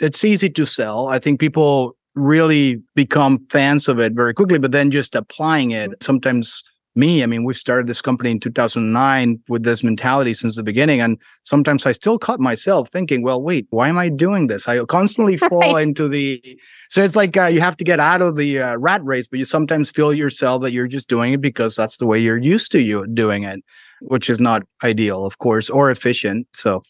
it's 0.01 0.25
easy 0.25 0.51
to 0.51 0.67
sell. 0.67 1.07
I 1.07 1.19
think 1.21 1.39
people 1.39 1.97
really 2.17 2.83
become 2.95 3.47
fans 3.51 3.87
of 3.89 3.99
it 4.01 4.13
very 4.13 4.35
quickly, 4.35 4.59
but 4.59 4.73
then 4.73 4.91
just 4.91 5.15
applying 5.15 5.71
it. 5.71 5.91
Sometimes 6.03 6.63
me, 6.97 7.23
I 7.23 7.27
mean, 7.27 7.45
we 7.45 7.55
started 7.55 7.87
this 7.89 8.01
company 8.01 8.31
in 8.31 8.39
2009 8.41 9.41
with 9.49 9.65
this 9.65 9.83
mentality 9.83 10.33
since 10.33 10.57
the 10.57 10.63
beginning. 10.63 11.01
And 11.01 11.19
sometimes 11.45 11.87
I 11.87 11.93
still 11.93 12.19
caught 12.19 12.39
myself 12.39 12.89
thinking, 12.89 13.23
well, 13.23 13.43
wait, 13.43 13.67
why 13.71 13.89
am 13.89 13.99
I 13.99 14.09
doing 14.09 14.47
this? 14.47 14.69
I 14.69 14.85
constantly 14.85 15.37
fall 15.49 15.59
Right. 15.75 15.83
into 15.87 16.07
the, 16.09 16.41
so 16.89 17.03
it's 17.03 17.17
like 17.17 17.37
uh, 17.37 17.47
you 17.47 17.61
have 17.61 17.77
to 17.79 17.85
get 17.85 17.99
out 17.99 18.23
of 18.23 18.37
the 18.37 18.61
uh, 18.61 18.77
rat 18.77 19.05
race, 19.05 19.27
but 19.27 19.39
you 19.41 19.45
sometimes 19.45 19.91
feel 19.91 20.13
yourself 20.15 20.63
that 20.63 20.73
you're 20.73 20.87
just 20.87 21.09
doing 21.09 21.33
it 21.33 21.41
because 21.41 21.75
that's 21.75 21.97
the 21.97 22.07
way 22.07 22.19
you're 22.19 22.39
used 22.39 22.71
to 22.73 22.81
you 22.81 23.07
doing 23.09 23.43
it, 23.43 23.61
which 24.01 24.29
is 24.31 24.41
not 24.41 24.63
ideal, 24.83 25.25
of 25.25 25.39
course, 25.39 25.69
or 25.71 25.91
efficient. 25.91 26.47
So, 26.55 26.83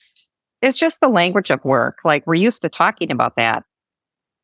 It's 0.62 0.76
just 0.78 1.00
the 1.00 1.08
language 1.08 1.50
of 1.50 1.64
work. 1.64 1.98
Like 2.04 2.26
we're 2.26 2.34
used 2.34 2.62
to 2.62 2.68
talking 2.68 3.10
about 3.10 3.36
that. 3.36 3.64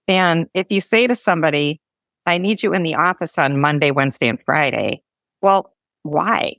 And 0.08 0.48
if 0.54 0.66
you 0.70 0.80
say 0.80 1.06
to 1.06 1.14
somebody, 1.14 1.80
I 2.26 2.38
need 2.38 2.62
you 2.62 2.74
in 2.74 2.82
the 2.82 2.94
office 2.94 3.38
on 3.38 3.60
Monday, 3.60 3.90
Wednesday, 3.90 4.28
and 4.28 4.38
Friday, 4.44 5.02
well, 5.42 5.72
why? 6.02 6.54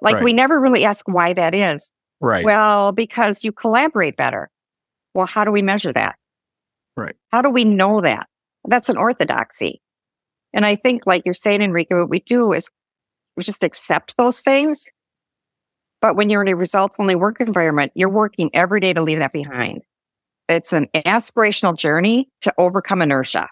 Like 0.00 0.16
Right. 0.16 0.24
we 0.24 0.32
never 0.32 0.58
really 0.60 0.84
ask 0.84 1.06
why 1.06 1.32
that 1.34 1.54
is. 1.54 1.92
right. 2.20 2.44
Well, 2.44 2.92
because 2.92 3.44
you 3.44 3.52
collaborate 3.52 4.16
better. 4.16 4.50
Well, 5.14 5.26
how 5.26 5.44
do 5.44 5.50
we 5.52 5.62
measure 5.62 5.92
that? 5.92 6.16
Right. 6.96 7.14
How 7.30 7.42
do 7.42 7.50
we 7.50 7.64
know 7.64 8.00
that? 8.00 8.28
That's 8.66 8.88
an 8.88 8.96
orthodoxy. 8.96 9.80
And 10.54 10.64
I 10.66 10.74
think, 10.76 11.06
like 11.06 11.22
you're 11.24 11.34
saying, 11.34 11.62
Enrique, 11.62 11.94
what 11.94 12.08
we 12.10 12.20
do 12.20 12.52
is 12.52 12.68
we 13.36 13.42
just 13.42 13.64
accept 13.64 14.16
those 14.16 14.40
things. 14.40 14.88
But 16.02 16.16
when 16.16 16.28
you're 16.28 16.42
in 16.42 16.48
a 16.48 16.56
results 16.56 16.96
only 16.98 17.14
work 17.14 17.40
environment, 17.40 17.92
you're 17.94 18.08
working 18.10 18.50
every 18.52 18.80
day 18.80 18.92
to 18.92 19.00
leave 19.00 19.20
that 19.20 19.32
behind. 19.32 19.82
It's 20.48 20.72
an 20.72 20.88
aspirational 20.94 21.76
journey 21.76 22.28
to 22.42 22.52
overcome 22.58 23.00
inertia. 23.00 23.48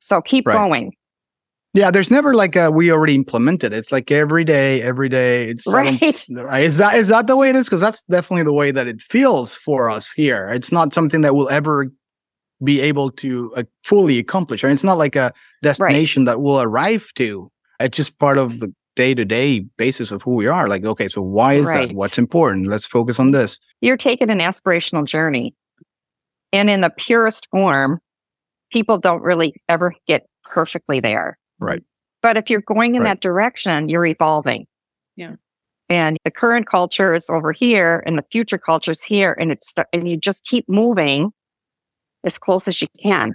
So 0.00 0.20
keep 0.20 0.46
Right. 0.46 0.54
going. 0.58 0.92
Yeah, 1.74 1.90
there's 1.90 2.10
never 2.10 2.34
like 2.34 2.56
a 2.56 2.70
we 2.70 2.90
already 2.90 3.14
implemented. 3.14 3.72
It's 3.72 3.92
like 3.92 4.10
every 4.10 4.42
day, 4.42 4.82
every 4.82 5.08
day. 5.08 5.48
It's 5.50 5.66
Right. 5.66 6.02
Is 6.02 6.78
that 6.78 6.96
is 6.96 7.08
that 7.08 7.26
the 7.28 7.36
way 7.36 7.50
it 7.50 7.56
is? 7.56 7.66
Because 7.66 7.80
that's 7.80 8.02
definitely 8.04 8.42
the 8.44 8.52
way 8.52 8.70
that 8.72 8.88
it 8.88 9.00
feels 9.00 9.54
for 9.54 9.88
us 9.90 10.10
here. 10.10 10.48
It's 10.48 10.72
not 10.72 10.92
something 10.92 11.20
that 11.20 11.34
we'll 11.34 11.50
ever 11.50 11.86
be 12.64 12.80
able 12.80 13.10
to 13.12 13.52
uh, 13.54 13.62
fully 13.84 14.18
accomplish. 14.18 14.64
Right? 14.64 14.72
It's 14.72 14.82
not 14.82 14.98
like 14.98 15.14
a 15.14 15.32
destination 15.62 16.24
that 16.24 16.40
we'll 16.40 16.60
arrive 16.60 17.12
to. 17.16 17.50
It's 17.78 17.96
just 17.96 18.18
part 18.18 18.38
of 18.38 18.58
the 18.58 18.74
day 18.98 19.14
to 19.14 19.24
day 19.24 19.60
basis 19.76 20.10
of 20.10 20.22
who 20.22 20.34
we 20.34 20.48
are. 20.48 20.68
Like, 20.68 20.84
okay, 20.84 21.06
so 21.06 21.22
why 21.22 21.54
is 21.54 21.66
Right. 21.66 21.88
that? 21.88 21.94
What's 21.96 22.18
important? 22.18 22.66
Let's 22.66 22.84
focus 22.84 23.20
on 23.20 23.30
this. 23.30 23.58
you're 23.80 23.96
taking 23.96 24.28
an 24.28 24.40
aspirational 24.40 25.06
journey. 25.06 25.54
And 26.52 26.68
in 26.68 26.80
the 26.80 26.90
purest 26.90 27.46
form, 27.52 28.00
people 28.72 28.98
don't 28.98 29.22
really 29.22 29.54
ever 29.68 29.94
get 30.08 30.26
perfectly 30.42 30.98
there. 30.98 31.38
Right. 31.60 31.82
But 32.22 32.36
if 32.36 32.50
you're 32.50 32.60
going 32.62 32.96
in 32.96 33.02
Right. 33.02 33.10
that 33.10 33.20
direction, 33.20 33.88
you're 33.88 34.04
evolving. 34.06 34.66
Yeah. 35.14 35.36
And 35.88 36.18
the 36.24 36.32
current 36.32 36.66
culture 36.66 37.14
is 37.14 37.30
over 37.30 37.52
here 37.52 38.02
and 38.04 38.18
the 38.18 38.24
future 38.32 38.58
culture 38.58 38.90
is 38.90 39.04
here 39.04 39.36
and 39.38 39.52
it's 39.52 39.72
and 39.92 40.08
you 40.08 40.16
just 40.16 40.44
keep 40.44 40.68
moving 40.68 41.30
as 42.24 42.36
close 42.36 42.66
as 42.66 42.82
you 42.82 42.88
can. 43.00 43.34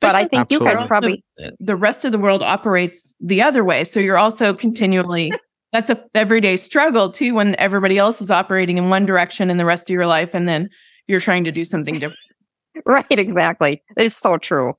But 0.00 0.14
I 0.14 0.22
Especially 0.22 0.28
think 0.28 0.52
you 0.52 0.60
guys 0.60 0.86
probably 0.86 1.24
the, 1.36 1.56
the 1.58 1.76
rest 1.76 2.04
of 2.04 2.12
the 2.12 2.18
world 2.18 2.42
operates 2.42 3.16
the 3.20 3.42
other 3.42 3.64
way. 3.64 3.84
So 3.84 4.00
you're 4.00 4.18
also 4.18 4.54
continually 4.54 5.32
that's 5.72 5.90
a 5.90 6.04
everyday 6.14 6.56
struggle 6.56 7.10
too 7.10 7.34
when 7.34 7.56
everybody 7.56 7.98
else 7.98 8.20
is 8.20 8.30
operating 8.30 8.78
in 8.78 8.90
one 8.90 9.06
direction 9.06 9.50
in 9.50 9.56
the 9.56 9.64
rest 9.64 9.90
of 9.90 9.94
your 9.94 10.06
life 10.06 10.34
and 10.34 10.46
then 10.46 10.68
you're 11.06 11.20
trying 11.20 11.44
to 11.44 11.52
do 11.52 11.64
something 11.64 11.98
different. 11.98 12.18
Right, 12.84 13.06
exactly. 13.10 13.82
It's 13.96 14.16
so 14.16 14.36
true. 14.36 14.74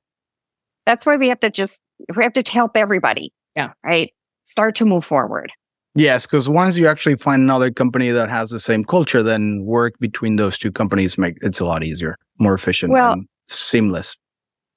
That's 0.86 1.06
why 1.06 1.18
we 1.18 1.30
have 1.30 1.40
to 1.42 1.50
just 1.50 1.82
we 2.16 2.24
have 2.24 2.34
to 2.34 2.52
help 2.52 2.78
everybody. 2.78 3.34
Yeah. 3.56 3.74
Right. 3.84 4.14
Start 4.46 4.76
to 4.76 4.86
move 4.86 5.06
forward. 5.06 5.52
Yes, 5.96 6.26
because 6.26 6.48
once 6.48 6.78
you 6.78 6.88
actually 6.88 7.18
find 7.18 7.42
another 7.42 7.72
company 7.72 8.10
that 8.12 8.30
has 8.30 8.52
the 8.52 8.60
same 8.60 8.86
culture, 8.86 9.22
then 9.24 9.66
work 9.66 10.00
between 10.00 10.36
those 10.38 10.58
two 10.58 10.72
companies 10.72 11.18
make 11.18 11.38
it's 11.42 11.60
a 11.60 11.66
lot 11.66 11.84
easier, 11.84 12.16
more 12.40 12.54
efficient, 12.54 12.94
Well- 12.94 13.14
and 13.14 13.28
seamless. 13.48 14.16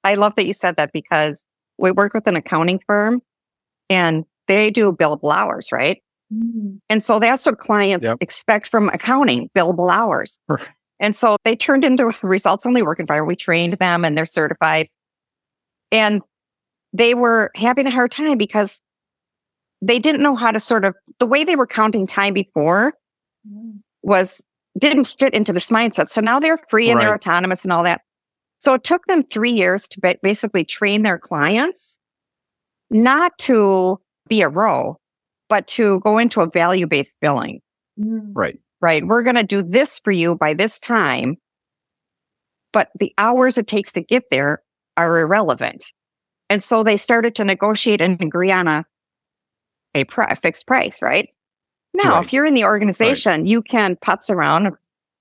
I 0.03 0.15
love 0.15 0.35
that 0.35 0.45
you 0.45 0.53
said 0.53 0.75
that 0.75 0.91
because 0.93 1.45
we 1.77 1.91
work 1.91 2.13
with 2.13 2.27
an 2.27 2.35
accounting 2.35 2.79
firm 2.85 3.21
and 3.89 4.25
they 4.47 4.69
do 4.69 4.91
billable 4.91 5.33
hours, 5.33 5.71
right? 5.71 6.01
Mm. 6.33 6.79
And 6.89 7.03
so 7.03 7.19
that's 7.19 7.45
what 7.45 7.59
clients 7.59 8.05
Yep. 8.05 8.17
expect 8.21 8.67
from 8.67 8.89
accounting, 8.89 9.49
billable 9.55 9.91
hours. 9.91 10.39
And 10.99 11.15
so 11.15 11.37
they 11.43 11.55
turned 11.55 11.83
into 11.83 12.07
a 12.07 12.13
results 12.21 12.65
only 12.65 12.81
work 12.81 12.99
environment. 12.99 13.27
We 13.27 13.35
trained 13.35 13.73
them 13.73 14.05
and 14.05 14.17
they're 14.17 14.25
certified. 14.25 14.87
And 15.91 16.21
they 16.93 17.13
were 17.13 17.51
having 17.55 17.87
a 17.87 17.91
hard 17.91 18.11
time 18.11 18.37
because 18.37 18.79
they 19.81 19.99
didn't 19.99 20.21
know 20.21 20.35
how 20.35 20.51
to 20.51 20.59
sort 20.59 20.85
of, 20.85 20.95
the 21.19 21.25
way 21.25 21.43
they 21.43 21.55
were 21.55 21.67
counting 21.67 22.07
time 22.07 22.33
before 22.33 22.93
mm. 23.49 23.79
was, 24.01 24.43
didn't 24.77 25.05
fit 25.05 25.33
into 25.33 25.53
this 25.53 25.69
mindset. 25.69 26.09
So 26.09 26.21
now 26.21 26.39
they're 26.39 26.59
free 26.69 26.89
and 26.89 26.99
they're 26.99 27.13
autonomous 27.13 27.63
and 27.63 27.71
all 27.71 27.83
that. 27.83 28.01
So 28.63 28.73
it 28.75 28.85
took 28.85 29.05
them 29.07 29.23
three 29.23 29.51
years 29.51 29.89
to 29.89 30.17
basically 30.23 30.63
train 30.63 31.03
their 31.03 31.19
clients 31.19 31.99
not 32.89 33.37
to 33.39 33.99
be 34.29 34.41
a 34.41 34.47
ROWE, 34.47 34.95
but 35.49 35.67
to 35.67 35.99
go 35.99 36.17
into 36.17 36.39
a 36.39 36.49
value 36.49 36.87
based 36.87 37.17
billing, 37.19 37.59
mm. 37.99 38.31
Right. 38.33 38.57
right? 38.79 39.05
We're 39.05 39.23
going 39.23 39.35
to 39.35 39.43
do 39.43 39.63
this 39.63 39.99
for 39.99 40.11
you 40.11 40.35
by 40.35 40.53
this 40.53 40.79
time, 40.79 41.35
but 42.71 42.87
the 42.97 43.13
hours 43.17 43.57
it 43.57 43.67
takes 43.67 43.91
to 43.93 44.01
get 44.01 44.23
there 44.31 44.63
are 44.95 45.19
irrelevant. 45.19 45.91
And 46.49 46.63
so 46.63 46.83
they 46.83 46.95
started 46.95 47.35
to 47.35 47.43
negotiate 47.43 47.99
and 47.99 48.21
agree 48.21 48.51
on 48.51 48.69
a, 48.69 48.85
a, 49.93 50.05
pri- 50.05 50.29
a 50.31 50.37
fixed 50.37 50.67
price, 50.67 51.01
right? 51.01 51.27
Now, 51.93 52.15
Right. 52.15 52.25
if 52.25 52.31
you're 52.31 52.45
in 52.45 52.53
the 52.53 52.63
organization, 52.63 53.45
you 53.45 53.61
can 53.61 53.97
putz 53.97 54.29
around, 54.29 54.71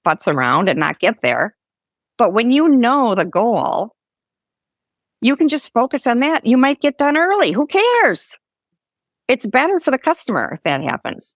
putz 0.06 0.32
around 0.32 0.68
and 0.68 0.78
not 0.78 1.00
get 1.00 1.22
there. 1.22 1.56
But 2.22 2.32
when 2.32 2.52
you 2.52 2.68
know 2.68 3.16
the 3.16 3.24
goal, 3.24 3.96
you 5.20 5.34
can 5.34 5.48
just 5.48 5.72
focus 5.72 6.06
on 6.06 6.20
that. 6.20 6.46
You 6.46 6.56
might 6.56 6.80
get 6.80 6.96
done 6.96 7.16
early. 7.16 7.50
Who 7.50 7.66
cares? 7.66 8.38
It's 9.26 9.44
better 9.44 9.80
for 9.80 9.90
the 9.90 9.98
customer 9.98 10.52
if 10.54 10.62
that 10.62 10.84
happens. 10.84 11.34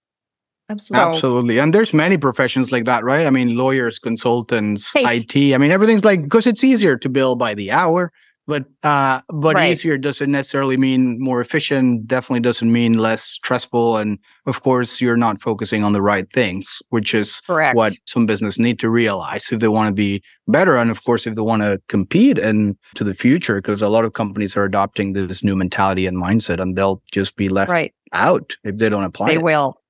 Absolutely. 0.71 1.09
Absolutely. 1.09 1.59
And 1.59 1.75
there's 1.75 1.93
many 1.93 2.17
professions 2.17 2.71
like 2.71 2.85
that, 2.85 3.03
right? 3.03 3.27
I 3.27 3.31
mean, 3.31 3.57
lawyers, 3.57 3.99
consultants. 3.99 4.93
IT. 4.95 5.55
I 5.55 5.59
mean, 5.59 5.73
everything's 5.73 6.05
like, 6.05 6.23
because 6.23 6.47
it's 6.47 6.63
easier 6.63 6.97
to 6.99 7.09
bill 7.09 7.35
by 7.35 7.55
the 7.55 7.73
hour. 7.73 8.13
But 8.47 8.65
uh, 8.83 9.21
but 9.33 9.57
Right. 9.57 9.73
easier 9.73 9.99
doesn't 9.99 10.31
necessarily 10.31 10.77
mean 10.77 11.19
more 11.21 11.41
efficient. 11.41 12.07
Definitely 12.07 12.41
doesn't 12.41 12.71
mean 12.71 12.95
less 12.95 13.23
stressful. 13.23 13.97
And 13.97 14.19
of 14.47 14.63
course, 14.63 15.01
you're 15.01 15.17
not 15.17 15.41
focusing 15.41 15.83
on 15.85 15.93
the 15.93 16.03
right 16.03 16.27
things, 16.33 16.81
which 16.91 17.15
is 17.15 17.41
Correct. 17.47 17.75
what 17.77 17.93
some 18.07 18.27
business 18.27 18.59
need 18.59 18.79
to 18.81 18.89
realize 18.91 19.51
if 19.51 19.61
they 19.61 19.69
want 19.69 19.89
to 19.89 19.93
be 19.95 20.23
better, 20.47 20.77
and 20.77 20.91
of 20.91 21.03
course, 21.05 21.27
if 21.27 21.35
they 21.35 21.43
want 21.43 21.63
to 21.63 21.81
compete 21.89 22.39
and 22.39 22.77
to 22.95 23.03
the 23.05 23.15
future, 23.15 23.57
because 23.61 23.83
a 23.83 23.89
lot 23.89 24.05
of 24.05 24.13
companies 24.13 24.57
are 24.57 24.65
adopting 24.65 25.13
this 25.13 25.43
new 25.43 25.57
mentality 25.57 26.07
and 26.07 26.17
mindset, 26.17 26.61
and 26.61 26.77
they'll 26.77 27.03
just 27.13 27.37
be 27.37 27.49
left 27.49 27.71
Right. 27.71 27.93
out 28.13 28.57
if 28.65 28.77
they 28.79 28.89
don't 28.89 29.05
apply 29.05 29.29
They 29.29 29.35
it. 29.37 29.43
will. 29.43 29.81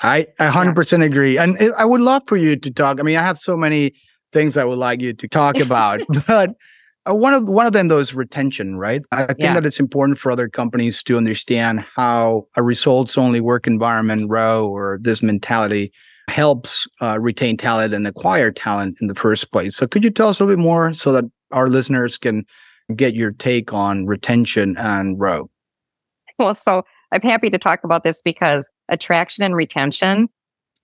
I 0.00 0.26
I 0.38 0.46
hundred 0.46 0.74
percent 0.76 1.02
agree, 1.02 1.38
and 1.38 1.58
I 1.76 1.84
would 1.84 2.00
love 2.00 2.22
for 2.26 2.36
you 2.36 2.56
to 2.56 2.70
talk. 2.70 3.00
I 3.00 3.02
mean, 3.02 3.16
I 3.16 3.22
have 3.22 3.38
so 3.38 3.56
many 3.56 3.92
things 4.32 4.56
I 4.56 4.64
would 4.64 4.78
like 4.78 5.00
you 5.00 5.12
to 5.14 5.28
talk 5.28 5.58
about, 5.66 6.00
but 6.26 6.50
one 7.14 7.34
of 7.34 7.48
one 7.48 7.66
of 7.66 7.72
them 7.72 7.88
though 7.88 7.98
is 7.98 8.14
retention, 8.14 8.76
right? 8.76 9.02
I 9.12 9.26
think 9.26 9.40
Yeah. 9.40 9.54
that 9.54 9.66
it's 9.66 9.80
important 9.80 10.18
for 10.18 10.30
other 10.32 10.48
companies 10.48 11.02
to 11.04 11.16
understand 11.16 11.80
how 11.96 12.46
a 12.56 12.62
results 12.62 13.16
only 13.16 13.40
work 13.40 13.66
environment, 13.66 14.28
ROWE, 14.30 14.66
or 14.68 14.98
this 15.00 15.22
mentality 15.22 15.92
helps 16.28 16.86
uh, 17.00 17.18
retain 17.20 17.56
talent 17.56 17.94
and 17.94 18.06
acquire 18.06 18.50
talent 18.50 18.98
in 19.00 19.06
the 19.06 19.14
first 19.14 19.50
place. 19.50 19.76
So, 19.76 19.86
could 19.86 20.04
you 20.04 20.10
tell 20.10 20.28
us 20.28 20.40
a 20.40 20.44
little 20.44 20.56
bit 20.56 20.62
more 20.62 20.92
so 20.94 21.12
that 21.12 21.24
our 21.52 21.68
listeners 21.68 22.18
can 22.18 22.44
get 22.94 23.14
your 23.14 23.32
take 23.32 23.72
on 23.72 24.06
retention 24.06 24.76
and 24.76 25.18
ROWE? 25.18 25.48
Well, 26.38 26.54
so 26.54 26.84
I'm 27.12 27.22
happy 27.22 27.50
to 27.50 27.58
talk 27.58 27.80
about 27.84 28.04
this 28.04 28.22
because 28.22 28.70
attraction 28.88 29.42
and 29.44 29.54
retention 29.54 30.28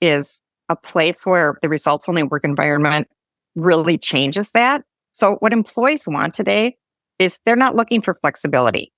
is 0.00 0.40
a 0.68 0.76
place 0.76 1.26
where 1.26 1.56
the 1.62 1.68
results 1.68 2.08
only 2.08 2.22
work 2.22 2.44
environment 2.44 3.08
really 3.54 3.98
changes 3.98 4.50
that. 4.52 4.82
So 5.14 5.36
what 5.36 5.52
employees 5.52 6.06
want 6.06 6.34
today 6.34 6.76
is 7.18 7.40
they're 7.46 7.56
not 7.56 7.76
looking 7.76 8.02
for 8.02 8.14
flexibility, 8.20 8.92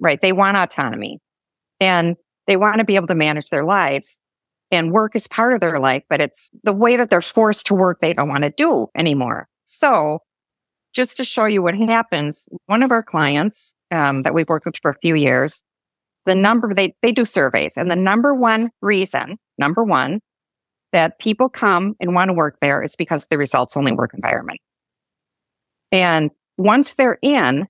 right? 0.00 0.20
They 0.20 0.32
want 0.32 0.56
autonomy 0.56 1.18
and 1.80 2.16
they 2.46 2.56
want 2.56 2.78
to 2.78 2.84
be 2.84 2.96
able 2.96 3.08
to 3.08 3.14
manage 3.14 3.46
their 3.46 3.64
lives 3.64 4.20
and 4.70 4.92
work 4.92 5.16
is 5.16 5.26
part 5.26 5.54
of 5.54 5.60
their 5.60 5.78
life, 5.80 6.04
but 6.08 6.20
it's 6.20 6.50
the 6.62 6.72
way 6.72 6.96
that 6.96 7.10
they're 7.10 7.20
forced 7.20 7.66
to 7.66 7.74
work 7.74 7.98
they 8.00 8.12
don't 8.12 8.28
want 8.28 8.44
to 8.44 8.50
do 8.50 8.86
anymore. 8.96 9.48
So 9.66 10.20
just 10.94 11.16
to 11.16 11.24
show 11.24 11.46
you 11.46 11.62
what 11.62 11.74
happens, 11.74 12.48
one 12.66 12.82
of 12.82 12.90
our 12.90 13.02
clients 13.02 13.74
um, 13.90 14.22
that 14.22 14.34
we've 14.34 14.48
worked 14.48 14.66
with 14.66 14.76
for 14.80 14.92
a 14.92 14.98
few 15.00 15.14
years, 15.14 15.62
the 16.24 16.34
number 16.34 16.72
they 16.74 16.94
they 17.02 17.10
do 17.10 17.24
surveys 17.24 17.76
and 17.76 17.90
the 17.90 17.96
number 17.96 18.34
one 18.34 18.70
reason 18.82 19.38
number 19.56 19.82
one 19.82 20.20
that 20.92 21.18
people 21.18 21.48
come 21.48 21.94
and 22.00 22.14
want 22.14 22.28
to 22.28 22.34
work 22.34 22.58
there 22.60 22.82
is 22.82 22.96
because 22.96 23.26
the 23.30 23.38
results 23.38 23.76
only 23.78 23.92
work 23.92 24.12
environment 24.12 24.60
and 25.92 26.30
once 26.56 26.94
they're 26.94 27.18
in 27.22 27.66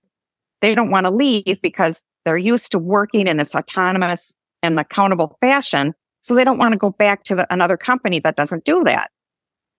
they 0.61 0.75
don't 0.75 0.91
want 0.91 1.07
to 1.07 1.11
leave 1.11 1.61
because 1.63 2.03
they're 2.25 2.37
used 2.37 2.73
to 2.73 2.79
working 2.79 3.27
in 3.27 3.37
this 3.37 3.55
autonomous 3.55 4.35
and 4.63 4.79
accountable 4.79 5.37
fashion 5.41 5.95
so 6.23 6.35
they 6.35 6.45
don't 6.45 6.59
want 6.59 6.73
to 6.73 6.79
go 6.79 6.91
back 6.91 7.25
to 7.25 7.35
the, 7.35 7.53
another 7.53 7.77
company 7.77 8.19
that 8.19 8.37
doesn't 8.37 8.65
do 8.65 8.83
that 8.85 9.11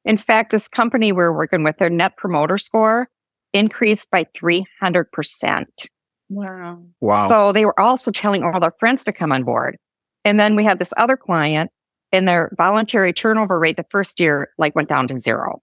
in 0.06 0.18
fact 0.18 0.52
this 0.52 0.68
company 0.68 1.12
we're 1.12 1.34
working 1.34 1.64
with 1.64 1.78
their 1.78 1.90
net 1.90 2.16
promoter 2.18 2.58
score 2.58 3.10
increased 3.54 4.10
by 4.12 4.24
300% 4.36 5.66
Wow. 6.30 6.84
Wow. 7.02 7.28
so 7.28 7.52
they 7.52 7.66
were 7.66 7.80
also 7.80 8.12
telling 8.12 8.44
all 8.44 8.60
their 8.60 8.74
friends 8.80 9.04
to 9.06 9.12
come 9.12 9.32
on 9.32 9.44
board. 9.44 9.78
And 10.24 10.40
then 10.40 10.56
we 10.56 10.64
had 10.64 10.80
this 10.80 10.94
other 10.96 11.18
client 11.18 11.72
and 12.12 12.28
their 12.28 12.52
voluntary 12.56 13.14
turnover 13.14 13.60
rate 13.60 13.78
the 13.78 13.86
first 13.90 14.20
year 14.20 14.50
like 14.58 14.76
went 14.76 14.90
down 14.90 15.08
to 15.08 15.20
zero. 15.20 15.62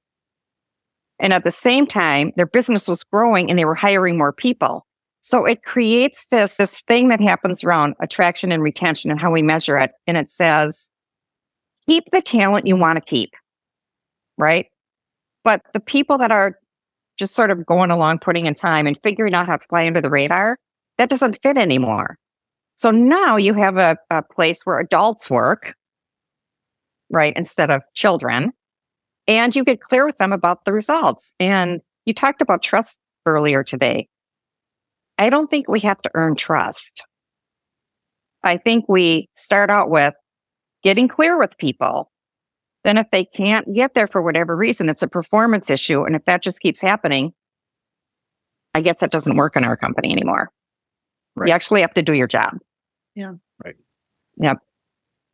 And 1.18 1.32
at 1.32 1.44
the 1.44 1.50
same 1.50 1.86
time, 1.86 2.32
their 2.36 2.46
business 2.46 2.88
was 2.88 3.02
growing 3.02 3.48
and 3.48 3.58
they 3.58 3.64
were 3.64 3.74
hiring 3.74 4.18
more 4.18 4.32
people. 4.32 4.86
So 5.22 5.44
it 5.44 5.64
creates 5.64 6.26
this, 6.30 6.56
this 6.56 6.82
thing 6.82 7.08
that 7.08 7.20
happens 7.20 7.64
around 7.64 7.94
attraction 8.00 8.52
and 8.52 8.62
retention 8.62 9.10
and 9.10 9.20
how 9.20 9.32
we 9.32 9.42
measure 9.42 9.76
it. 9.78 9.90
And 10.06 10.16
it 10.16 10.30
says, 10.30 10.88
keep 11.86 12.04
the 12.12 12.22
talent 12.22 12.66
you 12.66 12.76
want 12.76 12.96
to 12.96 13.00
keep. 13.00 13.30
Right. 14.38 14.66
But 15.42 15.62
the 15.72 15.80
people 15.80 16.18
that 16.18 16.30
are 16.30 16.58
just 17.18 17.34
sort 17.34 17.50
of 17.50 17.64
going 17.64 17.90
along, 17.90 18.18
putting 18.18 18.46
in 18.46 18.54
time 18.54 18.86
and 18.86 18.98
figuring 19.02 19.34
out 19.34 19.46
how 19.46 19.56
to 19.56 19.66
fly 19.68 19.86
under 19.86 20.00
the 20.00 20.10
radar, 20.10 20.58
that 20.98 21.08
doesn't 21.08 21.38
fit 21.42 21.56
anymore. 21.56 22.18
So 22.76 22.90
now 22.90 23.36
you 23.36 23.54
have 23.54 23.78
a, 23.78 23.96
a 24.10 24.22
place 24.22 24.60
where 24.64 24.78
adults 24.78 25.30
work, 25.30 25.74
right, 27.10 27.32
instead 27.36 27.70
of 27.70 27.82
children, 27.94 28.52
and 29.28 29.54
you 29.54 29.64
get 29.64 29.80
clear 29.80 30.06
with 30.06 30.18
them 30.18 30.32
about 30.32 30.64
the 30.64 30.72
results. 30.72 31.34
And 31.40 31.80
you 32.04 32.14
talked 32.14 32.42
about 32.42 32.62
trust 32.62 32.98
earlier 33.24 33.64
today. 33.64 34.08
I 35.18 35.30
don't 35.30 35.50
think 35.50 35.68
we 35.68 35.80
have 35.80 36.00
to 36.02 36.10
earn 36.14 36.36
trust. 36.36 37.04
I 38.42 38.58
think 38.58 38.84
we 38.88 39.28
start 39.34 39.70
out 39.70 39.90
with 39.90 40.14
getting 40.82 41.08
clear 41.08 41.38
with 41.38 41.58
people. 41.58 42.10
Then, 42.84 42.98
if 42.98 43.10
they 43.10 43.24
can't 43.24 43.74
get 43.74 43.94
there 43.94 44.06
for 44.06 44.22
whatever 44.22 44.54
reason, 44.54 44.88
it's 44.88 45.02
a 45.02 45.08
performance 45.08 45.70
issue. 45.70 46.04
And 46.04 46.14
if 46.14 46.24
that 46.26 46.42
just 46.42 46.60
keeps 46.60 46.80
happening, 46.80 47.32
I 48.74 48.80
guess 48.80 48.98
that 49.00 49.10
doesn't 49.10 49.36
work 49.36 49.56
in 49.56 49.64
our 49.64 49.76
company 49.76 50.12
anymore. 50.12 50.50
Right. 51.34 51.48
You 51.48 51.54
actually 51.54 51.80
have 51.80 51.94
to 51.94 52.02
do 52.02 52.12
your 52.12 52.28
job. 52.28 52.58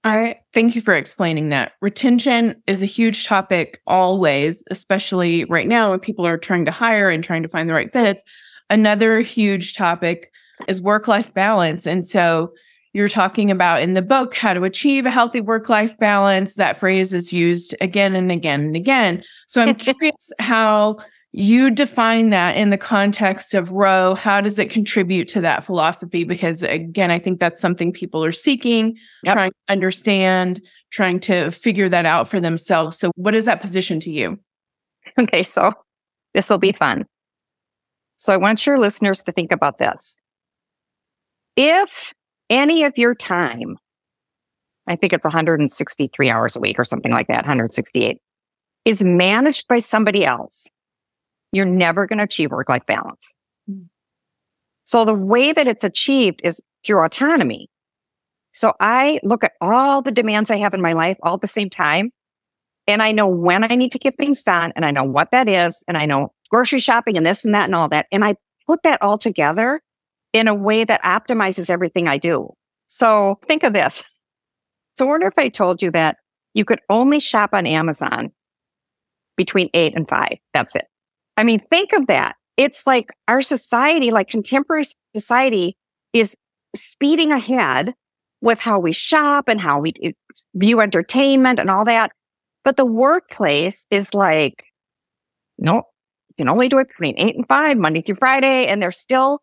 I 0.04 0.40
thank 0.52 0.74
you 0.74 0.82
for 0.82 0.94
explaining 0.94 1.50
that. 1.50 1.72
Retention 1.80 2.60
is 2.66 2.82
a 2.82 2.86
huge 2.86 3.26
topic 3.26 3.80
always, 3.86 4.64
especially 4.70 5.44
right 5.44 5.68
now 5.68 5.90
when 5.90 6.00
people 6.00 6.26
are 6.26 6.38
trying 6.38 6.64
to 6.64 6.72
hire 6.72 7.08
and 7.08 7.22
trying 7.22 7.42
to 7.44 7.48
find 7.48 7.70
the 7.70 7.74
right 7.74 7.92
fits. 7.92 8.24
Another 8.68 9.20
huge 9.20 9.74
topic 9.74 10.32
is 10.66 10.82
work 10.82 11.06
life 11.06 11.32
balance. 11.32 11.86
And 11.86 12.06
so 12.06 12.52
you're 12.94 13.08
talking 13.08 13.50
about 13.50 13.80
in 13.80 13.94
the 13.94 14.02
book 14.02 14.34
how 14.34 14.54
to 14.54 14.64
achieve 14.64 15.06
a 15.06 15.10
healthy 15.10 15.40
work 15.40 15.68
life 15.68 15.96
balance. 15.98 16.54
That 16.54 16.76
phrase 16.76 17.12
is 17.12 17.32
used 17.32 17.74
again 17.80 18.16
and 18.16 18.30
again 18.30 18.62
and 18.62 18.76
again. 18.76 19.22
So 19.46 19.62
I'm 19.62 19.74
curious 19.76 20.32
how 20.40 20.98
you 21.32 21.70
define 21.70 22.30
that 22.30 22.56
in 22.56 22.70
the 22.70 22.78
context 22.78 23.54
of 23.54 23.72
ROWE. 23.72 24.14
How 24.14 24.40
does 24.40 24.58
it 24.58 24.70
contribute 24.70 25.28
to 25.28 25.40
that 25.40 25.64
philosophy? 25.64 26.24
Because 26.24 26.62
again, 26.62 27.10
I 27.10 27.18
think 27.18 27.40
that's 27.40 27.60
something 27.60 27.92
people 27.92 28.22
are 28.22 28.32
seeking, 28.32 28.96
Yep. 29.24 29.34
trying 29.34 29.50
to 29.50 29.72
understand, 29.72 30.60
trying 30.90 31.20
to 31.20 31.50
figure 31.50 31.88
that 31.88 32.04
out 32.04 32.28
for 32.28 32.38
themselves. 32.38 32.98
So, 32.98 33.10
what 33.16 33.34
is 33.34 33.46
that 33.46 33.60
position 33.62 33.98
to 34.00 34.10
you? 34.10 34.38
Okay, 35.18 35.42
so 35.42 35.72
this 36.34 36.48
will 36.50 36.58
be 36.58 36.72
fun. 36.72 37.06
So 38.16 38.32
I 38.32 38.36
want 38.36 38.64
your 38.66 38.78
listeners 38.78 39.22
to 39.24 39.32
think 39.32 39.52
about 39.52 39.78
this. 39.78 40.16
If 41.56 42.12
any 42.48 42.84
of 42.84 42.92
your 42.96 43.14
time, 43.14 43.78
I 44.86 44.96
think 44.96 45.12
it's 45.12 45.24
163 45.24 46.30
hours 46.30 46.56
a 46.56 46.60
week 46.60 46.78
or 46.78 46.84
something 46.84 47.12
like 47.12 47.28
that, 47.28 47.38
168, 47.44 48.18
is 48.84 49.02
managed 49.04 49.66
by 49.68 49.78
somebody 49.80 50.24
else, 50.24 50.66
you're 51.52 51.66
never 51.66 52.06
going 52.06 52.18
to 52.18 52.24
achieve 52.24 52.50
work 52.50 52.68
life 52.68 52.86
balance. 52.86 53.34
Mm. 53.70 53.86
So 54.84 55.04
the 55.04 55.14
way 55.14 55.52
that 55.52 55.66
it's 55.66 55.84
achieved 55.84 56.40
is 56.42 56.60
through 56.84 57.04
autonomy. 57.04 57.68
So 58.50 58.74
I 58.80 59.20
look 59.22 59.44
at 59.44 59.52
all 59.60 60.02
the 60.02 60.10
demands 60.10 60.50
I 60.50 60.56
have 60.56 60.74
in 60.74 60.82
my 60.82 60.92
life 60.92 61.16
all 61.22 61.34
at 61.34 61.40
the 61.40 61.46
same 61.46 61.70
time. 61.70 62.10
And 62.86 63.02
I 63.02 63.12
know 63.12 63.28
when 63.28 63.64
I 63.64 63.76
need 63.76 63.92
to 63.92 63.98
get 63.98 64.16
things 64.16 64.42
done 64.42 64.72
and 64.74 64.84
I 64.84 64.90
know 64.90 65.04
what 65.04 65.30
that 65.30 65.48
is. 65.48 65.84
And 65.86 65.96
I 65.96 66.06
know 66.06 66.32
grocery 66.50 66.80
shopping 66.80 67.16
and 67.16 67.24
this 67.24 67.44
and 67.44 67.54
that 67.54 67.64
and 67.64 67.74
all 67.74 67.88
that. 67.88 68.06
And 68.10 68.24
I 68.24 68.36
put 68.66 68.82
that 68.82 69.00
all 69.00 69.18
together 69.18 69.80
in 70.32 70.48
a 70.48 70.54
way 70.54 70.84
that 70.84 71.02
optimizes 71.02 71.70
everything 71.70 72.08
I 72.08 72.18
do. 72.18 72.52
So 72.88 73.38
think 73.44 73.62
of 73.62 73.72
this. 73.72 74.02
So 74.94 75.06
I 75.06 75.08
wonder 75.08 75.26
if 75.26 75.38
I 75.38 75.48
told 75.48 75.80
you 75.82 75.90
that 75.92 76.16
you 76.54 76.64
could 76.64 76.80
only 76.90 77.20
shop 77.20 77.50
on 77.52 77.66
Amazon 77.66 78.32
between 79.36 79.70
eight 79.72 79.94
and 79.96 80.08
five. 80.08 80.38
That's 80.52 80.76
it. 80.76 80.86
I 81.36 81.44
mean, 81.44 81.58
think 81.58 81.92
of 81.92 82.06
that. 82.08 82.36
It's 82.56 82.86
like 82.86 83.10
our 83.28 83.42
society, 83.42 84.10
like 84.10 84.28
contemporary 84.28 84.84
society 85.14 85.76
is 86.12 86.36
speeding 86.76 87.32
ahead 87.32 87.94
with 88.40 88.60
how 88.60 88.78
we 88.78 88.92
shop 88.92 89.48
and 89.48 89.60
how 89.60 89.80
we 89.80 89.94
view 90.54 90.80
entertainment 90.80 91.58
and 91.58 91.70
all 91.70 91.84
that. 91.84 92.12
But 92.64 92.76
the 92.76 92.86
workplace 92.86 93.86
is 93.90 94.14
like, 94.14 94.64
no, 95.58 95.76
you 96.28 96.34
can 96.36 96.48
only 96.48 96.68
do 96.68 96.78
it 96.78 96.88
between 96.88 97.18
eight 97.18 97.36
and 97.36 97.46
five, 97.46 97.78
Monday 97.78 98.02
through 98.02 98.16
Friday. 98.16 98.66
And 98.66 98.82
they're 98.82 98.90
still 98.90 99.40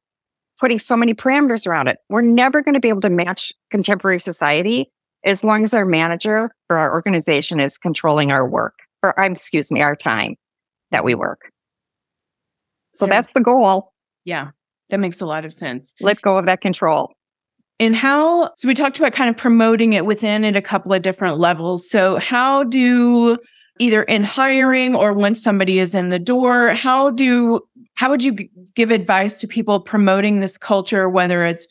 putting 0.59 0.79
so 0.79 0.95
many 0.95 1.13
parameters 1.13 1.65
around 1.65 1.87
it. 1.87 1.97
We're 2.09 2.21
never 2.21 2.61
going 2.61 2.73
to 2.73 2.79
be 2.79 2.89
able 2.89 3.01
to 3.01 3.09
match 3.09 3.53
contemporary 3.71 4.19
society 4.19 4.91
as 5.23 5.43
long 5.43 5.63
as 5.63 5.73
our 5.73 5.85
manager 5.85 6.51
or 6.69 6.77
our 6.77 6.93
organization 6.93 7.59
is 7.59 7.77
controlling 7.77 8.31
our 8.31 8.47
work 8.47 8.75
or 9.01 9.13
excuse 9.17 9.71
me, 9.71 9.81
our 9.81 9.95
time 9.95 10.35
that 10.91 11.03
we 11.03 11.15
work. 11.15 11.51
So 12.99 13.05
Yeah. 13.05 13.11
that's 13.21 13.33
the 13.33 13.41
goal. 13.41 13.93
Yeah, 14.25 14.49
that 14.89 14.99
makes 14.99 15.21
a 15.21 15.25
lot 15.25 15.45
of 15.45 15.53
sense. 15.53 15.93
Let 16.01 16.21
go 16.21 16.37
of 16.37 16.45
that 16.45 16.61
control. 16.61 17.13
And 17.79 17.95
how, 17.95 18.51
so 18.57 18.67
we 18.67 18.73
talked 18.73 18.99
about 18.99 19.13
kind 19.13 19.29
of 19.29 19.37
promoting 19.37 19.93
it 19.93 20.05
within 20.05 20.43
at 20.43 20.57
a 20.57 20.61
couple 20.61 20.91
of 20.93 21.01
different 21.01 21.37
levels. 21.37 21.89
So, 21.89 22.19
how 22.19 22.65
do 22.65 23.37
either 23.79 24.03
in 24.03 24.23
hiring 24.23 24.93
or 24.95 25.13
once 25.13 25.41
somebody 25.41 25.79
is 25.79 25.95
in 25.95 26.09
the 26.09 26.19
door? 26.19 26.73
How 26.75 27.09
do 27.09 27.61
how 27.95 28.09
would 28.09 28.21
you 28.23 28.33
g- 28.33 28.49
give 28.75 28.91
advice 28.91 29.39
to 29.39 29.47
people 29.47 29.79
promoting 29.79 30.39
this 30.41 30.57
culture 30.57 31.09
whether 31.09 31.45
it's 31.45 31.65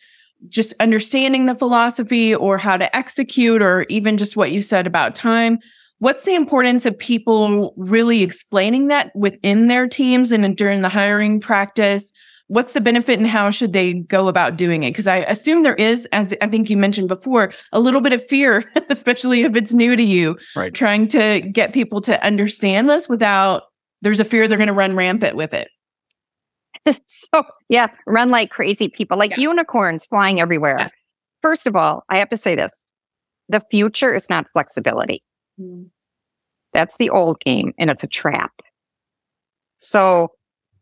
just 0.48 0.72
understanding 0.80 1.44
the 1.46 1.54
philosophy 1.54 2.34
or 2.34 2.56
how 2.58 2.76
to 2.78 2.96
execute 2.96 3.60
or 3.60 3.84
even 3.90 4.16
just 4.16 4.36
what 4.36 4.50
you 4.50 4.62
said 4.62 4.86
about 4.86 5.14
time? 5.14 5.58
What's 5.98 6.24
the 6.24 6.34
importance 6.34 6.86
of 6.86 6.96
people 6.96 7.74
really 7.76 8.22
explaining 8.22 8.86
that 8.88 9.10
within 9.16 9.66
their 9.66 9.88
teams 9.88 10.30
and 10.30 10.56
during 10.56 10.82
the 10.82 10.88
hiring 10.88 11.40
practice? 11.40 12.12
What's 12.46 12.72
the 12.72 12.80
benefit 12.80 13.18
and 13.18 13.26
how 13.26 13.50
should 13.50 13.72
they 13.72 13.94
go 13.94 14.28
about 14.28 14.56
doing 14.56 14.84
it? 14.84 14.92
Because 14.92 15.08
I 15.08 15.18
assume 15.18 15.64
there 15.64 15.74
is, 15.74 16.06
as 16.12 16.34
I 16.40 16.46
think 16.46 16.70
you 16.70 16.76
mentioned 16.76 17.08
before, 17.08 17.52
a 17.72 17.80
little 17.80 18.00
bit 18.00 18.12
of 18.12 18.24
fear, 18.24 18.64
especially 18.88 19.42
if 19.42 19.56
it's 19.56 19.74
new 19.74 19.96
to 19.96 20.02
you, 20.02 20.38
right. 20.56 20.72
trying 20.72 21.08
to 21.08 21.40
get 21.40 21.74
people 21.74 22.00
to 22.02 22.24
understand 22.24 22.88
this 22.88 23.08
without 23.08 23.64
there's 24.00 24.20
a 24.20 24.24
fear 24.24 24.46
they're 24.46 24.56
going 24.56 24.68
to 24.68 24.72
run 24.72 24.94
rampant 24.94 25.36
with 25.36 25.52
it. 25.52 25.68
so 27.06 27.42
yeah, 27.68 27.88
run 28.06 28.30
like 28.30 28.50
crazy 28.50 28.88
people, 28.88 29.18
like 29.18 29.32
yeah. 29.32 29.40
unicorns 29.40 30.06
flying 30.06 30.40
everywhere. 30.40 30.76
Yeah. 30.78 30.88
First 31.42 31.66
of 31.66 31.76
all, 31.76 32.04
I 32.08 32.18
have 32.18 32.30
to 32.30 32.36
say 32.36 32.54
this. 32.54 32.82
The 33.48 33.62
future 33.70 34.14
is 34.14 34.30
not 34.30 34.46
flexibility. 34.52 35.22
Mm. 35.60 35.90
That's 36.72 36.96
the 36.98 37.10
old 37.10 37.40
game 37.40 37.72
and 37.78 37.90
it's 37.90 38.04
a 38.04 38.08
trap. 38.08 38.52
So 39.78 40.32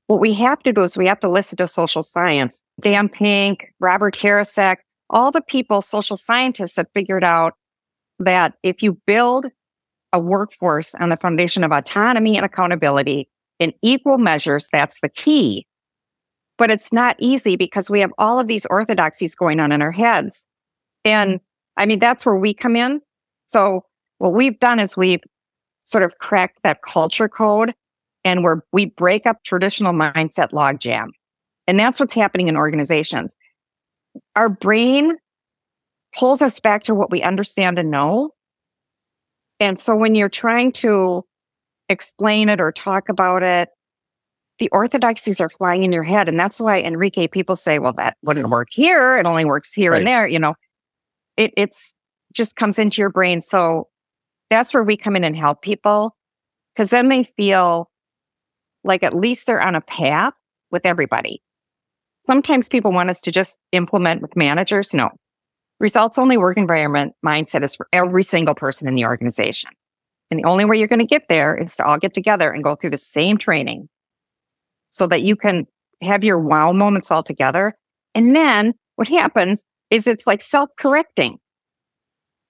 what 0.06 0.20
we 0.20 0.32
have 0.34 0.62
to 0.62 0.72
do 0.72 0.82
is 0.82 0.96
we 0.96 1.06
have 1.06 1.20
to 1.20 1.30
listen 1.30 1.56
to 1.58 1.68
social 1.68 2.02
science. 2.02 2.62
Dan 2.80 3.08
Pink, 3.08 3.72
Robert 3.80 4.16
Harrison, 4.16 4.76
all 5.10 5.30
the 5.30 5.40
people, 5.40 5.82
social 5.82 6.16
scientists 6.16 6.76
have 6.76 6.86
figured 6.94 7.24
out 7.24 7.54
that 8.18 8.54
if 8.62 8.82
you 8.82 9.00
build 9.06 9.46
a 10.12 10.20
workforce 10.20 10.94
on 10.94 11.10
the 11.10 11.16
foundation 11.16 11.64
of 11.64 11.72
autonomy 11.72 12.36
and 12.36 12.46
accountability 12.46 13.28
in 13.58 13.72
equal 13.82 14.18
measures, 14.18 14.68
that's 14.70 15.00
the 15.00 15.08
key. 15.08 15.66
But 16.58 16.70
it's 16.70 16.92
not 16.92 17.16
easy 17.18 17.56
because 17.56 17.90
we 17.90 18.00
have 18.00 18.12
all 18.16 18.38
of 18.38 18.46
these 18.46 18.66
orthodoxies 18.66 19.34
going 19.34 19.60
on 19.60 19.72
in 19.72 19.82
our 19.82 19.92
heads. 19.92 20.46
And 21.04 21.40
I 21.76 21.84
mean, 21.86 21.98
that's 21.98 22.24
where 22.24 22.36
we 22.36 22.54
come 22.54 22.76
in. 22.76 23.00
So 23.48 23.84
what 24.18 24.32
we've 24.32 24.58
done 24.58 24.78
is 24.78 24.96
we've 24.96 25.22
sort 25.84 26.04
of 26.04 26.18
cracked 26.18 26.58
that 26.62 26.80
culture 26.82 27.28
code 27.28 27.74
and 28.24 28.42
we're, 28.42 28.60
we 28.72 28.86
break 28.86 29.26
up 29.26 29.42
traditional 29.44 29.92
mindset 29.92 30.50
logjam. 30.52 31.08
And 31.66 31.78
that's 31.78 32.00
what's 32.00 32.14
happening 32.14 32.48
in 32.48 32.56
organizations. 32.56 33.36
Our 34.34 34.48
brain 34.48 35.16
pulls 36.16 36.42
us 36.42 36.60
back 36.60 36.82
to 36.84 36.94
what 36.94 37.10
we 37.10 37.22
understand 37.22 37.78
and 37.78 37.90
know. 37.90 38.30
And 39.60 39.78
so 39.78 39.94
when 39.96 40.14
you're 40.14 40.28
trying 40.28 40.72
to 40.72 41.24
explain 41.88 42.48
it 42.48 42.60
or 42.60 42.72
talk 42.72 43.08
about 43.08 43.42
it, 43.42 43.68
the 44.58 44.68
orthodoxies 44.70 45.40
are 45.40 45.50
flying 45.50 45.82
in 45.82 45.92
your 45.92 46.02
head. 46.02 46.28
And 46.28 46.38
that's 46.38 46.60
why 46.60 46.80
Enrique 46.80 47.28
people 47.28 47.56
say, 47.56 47.78
well, 47.78 47.92
that 47.94 48.16
wouldn't 48.22 48.48
work 48.48 48.68
here. 48.70 49.16
It 49.16 49.26
only 49.26 49.44
works 49.44 49.72
here 49.72 49.92
right. 49.92 49.98
and 49.98 50.06
there. 50.06 50.26
You 50.26 50.38
know, 50.38 50.54
it 51.36 51.52
it's 51.56 51.98
just 52.32 52.56
comes 52.56 52.78
into 52.78 53.02
your 53.02 53.10
brain. 53.10 53.40
So 53.40 53.88
that's 54.50 54.72
where 54.72 54.84
we 54.84 54.96
come 54.96 55.16
in 55.16 55.24
and 55.24 55.36
help 55.36 55.62
people 55.62 56.16
because 56.74 56.90
then 56.90 57.08
they 57.08 57.24
feel 57.24 57.90
like 58.84 59.02
at 59.02 59.14
least 59.14 59.46
they're 59.46 59.60
on 59.60 59.74
a 59.74 59.80
path 59.80 60.34
with 60.70 60.84
everybody. 60.84 61.42
Sometimes 62.24 62.68
people 62.68 62.92
want 62.92 63.10
us 63.10 63.20
to 63.22 63.32
just 63.32 63.58
implement 63.72 64.22
with 64.22 64.36
managers. 64.36 64.92
No. 64.92 65.10
Results 65.78 66.18
only 66.18 66.36
work 66.36 66.56
environment 66.56 67.14
mindset 67.24 67.62
is 67.62 67.76
for 67.76 67.88
every 67.92 68.22
single 68.22 68.54
person 68.54 68.88
in 68.88 68.94
the 68.94 69.04
organization. 69.04 69.70
And 70.30 70.40
the 70.40 70.44
only 70.44 70.64
way 70.64 70.76
you're 70.76 70.88
going 70.88 71.00
to 71.00 71.06
get 71.06 71.28
there 71.28 71.56
is 71.56 71.76
to 71.76 71.84
all 71.84 71.98
get 71.98 72.14
together 72.14 72.50
and 72.50 72.64
go 72.64 72.74
through 72.74 72.90
the 72.90 72.98
same 72.98 73.38
training 73.38 73.88
so 74.90 75.06
that 75.06 75.22
you 75.22 75.36
can 75.36 75.66
have 76.02 76.24
your 76.24 76.38
wow 76.38 76.72
moments 76.72 77.10
all 77.10 77.22
together. 77.22 77.74
And 78.14 78.34
then 78.34 78.74
what 78.96 79.08
happens 79.08 79.64
is 79.90 80.06
it's 80.06 80.26
like 80.26 80.40
self 80.40 80.70
correcting. 80.78 81.38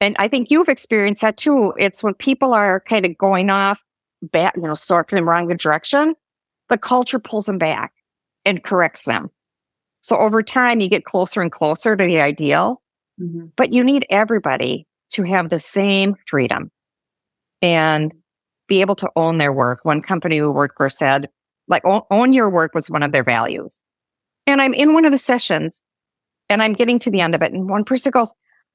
And 0.01 0.15
I 0.19 0.29
think 0.29 0.51
you've 0.51 0.69
experienced 0.69 1.23
that 1.23 1.37
too. 1.37 1.73
It's 1.79 2.03
when 2.03 2.15
people 2.15 2.53
are 2.53 2.81
kind 2.81 3.07
of 3.07 3.17
going 3.17 3.51
off, 3.51 3.83
back, 4.23 4.55
you 4.57 4.63
know, 4.63 4.75
sort 4.75 5.11
of 5.11 5.19
in 5.19 5.25
the 5.25 5.31
wrong 5.31 5.49
direction, 5.49 6.15
the 6.69 6.79
culture 6.79 7.19
pulls 7.19 7.47
them 7.47 7.59
back 7.59 7.93
and 8.45 8.63
corrects 8.63 9.05
them. 9.05 9.31
So 10.03 10.19
over 10.19 10.43
time, 10.43 10.81
you 10.81 10.89
get 10.89 11.05
closer 11.05 11.41
and 11.41 11.51
closer 11.51 11.97
to 11.97 12.05
the 12.05 12.21
ideal, 12.21 12.83
mm-hmm. 13.21 13.47
but 13.57 13.73
you 13.73 13.83
need 13.83 14.07
everybody 14.11 14.87
to 15.11 15.23
have 15.25 15.49
the 15.49 15.61
same 15.61 16.15
freedom 16.27 16.71
and 17.63 18.13
be 18.69 18.81
able 18.81 18.97
to 18.97 19.11
own 19.17 19.39
their 19.39 19.53
work. 19.53 19.81
One 19.83 20.03
company 20.03 20.41
we 20.41 20.49
worked 20.49 20.77
for 20.77 20.89
said, 20.89 21.29
like, 21.69 21.85
own, 21.85 22.03
own 22.11 22.33
your 22.33 22.51
work 22.51 22.75
was 22.75 22.91
one 22.91 23.03
of 23.03 23.13
their 23.13 23.25
values. 23.25 23.81
And 24.47 24.63
I'm 24.63 24.75
in 24.75 24.93
one 24.93 25.05
of 25.05 25.13
the 25.13 25.19
sessions 25.19 25.83
and 26.49 26.63
I'm 26.63 26.75
getting 26.75 26.99
to 27.01 27.11
the 27.11 27.21
end 27.21 27.35
of 27.35 27.43
it. 27.43 27.53
And 27.53 27.69
one 27.69 27.85
person 27.85 28.11
goes, 28.11 28.33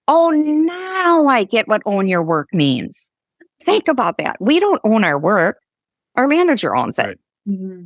Oh, 0.08 0.30
now 0.30 1.28
I 1.28 1.44
get 1.44 1.68
what 1.68 1.82
own 1.86 2.08
your 2.08 2.24
work 2.24 2.50
means. 2.54 3.10
Think 3.64 3.88
about 3.88 4.18
that. 4.18 4.38
We 4.40 4.60
don't 4.60 4.82
own 4.84 5.04
our 5.04 5.20
work. 5.20 5.58
Our 6.16 6.28
manager 6.28 6.76
owns 6.76 7.00
it. 7.00 7.06
Right. 7.06 7.18
Mm-hmm. 7.48 7.82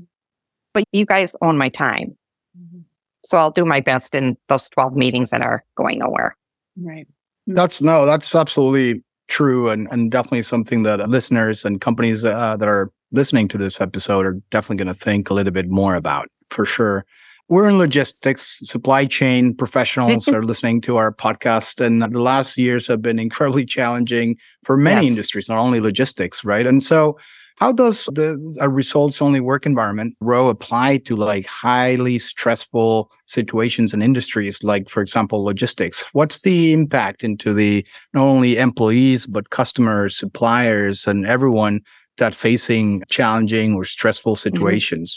But 0.74 0.86
you 0.91 1.05
guys 1.05 1.36
own 1.41 1.57
my 1.57 1.70
time. 1.70 2.18
Mm-hmm. 2.57 2.80
So 3.26 3.38
I'll 3.38 3.51
do 3.51 3.66
my 3.66 3.82
best 3.82 4.16
in 4.16 4.38
those 4.47 4.70
12 4.70 4.95
meetings 4.95 5.30
that 5.32 5.41
are 5.41 5.63
going 5.76 5.99
nowhere. 5.99 6.36
Right. 6.78 7.07
That's 7.47 7.82
no, 7.82 8.05
that's 8.05 8.34
absolutely 8.34 9.03
true. 9.28 9.70
And, 9.70 9.88
and 9.91 10.11
definitely 10.11 10.43
something 10.43 10.84
that 10.84 11.07
listeners 11.09 11.66
and 11.66 11.80
companies 11.80 12.26
uh, 12.26 12.57
that 12.57 12.68
are 12.68 12.91
listening 13.11 13.47
to 13.49 13.57
this 13.57 13.80
episode 13.80 14.26
are 14.26 14.39
definitely 14.51 14.84
going 14.84 14.93
to 14.93 14.99
think 14.99 15.30
a 15.30 15.34
little 15.34 15.53
bit 15.53 15.70
more 15.70 15.95
about 15.95 16.28
for 16.49 16.66
sure 16.66 17.05
we're 17.48 17.70
in 17.70 17.78
logistics, 17.78 18.60
supply 18.64 19.06
chain 19.06 19.54
professionals 19.54 20.28
are 20.30 20.43
listening 20.43 20.82
to 20.82 20.98
our 20.98 21.14
podcast. 21.14 21.84
And 21.84 22.02
the 22.02 22.22
last 22.22 22.58
years 22.58 22.88
have 22.88 23.02
been 23.02 23.20
incredibly 23.20 23.66
challenging 23.66 24.38
for 24.64 24.78
many 24.78 25.04
yes. 25.04 25.12
industries, 25.12 25.50
not 25.50 25.60
only 25.60 25.80
logistics, 25.80 26.43
right? 26.43 26.66
And 26.66 26.84
so, 26.84 27.18
how 27.58 27.72
does 27.72 28.06
the 28.08 28.58
a 28.60 28.68
results 28.68 29.22
only 29.22 29.39
work 29.39 29.66
environment 29.66 30.18
ROWE 30.20 30.50
apply 30.50 30.98
to 30.98 31.16
like 31.16 31.46
highly 31.46 32.20
stressful 32.20 33.10
situations 33.28 33.93
and 33.93 34.04
in 34.04 34.08
industries, 34.08 34.62
like, 34.62 34.89
for 34.89 35.02
example, 35.02 35.46
logistics? 35.46 36.04
What's 36.12 36.39
the 36.39 36.74
impact 36.74 37.24
into 37.24 37.54
the 37.54 37.86
not 38.14 38.24
only 38.24 38.58
employees, 38.58 39.26
but 39.26 39.52
customers, 39.52 40.18
suppliers, 40.18 41.08
and 41.08 41.26
everyone 41.26 41.80
that 42.18 42.36
facing 42.36 43.04
challenging 43.10 43.74
or 43.74 43.86
stressful 43.86 44.36
mm-hmm. 44.36 45.16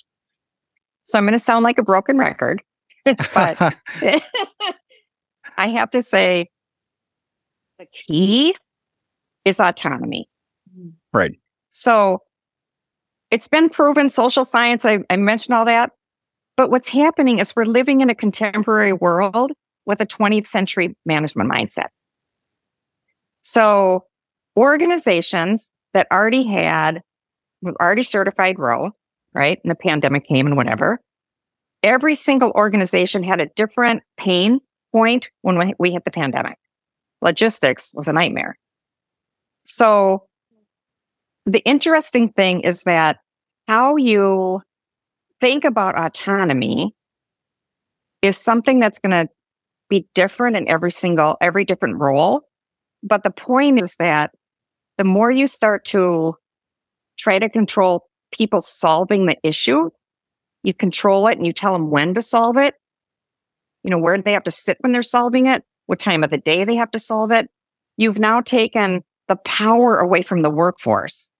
So 1.08 1.18
I'm 1.18 1.24
going 1.24 1.32
to 1.32 1.38
sound 1.38 1.64
like 1.64 1.78
a 1.78 1.82
broken 1.82 2.18
record, 2.18 2.62
but 3.04 3.74
I 5.56 5.68
have 5.68 5.90
to 5.92 6.02
say 6.02 6.48
the 7.78 7.86
key 7.86 8.54
is 9.44 9.58
autonomy. 9.58 10.28
Right. 11.12 11.32
So 11.70 12.22
it's 13.30 13.48
been 13.48 13.70
proven 13.70 14.08
social 14.08 14.44
science. 14.44 14.84
I, 14.84 15.00
I 15.08 15.16
mentioned 15.16 15.54
all 15.54 15.64
that. 15.64 15.92
But 16.56 16.70
what's 16.70 16.88
happening 16.88 17.38
is 17.38 17.54
we're 17.54 17.64
living 17.64 18.00
in 18.00 18.10
a 18.10 18.14
contemporary 18.14 18.92
world 18.92 19.52
with 19.86 20.00
a 20.00 20.06
20th 20.06 20.46
century 20.46 20.96
management 21.06 21.50
mindset. 21.50 21.86
So 23.42 24.04
organizations 24.58 25.70
that 25.94 26.06
already 26.12 26.42
had, 26.42 27.00
already 27.80 28.02
certified 28.02 28.58
ROWE, 28.58 28.92
right? 29.34 29.58
And 29.62 29.70
the 29.70 29.76
pandemic 29.76 30.24
came 30.24 30.46
and 30.46 30.56
whatever. 30.56 31.00
Every 31.82 32.14
single 32.14 32.50
organization 32.52 33.22
had 33.22 33.40
a 33.40 33.48
different 33.54 34.02
pain 34.16 34.60
point 34.92 35.30
when 35.42 35.74
we 35.78 35.92
hit 35.92 36.04
the 36.04 36.10
pandemic. 36.10 36.58
Logistics 37.22 37.92
was 37.94 38.08
a 38.08 38.12
nightmare. 38.12 38.56
So 39.64 40.24
the 41.46 41.60
interesting 41.60 42.32
thing 42.32 42.60
is 42.60 42.82
that 42.84 43.18
how 43.66 43.96
you 43.96 44.62
think 45.40 45.64
about 45.64 45.98
autonomy 45.98 46.94
is 48.22 48.36
something 48.36 48.80
that's 48.80 48.98
going 48.98 49.10
to 49.10 49.28
be 49.88 50.06
different 50.14 50.56
in 50.56 50.68
every 50.68 50.90
single, 50.90 51.36
every 51.40 51.64
different 51.64 51.98
role. 51.98 52.42
But 53.02 53.22
the 53.22 53.30
point 53.30 53.82
is 53.82 53.94
that 53.98 54.32
the 54.96 55.04
more 55.04 55.30
you 55.30 55.46
start 55.46 55.84
to 55.86 56.34
try 57.18 57.38
to 57.38 57.48
control 57.48 58.07
people 58.32 58.60
solving 58.60 59.26
the 59.26 59.38
issue, 59.42 59.88
you 60.62 60.74
control 60.74 61.28
it 61.28 61.38
and 61.38 61.46
you 61.46 61.52
tell 61.52 61.72
them 61.72 61.90
when 61.90 62.14
to 62.14 62.22
solve 62.22 62.56
it. 62.56 62.74
You 63.84 63.90
know, 63.90 63.98
where 63.98 64.20
they 64.20 64.32
have 64.32 64.44
to 64.44 64.50
sit 64.50 64.76
when 64.80 64.92
they're 64.92 65.02
solving 65.02 65.46
it? 65.46 65.64
What 65.86 65.98
time 65.98 66.24
of 66.24 66.30
the 66.30 66.38
day 66.38 66.64
they 66.64 66.76
have 66.76 66.90
to 66.90 66.98
solve 66.98 67.30
it? 67.30 67.48
You've 67.96 68.18
now 68.18 68.40
taken 68.40 69.02
the 69.28 69.36
power 69.36 69.98
away 69.98 70.22
from 70.22 70.42
the 70.42 70.50
workforce 70.50 71.30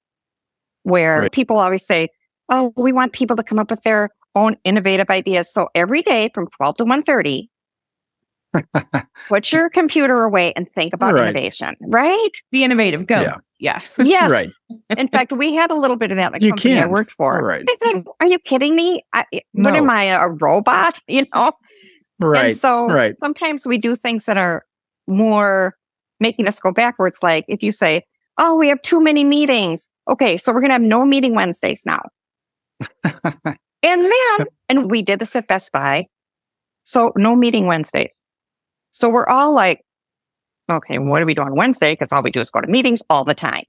where 0.82 1.22
right. 1.22 1.32
people 1.32 1.58
always 1.58 1.86
say, 1.86 2.08
Oh, 2.48 2.72
we 2.76 2.92
want 2.92 3.12
people 3.12 3.36
to 3.36 3.42
come 3.42 3.58
up 3.58 3.70
with 3.70 3.82
their 3.82 4.10
own 4.34 4.56
innovative 4.64 5.10
ideas. 5.10 5.52
So 5.52 5.68
every 5.74 6.02
day 6.02 6.30
from 6.32 6.48
12 6.56 6.76
to 6.78 6.84
1.30, 6.84 7.48
put 9.28 9.52
your 9.52 9.68
computer 9.68 10.22
away 10.22 10.54
and 10.54 10.70
think 10.72 10.94
about 10.94 11.12
right. 11.12 11.28
innovation, 11.28 11.76
right? 11.80 12.30
Be 12.50 12.64
innovative. 12.64 13.06
Go. 13.06 13.20
Yeah. 13.20 13.36
Yeah. 13.58 13.80
Yes. 13.98 14.30
Right. 14.30 14.50
In 14.96 15.08
fact, 15.08 15.32
we 15.32 15.54
had 15.54 15.70
a 15.70 15.74
little 15.74 15.96
bit 15.96 16.10
of 16.10 16.16
that 16.16 16.32
in 16.32 16.38
the 16.38 16.44
You 16.44 16.52
company 16.52 16.74
I 16.74 16.76
can't. 16.76 16.88
I 16.88 16.92
worked 16.92 17.12
for. 17.12 17.42
Right. 17.42 17.64
I 17.68 17.76
said, 17.82 18.04
Are 18.20 18.26
you 18.26 18.38
kidding 18.38 18.76
me? 18.76 19.04
I, 19.12 19.24
eh, 19.32 19.40
What 19.52 19.74
am 19.74 19.90
I, 19.90 20.04
a 20.04 20.28
robot? 20.28 21.00
You 21.08 21.26
know? 21.34 21.52
Right. 22.20 22.46
And 22.46 22.56
so 22.56 22.88
right. 22.88 23.14
sometimes 23.22 23.66
we 23.66 23.78
do 23.78 23.94
things 23.94 24.26
that 24.26 24.36
are 24.36 24.64
more 25.06 25.74
making 26.20 26.48
us 26.48 26.60
go 26.60 26.72
backwards. 26.72 27.18
Like 27.22 27.44
if 27.48 27.62
you 27.62 27.72
say, 27.72 28.04
Oh, 28.38 28.56
we 28.56 28.68
have 28.68 28.80
too 28.82 29.00
many 29.00 29.24
meetings. 29.24 29.90
Okay, 30.08 30.38
so 30.38 30.52
we're 30.52 30.60
going 30.60 30.70
to 30.70 30.74
have 30.74 30.82
no 30.82 31.04
meeting 31.04 31.34
Wednesdays 31.34 31.82
now. 31.84 32.02
and 33.04 33.64
then, 33.82 34.46
and 34.68 34.90
we 34.90 35.02
did 35.02 35.18
this 35.18 35.34
at 35.34 35.48
Best 35.48 35.72
Buy. 35.72 36.06
So 36.84 37.12
no 37.16 37.34
meeting 37.34 37.66
Wednesdays. 37.66 38.22
So 38.92 39.08
we're 39.08 39.26
all 39.26 39.52
like, 39.52 39.82
okay, 40.68 40.98
what 40.98 41.20
do 41.20 41.26
we 41.26 41.34
do 41.34 41.42
on 41.42 41.54
Wednesday? 41.54 41.92
Because 41.92 42.12
all 42.12 42.22
we 42.22 42.30
do 42.30 42.40
is 42.40 42.50
go 42.50 42.60
to 42.60 42.66
meetings 42.66 43.02
all 43.08 43.24
the 43.24 43.34
time. 43.34 43.64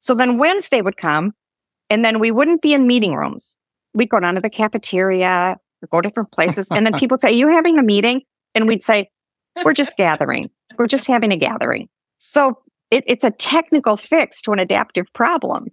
So 0.00 0.14
then 0.14 0.38
Wednesday 0.38 0.80
would 0.80 0.96
come 0.96 1.32
and 1.90 2.04
then 2.04 2.18
we 2.18 2.30
wouldn't 2.30 2.62
be 2.62 2.74
in 2.74 2.86
meeting 2.86 3.14
rooms. 3.14 3.56
We'd 3.94 4.08
go 4.08 4.20
down 4.20 4.34
to 4.34 4.40
the 4.40 4.50
cafeteria, 4.50 5.56
go 5.90 6.00
different 6.00 6.32
places. 6.32 6.68
And 6.70 6.84
then 6.84 6.92
people 6.98 7.18
say, 7.18 7.28
Are 7.28 7.32
you 7.32 7.48
having 7.48 7.78
a 7.78 7.82
meeting? 7.82 8.22
And 8.54 8.66
we'd 8.66 8.82
say, 8.82 9.08
We're 9.64 9.72
just 9.72 9.96
gathering. 9.96 10.50
We're 10.78 10.86
just 10.86 11.06
having 11.06 11.32
a 11.32 11.36
gathering. 11.36 11.88
So 12.18 12.58
it, 12.90 13.04
it's 13.06 13.24
a 13.24 13.30
technical 13.30 13.96
fix 13.96 14.42
to 14.42 14.52
an 14.52 14.58
adaptive 14.58 15.06
problem. 15.14 15.68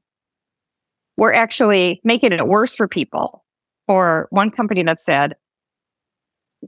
We're 1.18 1.34
actually 1.34 2.02
making 2.04 2.32
it 2.32 2.48
worse 2.48 2.76
for 2.76 2.88
people. 2.88 3.44
For 3.88 4.28
one 4.30 4.50
company 4.50 4.82
that 4.84 5.00
said 5.00 5.36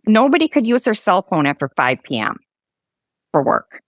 nobody 0.05 0.47
could 0.47 0.67
use 0.67 0.83
their 0.83 0.93
cell 0.93 1.25
phone 1.29 1.45
after 1.45 1.69
5 1.75 2.03
p.m. 2.03 2.37
for 3.35 3.43
work. 3.43 3.81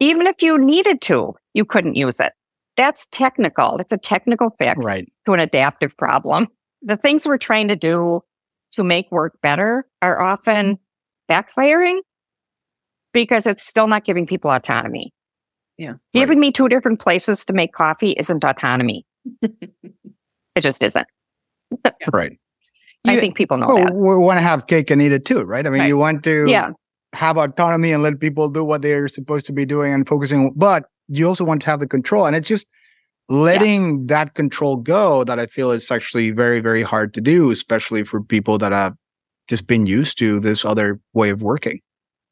Even 0.00 0.26
if 0.26 0.42
you 0.42 0.58
needed 0.58 1.00
to, 1.00 1.32
you 1.54 1.64
couldn't 1.64 1.94
use 1.94 2.20
it. 2.20 2.34
That's 2.76 3.06
technical. 3.10 3.78
It's 3.78 3.90
a 3.90 3.96
technical 3.96 4.50
fix 4.58 4.84
Right. 4.84 5.10
to 5.24 5.32
an 5.32 5.40
adaptive 5.40 5.96
problem. 5.96 6.48
The 6.82 6.98
things 6.98 7.26
we're 7.26 7.38
trying 7.38 7.68
to 7.68 7.76
do 7.76 8.20
to 8.72 8.84
make 8.84 9.10
work 9.10 9.38
better 9.42 9.88
are 10.02 10.20
often 10.20 10.78
backfiring 11.30 12.00
because 13.14 13.46
it's 13.46 13.66
still 13.66 13.86
not 13.86 14.04
giving 14.04 14.26
people 14.26 14.50
autonomy. 14.50 15.14
Yeah. 15.78 15.94
Giving 16.12 16.38
me 16.38 16.52
two 16.52 16.68
different 16.68 17.00
places 17.00 17.46
to 17.46 17.54
make 17.54 17.72
coffee 17.72 18.10
isn't 18.10 18.44
autonomy. 18.44 19.06
it 19.42 20.60
just 20.60 20.84
isn't. 20.84 21.06
Right. 22.12 22.38
I 23.06 23.14
You- 23.14 23.20
think 23.20 23.36
people 23.36 23.56
know 23.56 23.68
Oh, 23.70 23.76
that. 23.78 23.94
we 23.94 24.18
want 24.18 24.38
to 24.38 24.42
have 24.42 24.66
cake 24.66 24.90
and 24.90 25.00
eat 25.00 25.12
it 25.12 25.24
too, 25.24 25.42
right? 25.44 25.66
I 25.66 25.70
mean, 25.70 25.80
Right. 25.80 25.88
you 25.88 25.96
want 25.96 26.22
to 26.24 26.46
Yeah. 26.46 26.72
Have 27.18 27.36
autonomy 27.36 27.90
and 27.92 28.02
let 28.02 28.20
people 28.20 28.48
do 28.48 28.62
what 28.64 28.80
they're 28.82 29.08
supposed 29.08 29.44
to 29.46 29.52
be 29.52 29.66
doing 29.66 29.92
and 29.92 30.06
focusing, 30.06 30.52
but 30.54 30.84
you 31.08 31.26
also 31.26 31.44
want 31.44 31.60
to 31.62 31.66
have 31.70 31.80
the 31.80 31.86
control. 31.88 32.26
And 32.26 32.36
it's 32.36 32.46
just 32.48 32.66
letting 33.28 34.06
that 34.06 34.34
control 34.34 34.76
go 34.76 35.24
that 35.24 35.38
I 35.40 35.46
feel 35.46 35.70
is 35.72 35.90
actually 35.90 36.30
very, 36.30 36.60
very 36.60 36.82
hard 36.82 37.12
to 37.14 37.20
do, 37.20 37.50
especially 37.50 38.04
for 38.04 38.22
people 38.22 38.56
that 38.58 38.72
have 38.72 38.94
just 39.48 39.66
been 39.66 39.84
used 39.86 40.16
to 40.18 40.38
this 40.38 40.64
other 40.64 41.00
way 41.12 41.30
of 41.30 41.42
working. 41.42 41.80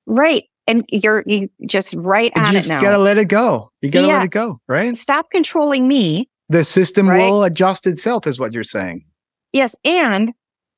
Right. 0.06 0.44
And 0.68 0.84
you're 0.90 1.24
you 1.26 1.48
just 1.66 1.94
right 1.96 2.32
You 2.36 2.42
on 2.42 2.52
just 2.52 2.66
it 2.66 2.70
now. 2.70 2.76
You 2.76 2.82
gotta 2.82 2.98
let 2.98 3.18
it 3.18 3.26
go. 3.28 3.70
You 3.82 3.90
gotta 3.90 4.06
Yeah. 4.06 4.14
let 4.14 4.24
it 4.24 4.30
go, 4.30 4.60
right? 4.68 4.96
Stop 4.96 5.26
controlling 5.32 5.88
me. 5.88 6.28
The 6.48 6.62
system 6.64 7.08
Right. 7.08 7.18
will 7.28 7.42
adjust 7.42 7.86
itself, 7.86 8.26
is 8.26 8.38
what 8.38 8.52
you're 8.52 8.62
saying. 8.64 9.04
Yes. 9.52 9.74
And 9.84 10.32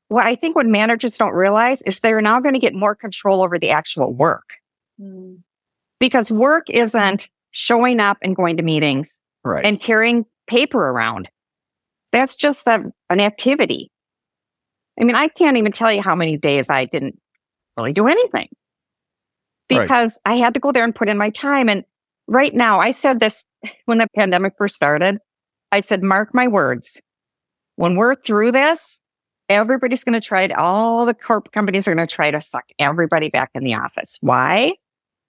what 0.08 0.26
I 0.26 0.34
think 0.34 0.56
what 0.56 0.66
managers 0.66 1.16
don't 1.16 1.34
realize 1.34 1.82
is 1.82 2.00
they're 2.00 2.20
now 2.20 2.40
going 2.40 2.54
to 2.54 2.58
get 2.58 2.74
more 2.74 2.94
control 2.94 3.42
over 3.42 3.58
the 3.58 3.70
actual 3.70 4.12
work 4.12 4.54
hmm. 4.98 5.34
because 6.00 6.32
work 6.32 6.68
isn't 6.70 7.30
showing 7.50 8.00
up 8.00 8.18
and 8.22 8.34
going 8.34 8.56
to 8.56 8.62
meetings 8.62 9.20
Right. 9.44 9.64
and 9.64 9.80
carrying 9.80 10.26
paper 10.46 10.90
around. 10.90 11.30
That's 12.12 12.36
just 12.36 12.66
a, 12.66 12.92
an 13.08 13.20
activity. 13.20 13.90
I 15.00 15.04
mean, 15.04 15.14
I 15.14 15.28
can't 15.28 15.56
even 15.56 15.72
tell 15.72 15.92
you 15.92 16.02
how 16.02 16.14
many 16.14 16.36
days 16.36 16.68
I 16.70 16.86
didn't 16.86 17.18
really 17.76 17.92
do 17.92 18.08
anything 18.08 18.48
Right. 19.70 19.82
because 19.82 20.18
I 20.24 20.36
had 20.36 20.54
to 20.54 20.60
go 20.60 20.72
there 20.72 20.84
and 20.84 20.94
put 20.94 21.08
in 21.08 21.18
my 21.18 21.30
time. 21.30 21.68
And 21.68 21.84
right 22.26 22.54
now, 22.54 22.80
I 22.80 22.90
said 22.90 23.20
this 23.20 23.44
when 23.84 23.98
the 23.98 24.08
pandemic 24.16 24.54
first 24.58 24.74
started. 24.74 25.18
I 25.70 25.82
said, 25.82 26.02
mark 26.02 26.34
my 26.34 26.48
words. 26.48 27.00
When 27.76 27.94
we're 27.94 28.14
through 28.14 28.52
this, 28.52 29.00
everybody's 29.48 30.04
going 30.04 30.20
to 30.20 30.26
try 30.26 30.46
to, 30.46 30.58
all 30.58 31.06
the 31.06 31.14
corp 31.14 31.52
companies 31.52 31.88
are 31.88 31.94
going 31.94 32.06
to 32.06 32.12
try 32.12 32.30
to 32.30 32.40
suck 32.40 32.64
everybody 32.78 33.30
back 33.30 33.50
in 33.54 33.64
the 33.64 33.74
office. 33.74 34.18
Why? 34.20 34.74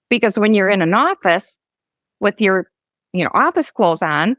Because 0.09 0.37
when 0.37 0.53
you're 0.53 0.69
in 0.69 0.81
an 0.81 0.93
office 0.93 1.57
with 2.19 2.41
your, 2.41 2.69
you 3.13 3.23
know, 3.23 3.31
office 3.33 3.71
clothes 3.71 4.01
on 4.01 4.35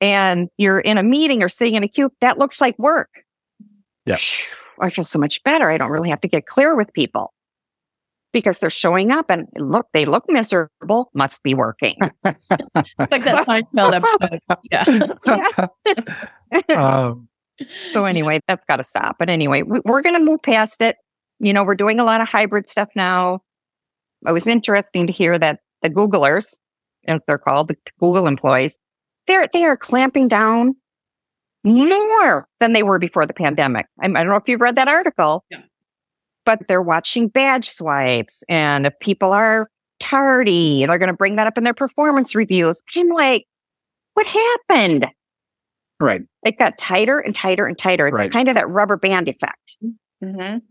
and 0.00 0.48
you're 0.58 0.80
in 0.80 0.98
a 0.98 1.02
meeting 1.02 1.42
or 1.42 1.48
sitting 1.48 1.74
in 1.74 1.82
a 1.82 1.88
queue, 1.88 2.10
that 2.20 2.38
looks 2.38 2.60
like 2.60 2.78
work. 2.78 3.24
Yeah. 4.06 4.18
I 4.80 4.90
feel 4.90 5.04
so 5.04 5.18
much 5.18 5.42
better. 5.42 5.70
I 5.70 5.76
don't 5.76 5.90
really 5.90 6.10
have 6.10 6.20
to 6.22 6.28
get 6.28 6.46
clear 6.46 6.74
with 6.74 6.92
people 6.92 7.32
because 8.32 8.60
they're 8.60 8.70
showing 8.70 9.10
up 9.10 9.30
and 9.30 9.46
look, 9.56 9.86
they 9.92 10.04
look 10.04 10.24
miserable, 10.28 11.10
must 11.14 11.42
be 11.42 11.54
working. 11.54 11.96
It's 13.00 13.10
like 13.10 13.24
that 13.24 13.46
Seinfeld 13.46 13.94
episode. 13.94 14.40
Yeah. 16.68 16.76
um, 16.76 17.28
So 17.92 18.04
anyway, 18.04 18.40
that's 18.46 18.64
got 18.66 18.76
to 18.76 18.84
stop. 18.84 19.16
But 19.18 19.28
anyway, 19.30 19.62
we, 19.62 19.80
we're 19.84 20.02
going 20.02 20.14
to 20.18 20.24
move 20.24 20.42
past 20.42 20.80
it. 20.82 20.96
You 21.40 21.52
know, 21.52 21.64
we're 21.64 21.74
doing 21.74 22.00
a 22.00 22.04
lot 22.04 22.20
of 22.20 22.28
hybrid 22.28 22.68
stuff 22.68 22.88
now. 22.94 23.40
It 24.26 24.32
was 24.32 24.46
interesting 24.46 25.06
to 25.06 25.12
hear 25.12 25.38
that 25.38 25.60
the 25.82 25.90
Googlers, 25.90 26.56
as 27.06 27.22
they're 27.26 27.38
called, 27.38 27.68
the 27.68 27.76
Google 28.00 28.26
employees, 28.26 28.78
they're 29.26 29.48
they 29.52 29.64
are 29.64 29.76
clamping 29.76 30.26
down 30.28 30.74
more 31.64 32.48
than 32.60 32.72
they 32.72 32.82
were 32.82 32.98
before 32.98 33.26
the 33.26 33.34
pandemic. 33.34 33.86
I, 34.00 34.06
I 34.06 34.08
don't 34.08 34.28
know 34.28 34.36
if 34.36 34.48
you've 34.48 34.60
read 34.60 34.76
that 34.76 34.88
article, 34.88 35.44
Yeah. 35.50 35.60
but 36.44 36.66
they're 36.68 36.82
watching 36.82 37.28
badge 37.28 37.68
swipes, 37.68 38.42
and 38.48 38.86
if 38.86 38.98
people 39.00 39.32
are 39.32 39.68
tardy, 40.00 40.86
they're 40.86 40.98
going 40.98 41.10
to 41.10 41.16
bring 41.16 41.36
that 41.36 41.46
up 41.46 41.58
in 41.58 41.64
their 41.64 41.74
performance 41.74 42.34
reviews. 42.34 42.80
I'm 42.96 43.08
like, 43.08 43.44
what 44.14 44.26
happened? 44.26 45.08
Right. 46.00 46.22
it 46.44 46.58
got 46.58 46.78
tighter 46.78 47.18
and 47.18 47.34
tighter 47.34 47.66
and 47.66 47.76
tighter. 47.78 48.06
It's 48.08 48.14
Right. 48.14 48.30
kind 48.32 48.48
of 48.48 48.54
that 48.54 48.68
rubber 48.68 48.96
band 48.96 49.28
effect. 49.28 49.76
Mhm. 50.22 50.62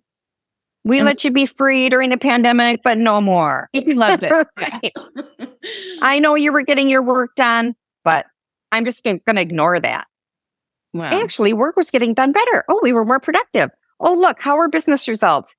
We 0.84 1.00
And- 1.00 1.06
let 1.06 1.24
you 1.24 1.32
be 1.32 1.46
free 1.46 1.90
during 1.90 2.10
the 2.10 2.18
pandemic, 2.18 2.82
but 2.84 2.98
no 2.98 3.20
more. 3.22 3.70
We 3.86 3.94
loved 3.94 4.24
it. 4.24 4.32
Right. 4.58 4.94
I 6.02 6.20
know 6.20 6.36
you 6.36 6.52
were 6.54 6.62
getting 6.62 6.90
your 6.90 7.02
work 7.02 7.36
done, 7.36 7.76
but 8.04 8.26
I'm 8.72 8.86
just 8.86 9.04
going 9.04 9.20
to 9.26 9.42
ignore 9.42 9.80
that. 9.80 10.08
wow. 10.94 11.10
Actually, 11.22 11.54
work 11.54 11.76
was 11.76 11.92
getting 11.92 12.14
done 12.14 12.32
better. 12.32 12.64
Oh, 12.70 12.80
we 12.82 12.94
were 12.94 13.06
more 13.06 13.20
productive. 13.20 13.70
Oh, 14.00 14.14
look, 14.14 14.42
how 14.42 14.58
are 14.58 14.68
business 14.70 15.08
results? 15.08 15.56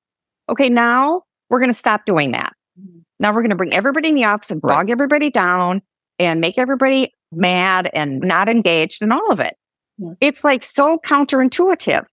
Okay, 0.49 0.69
now 0.69 1.23
we're 1.49 1.59
going 1.59 1.71
to 1.71 1.77
stop 1.77 2.05
doing 2.05 2.31
that. 2.31 2.53
Mhm. 2.79 3.03
Now 3.19 3.29
we're 3.33 3.41
going 3.41 3.49
to 3.51 3.55
bring 3.55 3.73
everybody 3.73 4.09
in 4.09 4.15
the 4.15 4.23
office 4.25 4.49
and 4.51 4.61
Right. 4.63 4.75
bog 4.75 4.89
everybody 4.89 5.29
down 5.29 5.81
and 6.17 6.39
make 6.41 6.57
everybody 6.57 7.13
mad 7.31 7.89
and 7.93 8.19
not 8.19 8.49
engaged 8.49 9.01
and 9.01 9.13
all 9.13 9.31
of 9.31 9.39
it. 9.39 9.55
Yeah. 9.97 10.13
It's 10.21 10.43
like 10.43 10.63
so 10.63 10.97
counterintuitive. 10.97 12.05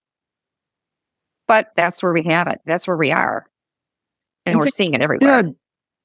But 1.49 1.69
that's 1.77 2.03
where 2.03 2.13
we 2.13 2.23
have 2.25 2.49
it. 2.49 2.61
That's 2.67 2.89
where 2.89 2.97
we 2.97 3.13
are. 3.13 3.47
And 4.45 4.55
And 4.55 4.59
we're 4.61 4.67
so- 4.67 4.77
seeing 4.77 4.95
it 4.95 5.01
everywhere. 5.01 5.45
Yeah, 5.47 5.51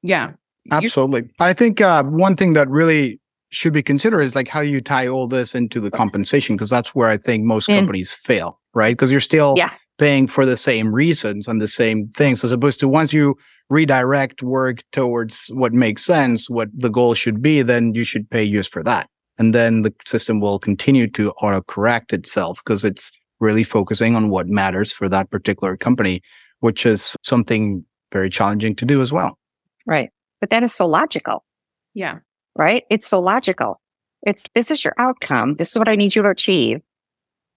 Yeah. 0.03 0.31
Absolutely. 0.71 1.29
I 1.39 1.53
think 1.53 1.81
uh, 1.81 2.03
one 2.03 2.35
thing 2.35 2.53
that 2.53 2.69
really 2.69 3.19
should 3.49 3.73
be 3.73 3.81
considered 3.83 4.21
is 4.21 4.35
like 4.35 4.47
how 4.47 4.61
you 4.61 4.79
tie 4.79 5.07
all 5.07 5.27
this 5.27 5.55
into 5.55 5.79
the 5.79 5.89
compensation? 5.91 6.55
Because 6.55 6.69
that's 6.69 6.93
where 6.95 7.09
I 7.09 7.17
think 7.17 7.43
most 7.43 7.67
Mm. 7.67 7.77
companies 7.79 8.13
fail, 8.13 8.59
right? 8.75 8.95
Because 8.95 9.11
you're 9.11 9.19
still 9.19 9.55
Yeah. 9.57 9.71
paying 9.97 10.27
for 10.27 10.45
the 10.45 10.55
same 10.55 10.93
reasons 10.93 11.47
and 11.47 11.59
the 11.59 11.67
same 11.67 12.09
things, 12.09 12.43
as 12.43 12.51
opposed 12.51 12.79
to 12.81 12.87
once 12.87 13.11
you 13.11 13.35
redirect 13.71 14.43
work 14.43 14.83
towards 14.91 15.47
what 15.53 15.71
makes 15.73 16.03
sense, 16.03 16.49
what 16.49 16.67
the 16.77 16.89
goal 16.89 17.13
should 17.13 17.41
be, 17.41 17.61
then 17.61 17.95
you 17.95 18.03
should 18.03 18.29
pay 18.29 18.43
use 18.43 18.67
for 18.67 18.83
that. 18.83 19.09
And 19.39 19.55
then 19.55 19.81
the 19.81 19.93
system 20.05 20.41
will 20.41 20.59
continue 20.59 21.07
to 21.11 21.31
auto 21.41 21.61
correct 21.61 22.11
itself 22.11 22.59
because 22.63 22.83
it's 22.83 23.11
really 23.39 23.63
focusing 23.63 24.15
on 24.15 24.29
what 24.29 24.47
matters 24.47 24.91
for 24.91 25.07
that 25.09 25.31
particular 25.31 25.77
company, 25.77 26.21
which 26.59 26.85
is 26.85 27.15
something 27.23 27.83
very 28.11 28.29
challenging 28.29 28.75
to 28.75 28.85
do 28.85 29.01
as 29.01 29.13
well. 29.13 29.37
Right. 29.87 30.09
But 30.41 30.49
that 30.49 30.63
is 30.63 30.73
so 30.73 30.85
logical, 30.85 31.45
Yeah. 31.93 32.19
right? 32.57 32.83
It's 32.89 33.07
so 33.07 33.19
logical. 33.21 33.79
It's 34.23 34.45
this 34.53 34.69
is 34.69 34.83
your 34.83 34.93
outcome. 34.97 35.55
This 35.55 35.71
is 35.71 35.79
what 35.79 35.87
I 35.87 35.95
need 35.95 36.13
you 36.13 36.21
to 36.23 36.29
achieve. 36.29 36.81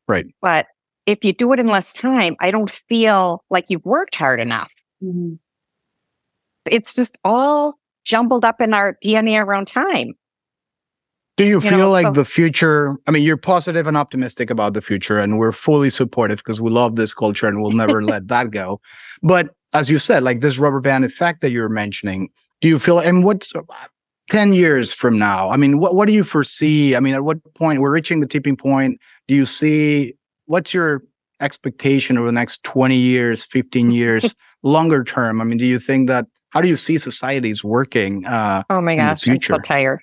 Right. 0.06 0.26
But 0.40 0.66
if 1.06 1.24
you 1.24 1.32
do 1.32 1.52
it 1.52 1.58
in 1.58 1.66
less 1.66 1.92
time, 1.92 2.36
I 2.40 2.52
don't 2.52 2.70
feel 2.70 3.42
like 3.50 3.66
you've 3.68 3.84
worked 3.84 4.14
hard 4.14 4.38
enough. 4.40 4.72
Mhm. 5.02 5.38
It's 6.70 6.94
just 6.94 7.18
all 7.24 7.74
jumbled 8.04 8.44
up 8.44 8.60
in 8.60 8.74
our 8.74 8.96
DNA 9.04 9.42
around 9.42 9.66
time. 9.66 10.12
Do 11.36 11.44
you 11.44 11.54
You 11.54 11.60
feel 11.60 11.78
know, 11.78 11.90
like 11.90 12.06
so- 12.06 12.12
the 12.12 12.24
future? 12.24 12.96
I 13.06 13.10
mean, 13.10 13.22
you're 13.24 13.36
positive 13.36 13.86
and 13.86 13.96
optimistic 13.96 14.50
about 14.50 14.74
the 14.74 14.80
future, 14.80 15.18
and 15.18 15.36
we're 15.38 15.52
fully 15.52 15.90
supportive 15.90 16.38
because 16.38 16.60
we 16.60 16.70
love 16.70 16.94
this 16.96 17.12
culture 17.12 17.48
and 17.48 17.60
we'll 17.60 17.72
never 17.72 18.00
let 18.12 18.28
that 18.28 18.50
go. 18.50 18.80
But 19.22 19.48
as 19.72 19.90
you 19.90 19.98
said, 19.98 20.22
like 20.22 20.40
this 20.40 20.58
rubber 20.58 20.80
band 20.80 21.04
effect 21.04 21.40
that 21.40 21.50
you're 21.50 21.68
mentioning, 21.68 22.28
do 22.60 22.68
you 22.68 22.78
feel? 22.78 23.00
And 23.00 23.24
what's 23.24 23.52
uh, 23.54 23.62
10 24.30 24.52
years 24.52 24.94
from 24.94 25.18
now? 25.18 25.50
I 25.50 25.56
mean, 25.56 25.78
what, 25.78 25.96
what 25.96 26.06
do 26.06 26.12
you 26.12 26.22
foresee? 26.22 26.94
I 26.94 27.00
mean, 27.00 27.14
at 27.14 27.24
what 27.24 27.38
point 27.54 27.80
we're 27.80 27.92
reaching 27.92 28.20
the 28.20 28.28
tipping 28.28 28.56
point? 28.56 29.00
Do 29.26 29.34
you 29.34 29.44
see 29.44 30.14
what's 30.46 30.72
your 30.72 31.02
expectation 31.40 32.16
over 32.16 32.28
the 32.28 32.32
next 32.32 32.62
20 32.62 32.96
years, 32.96 33.44
15 33.44 33.90
years, 33.90 34.36
longer 34.62 35.02
term? 35.02 35.40
I 35.40 35.44
mean, 35.44 35.58
do 35.58 35.66
you 35.66 35.80
think 35.80 36.08
that 36.08 36.26
how 36.54 36.60
do 36.60 36.68
you 36.68 36.76
see 36.76 36.98
societies 36.98 37.64
working? 37.64 38.24
Uh, 38.24 38.62
oh 38.70 38.80
my 38.80 38.94
gosh, 38.94 39.26
I'm 39.26 39.40
so 39.40 39.58
tired. 39.58 40.00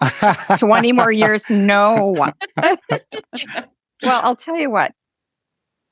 20 0.58 0.90
more 0.90 1.12
years, 1.12 1.48
no. 1.48 2.12
well, 2.56 2.80
I'll 4.02 4.34
tell 4.34 4.58
you 4.58 4.68
what, 4.68 4.90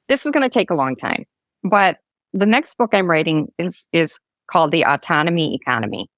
this 0.08 0.26
is 0.26 0.32
going 0.32 0.42
to 0.42 0.48
take 0.48 0.70
a 0.70 0.74
long 0.74 0.96
time, 0.96 1.24
but 1.62 1.98
the 2.32 2.46
next 2.46 2.76
book 2.76 2.90
I'm 2.92 3.08
writing 3.08 3.52
is, 3.58 3.86
is 3.92 4.18
called 4.50 4.72
The 4.72 4.84
Autonomy 4.84 5.54
Economy. 5.54 6.08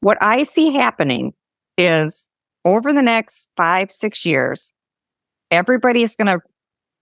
What 0.00 0.18
I 0.20 0.42
see 0.42 0.72
happening 0.72 1.32
is 1.78 2.28
over 2.66 2.92
the 2.92 3.00
next 3.00 3.48
five, 3.56 3.90
six 3.90 4.26
years, 4.26 4.72
everybody 5.50 6.02
is 6.02 6.16
going 6.16 6.26
to 6.26 6.40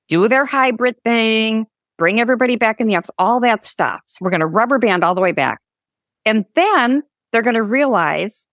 do 0.06 0.28
their 0.28 0.44
hybrid 0.44 0.94
thing, 1.02 1.66
bring 1.98 2.20
everybody 2.20 2.56
back 2.56 2.80
in 2.80 2.86
the 2.86 2.96
office, 2.96 3.10
all 3.18 3.40
that 3.40 3.66
stuff. 3.66 4.00
So 4.06 4.20
we're 4.22 4.30
going 4.30 4.40
to 4.40 4.46
rubber 4.46 4.78
band 4.78 5.04
all 5.04 5.14
the 5.14 5.20
way 5.20 5.32
back. 5.32 5.60
And 6.24 6.46
then 6.54 7.02
they're 7.32 7.42
going 7.42 7.54
to 7.54 7.62
realize 7.62 8.46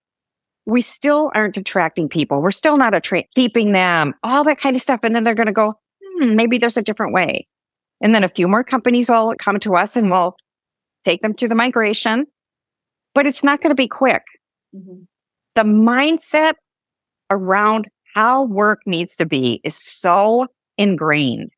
we 0.66 0.80
still 0.80 1.30
aren't 1.34 1.56
attracting 1.56 2.08
people. 2.08 2.42
We're 2.42 2.50
still 2.50 2.76
not 2.76 2.92
keeping 3.34 3.72
them, 3.72 4.14
all 4.22 4.44
that 4.44 4.60
kind 4.60 4.74
of 4.74 4.82
stuff. 4.82 5.00
And 5.04 5.14
then 5.14 5.24
they're 5.24 5.34
going 5.34 5.46
to 5.46 5.52
go, 5.52 5.74
hmm, 6.02 6.34
maybe 6.34 6.58
there's 6.58 6.76
a 6.76 6.82
different 6.82 7.12
way. 7.12 7.46
And 8.02 8.14
then 8.14 8.24
a 8.24 8.28
few 8.28 8.48
more 8.48 8.64
companies 8.64 9.08
will 9.08 9.34
come 9.38 9.58
to 9.60 9.76
us 9.76 9.96
and 9.96 10.10
we'll 10.10 10.36
take 11.04 11.22
them 11.22 11.34
through 11.34 11.48
the 11.48 11.54
migration, 11.54 12.26
but 13.14 13.26
it's 13.26 13.44
not 13.44 13.62
going 13.62 13.70
to 13.70 13.76
be 13.76 13.88
quick. 13.88 14.22
Mm-hmm. 14.74 15.04
The 15.54 15.62
mindset 15.62 16.54
around 17.30 17.86
how 18.14 18.44
work 18.44 18.80
needs 18.86 19.16
to 19.16 19.26
be 19.26 19.60
is 19.64 19.76
so 19.76 20.48
ingrained. 20.76 21.50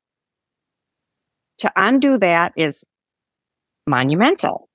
To 1.58 1.72
undo 1.76 2.18
that 2.18 2.52
is 2.56 2.84
monumental. 3.86 4.68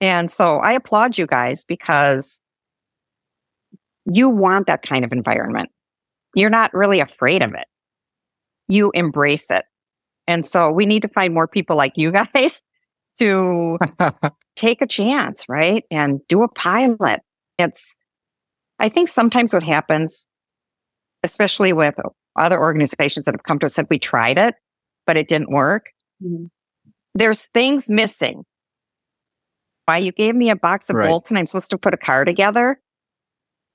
And 0.00 0.30
so 0.30 0.56
I 0.56 0.72
applaud 0.72 1.18
you 1.18 1.26
guys 1.26 1.64
because 1.64 2.40
you 4.06 4.28
want 4.28 4.66
that 4.66 4.82
kind 4.82 5.04
of 5.04 5.12
environment. 5.12 5.70
You're 6.34 6.50
not 6.50 6.72
really 6.74 7.00
afraid 7.00 7.42
of 7.42 7.54
it. 7.54 7.66
You 8.68 8.90
embrace 8.94 9.50
it. 9.50 9.64
And 10.26 10.44
so 10.44 10.70
we 10.70 10.86
need 10.86 11.02
to 11.02 11.08
find 11.08 11.32
more 11.32 11.48
people 11.48 11.76
like 11.76 11.92
you 11.96 12.12
guys 12.34 12.62
to 13.18 13.78
take 14.56 14.82
a 14.82 14.86
chance, 14.86 15.48
right? 15.48 15.84
And 15.90 16.20
do 16.28 16.42
a 16.42 16.48
pilot. 16.48 17.20
It's, 17.58 17.96
I 18.78 18.88
think 18.88 19.08
sometimes 19.08 19.54
what 19.54 19.62
happens, 19.62 20.26
especially 21.22 21.72
with 21.72 21.94
other 22.36 22.60
organizations 22.60 23.24
that 23.24 23.34
have 23.34 23.44
come 23.44 23.58
to 23.60 23.66
us, 23.66 23.74
said 23.74 23.86
we 23.88 23.98
tried 23.98 24.36
it, 24.36 24.54
but 25.06 25.16
it 25.16 25.28
didn't 25.28 25.50
work. 25.50 25.86
Mm-hmm. 26.22 26.46
There's 27.14 27.46
things 27.46 27.88
missing. 27.88 28.44
Why 29.86 29.98
you 29.98 30.12
gave 30.12 30.34
me 30.34 30.50
a 30.50 30.56
box 30.56 30.90
of 30.90 30.96
right. 30.96 31.08
bolts 31.08 31.30
and 31.30 31.38
I'm 31.38 31.46
supposed 31.46 31.70
to 31.70 31.78
put 31.78 31.94
a 31.94 31.98
car 31.98 32.24
together 32.24 32.80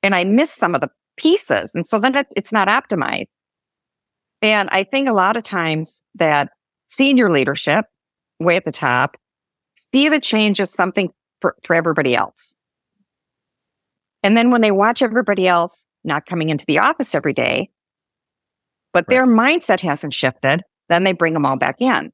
and 0.03 0.13
I 0.13 0.23
missed 0.23 0.55
some 0.55 0.75
of 0.75 0.81
the 0.81 0.89
pieces. 1.17 1.73
And 1.73 1.87
so 1.87 1.99
then 1.99 2.15
it, 2.15 2.27
it's 2.35 2.51
not 2.51 2.67
optimized. 2.67 3.31
And 4.41 4.69
I 4.71 4.83
think 4.83 5.07
a 5.07 5.13
lot 5.13 5.37
of 5.37 5.43
times 5.43 6.01
that 6.15 6.49
senior 6.87 7.31
leadership, 7.31 7.85
way 8.39 8.57
at 8.57 8.65
the 8.65 8.71
top, 8.71 9.17
see 9.75 10.09
the 10.09 10.19
change 10.19 10.59
as 10.59 10.71
something 10.71 11.09
for, 11.41 11.55
for 11.63 11.75
everybody 11.75 12.15
else. 12.15 12.55
And 14.23 14.35
then 14.35 14.51
when 14.51 14.61
they 14.61 14.71
watch 14.71 15.01
everybody 15.01 15.47
else 15.47 15.85
not 16.03 16.25
coming 16.25 16.49
into 16.49 16.65
the 16.65 16.79
office 16.79 17.15
every 17.15 17.33
day, 17.33 17.69
but 18.93 19.05
right. 19.07 19.15
their 19.15 19.25
mindset 19.25 19.79
hasn't 19.79 20.13
shifted, 20.13 20.63
then 20.91 21.03
they 21.03 21.13
bring 21.13 21.33
them 21.33 21.45
all 21.45 21.57
back 21.57 21.79
in. 21.79 22.11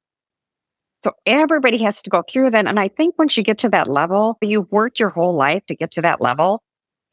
So 1.03 1.11
everybody 1.25 1.77
has 1.79 2.01
to 2.01 2.09
go 2.09 2.23
through 2.27 2.51
that. 2.51 2.67
And 2.67 2.79
I 2.79 2.87
think 2.87 3.17
once 3.17 3.37
you 3.37 3.43
get 3.43 3.59
to 3.59 3.69
that 3.69 3.87
level, 3.87 4.37
you've 4.41 4.71
worked 4.71 4.99
your 4.99 5.09
whole 5.09 5.35
life 5.35 5.65
to 5.67 5.75
get 5.75 5.91
to 5.91 6.01
that 6.01 6.21
level 6.21 6.63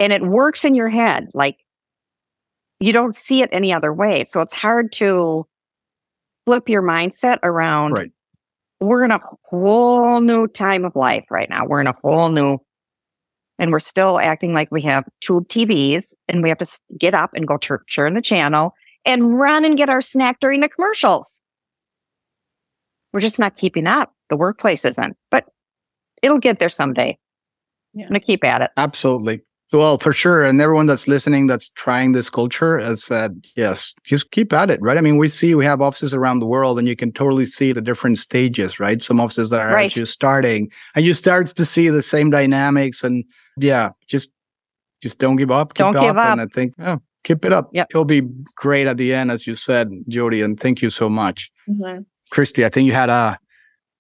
and 0.01 0.13
it 0.13 0.23
works 0.23 0.65
in 0.65 0.75
your 0.75 0.89
head. 0.89 1.29
Like 1.35 1.59
you 2.81 2.93
don't 2.93 3.15
see 3.15 3.43
it 3.43 3.51
any 3.53 3.73
other 3.73 3.93
way. 3.93 4.25
So 4.25 4.41
it's 4.41 4.55
hard 4.55 4.93
to 4.93 5.47
flip 6.45 6.69
your 6.69 6.83
mindset 6.83 7.39
around. 7.43 7.93
Right. 7.93 8.11
We're 8.81 9.05
in 9.05 9.11
a 9.11 9.21
whole 9.45 10.21
new 10.21 10.47
time 10.49 10.85
of 10.85 10.95
life 10.97 11.25
right 11.31 11.49
now. 11.49 11.65
We're 11.67 11.81
in 11.81 11.87
a 11.87 11.95
whole 12.03 12.29
new, 12.29 12.59
and 13.59 13.71
we're 13.71 13.79
still 13.79 14.19
acting 14.19 14.53
like 14.53 14.69
we 14.71 14.83
have 14.83 15.05
tube 15.21 15.49
TVs 15.49 16.13
and 16.29 16.43
we 16.43 16.49
have 16.49 16.59
to 16.59 16.67
get 16.99 17.15
up 17.15 17.31
and 17.35 17.47
go 17.47 17.57
turn 17.57 18.15
the 18.15 18.21
channel 18.21 18.75
and 19.07 19.39
run 19.39 19.65
and 19.65 19.77
get 19.77 19.89
our 19.89 20.01
snack 20.01 20.41
during 20.41 20.61
the 20.61 20.69
commercials. 20.69 21.41
We're 23.15 23.21
just 23.21 23.39
not 23.39 23.57
keeping 23.57 23.87
up. 23.87 24.13
The 24.29 24.37
workplace 24.37 24.85
isn't, 24.85 25.17
but 25.31 25.47
it'll 26.21 26.41
get 26.41 26.59
there 26.59 26.69
someday. 26.69 27.17
Yeah. 27.95 28.07
I'm 28.07 28.09
going 28.09 28.21
to 28.21 28.27
keep 28.27 28.43
at 28.43 28.61
it. 28.61 28.73
Absolutely. 28.77 29.41
Well, 29.73 29.99
for 29.99 30.13
sure. 30.13 30.43
And 30.43 30.61
everyone 30.61 30.87
that's 30.87 31.07
listening 31.07 31.47
that's 31.47 31.71
trying 31.71 32.11
this 32.11 32.29
culture 32.29 32.79
has 32.79 33.05
said, 33.05 33.47
yes, 33.57 33.95
just 34.05 34.33
keep 34.33 34.53
at 34.53 34.69
it, 34.69 34.81
right? 34.83 34.99
I 34.99 35.01
mean, 35.01 35.17
we 35.17 35.29
see 35.29 35.55
we 35.55 35.65
have 35.65 35.81
offices 35.81 36.13
around 36.13 36.41
the 36.41 36.47
world 36.47 36.77
and 36.77 36.89
you 36.89 36.97
can 36.97 37.13
totally 37.13 37.47
see 37.47 37.71
the 37.71 37.81
different 37.81 38.19
stages, 38.19 38.81
right? 38.81 39.01
Some 39.01 39.21
offices 39.21 39.51
that 39.51 39.61
are 39.61 39.75
right. 39.75 39.91
just 39.91 40.13
starting 40.13 40.71
and 40.97 41.05
you 41.05 41.15
start 41.15 41.47
to 41.47 41.65
see 41.65 41.89
the 41.91 42.03
same 42.03 42.31
dynamics 42.31 43.05
and 43.05 43.25
yeah, 43.57 43.91
just 44.09 44.31
just 45.03 45.21
don't 45.21 45.37
give 45.37 45.53
up. 45.53 45.75
Keep 45.75 45.85
don't 45.85 45.95
give 45.95 46.17
up. 46.17 46.33
And 46.33 46.41
I 46.41 46.47
think, 46.47 46.75
oh, 46.81 47.01
keep 47.23 47.45
it 47.45 47.53
up. 47.53 47.71
Yep. 47.73 47.89
It'll 47.91 48.05
be 48.05 48.23
great 48.57 48.89
at 48.89 48.97
the 48.97 49.15
end, 49.15 49.31
as 49.31 49.47
you 49.47 49.55
said, 49.55 49.91
Jody. 50.09 50.41
And 50.41 50.59
thank 50.59 50.83
you 50.83 50.91
so 50.91 51.09
much. 51.09 51.53
Mm-hmm. 51.69 52.03
Kristi, 52.33 52.65
I 52.65 52.69
think 52.69 52.87
you 52.87 52.93
had 52.93 53.11
a 53.11 53.39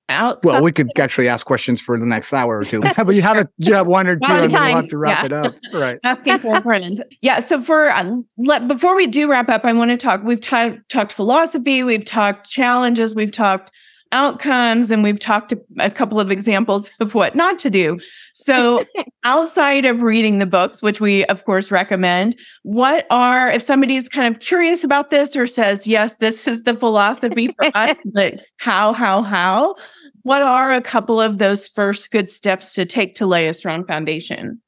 out. 0.08 0.38
Well, 0.44 0.62
we 0.62 0.72
could 0.72 0.90
actually 0.98 1.28
ask 1.28 1.46
questions 1.46 1.80
for 1.80 1.98
the 1.98 2.06
next 2.06 2.32
hour 2.32 2.58
or 2.58 2.64
two, 2.64 2.80
but 2.96 3.14
you 3.14 3.22
have 3.22 3.36
a, 3.36 3.48
you 3.58 3.74
have 3.74 3.86
one 3.86 4.06
or 4.06 4.16
two, 4.16 4.32
and 4.32 4.52
we'll 4.52 4.62
have 4.62 4.88
to 4.88 4.98
wrap 4.98 5.20
yeah. 5.20 5.26
it 5.26 5.32
up. 5.32 5.54
Right. 5.72 5.98
Asking 6.04 6.38
for 6.38 6.56
a 6.56 6.62
friend. 6.62 7.04
Yeah. 7.20 7.40
So 7.40 7.60
for 7.60 7.90
um, 7.90 8.26
let, 8.36 8.68
before 8.68 8.94
we 8.96 9.06
do 9.06 9.30
wrap 9.30 9.48
up, 9.48 9.64
I 9.64 9.72
want 9.72 9.90
to 9.90 9.96
talk. 9.96 10.22
We've 10.22 10.40
t- 10.40 10.78
talked 10.88 11.12
philosophy, 11.12 11.82
we've 11.82 12.04
talked 12.04 12.50
challenges, 12.50 13.14
we've 13.14 13.32
talked 13.32 13.70
outcomes, 14.14 14.90
and 14.90 15.02
we've 15.02 15.18
talked 15.18 15.52
a 15.78 15.90
couple 15.90 16.20
of 16.20 16.30
examples 16.30 16.88
of 17.00 17.14
what 17.14 17.34
not 17.34 17.58
to 17.58 17.68
do. 17.68 17.98
So 18.32 18.86
outside 19.24 19.84
of 19.84 20.02
reading 20.02 20.38
the 20.38 20.46
books, 20.46 20.80
which 20.80 21.00
we 21.00 21.24
of 21.26 21.44
course 21.44 21.70
recommend, 21.70 22.36
what 22.62 23.06
are 23.10 23.50
if 23.50 23.62
somebody's 23.62 24.08
kind 24.08 24.34
of 24.34 24.40
curious 24.40 24.84
about 24.84 25.10
this 25.10 25.36
or 25.36 25.46
says, 25.46 25.86
yes, 25.86 26.16
this 26.16 26.46
is 26.48 26.62
the 26.62 26.76
philosophy 26.76 27.48
for 27.48 27.70
us, 27.74 28.00
but 28.12 28.40
how, 28.58 28.92
how, 28.92 29.20
how? 29.22 29.74
What 30.22 30.42
are 30.42 30.72
a 30.72 30.80
couple 30.80 31.20
of 31.20 31.38
those 31.38 31.68
first 31.68 32.10
good 32.10 32.30
steps 32.30 32.72
to 32.74 32.86
take 32.86 33.16
to 33.16 33.26
lay 33.26 33.48
a 33.48 33.52
strong 33.52 33.84
foundation? 33.84 34.62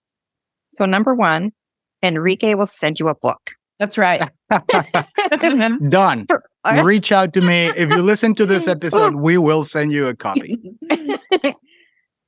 So, 0.74 0.84
number 0.84 1.14
one, 1.14 1.52
Enrique 2.02 2.54
will 2.54 2.66
send 2.66 3.00
you 3.00 3.08
a 3.08 3.14
book. 3.14 3.52
That's 3.78 3.96
right. 3.96 4.28
Done. 5.88 6.26
Reach 6.82 7.12
out 7.12 7.32
to 7.34 7.40
me. 7.40 7.66
If 7.76 7.90
you 7.90 8.02
listen 8.02 8.34
to 8.36 8.46
this 8.46 8.68
episode, 8.68 9.16
we 9.16 9.38
will 9.38 9.64
send 9.64 9.92
you 9.92 10.08
a 10.08 10.14
copy. 10.14 10.58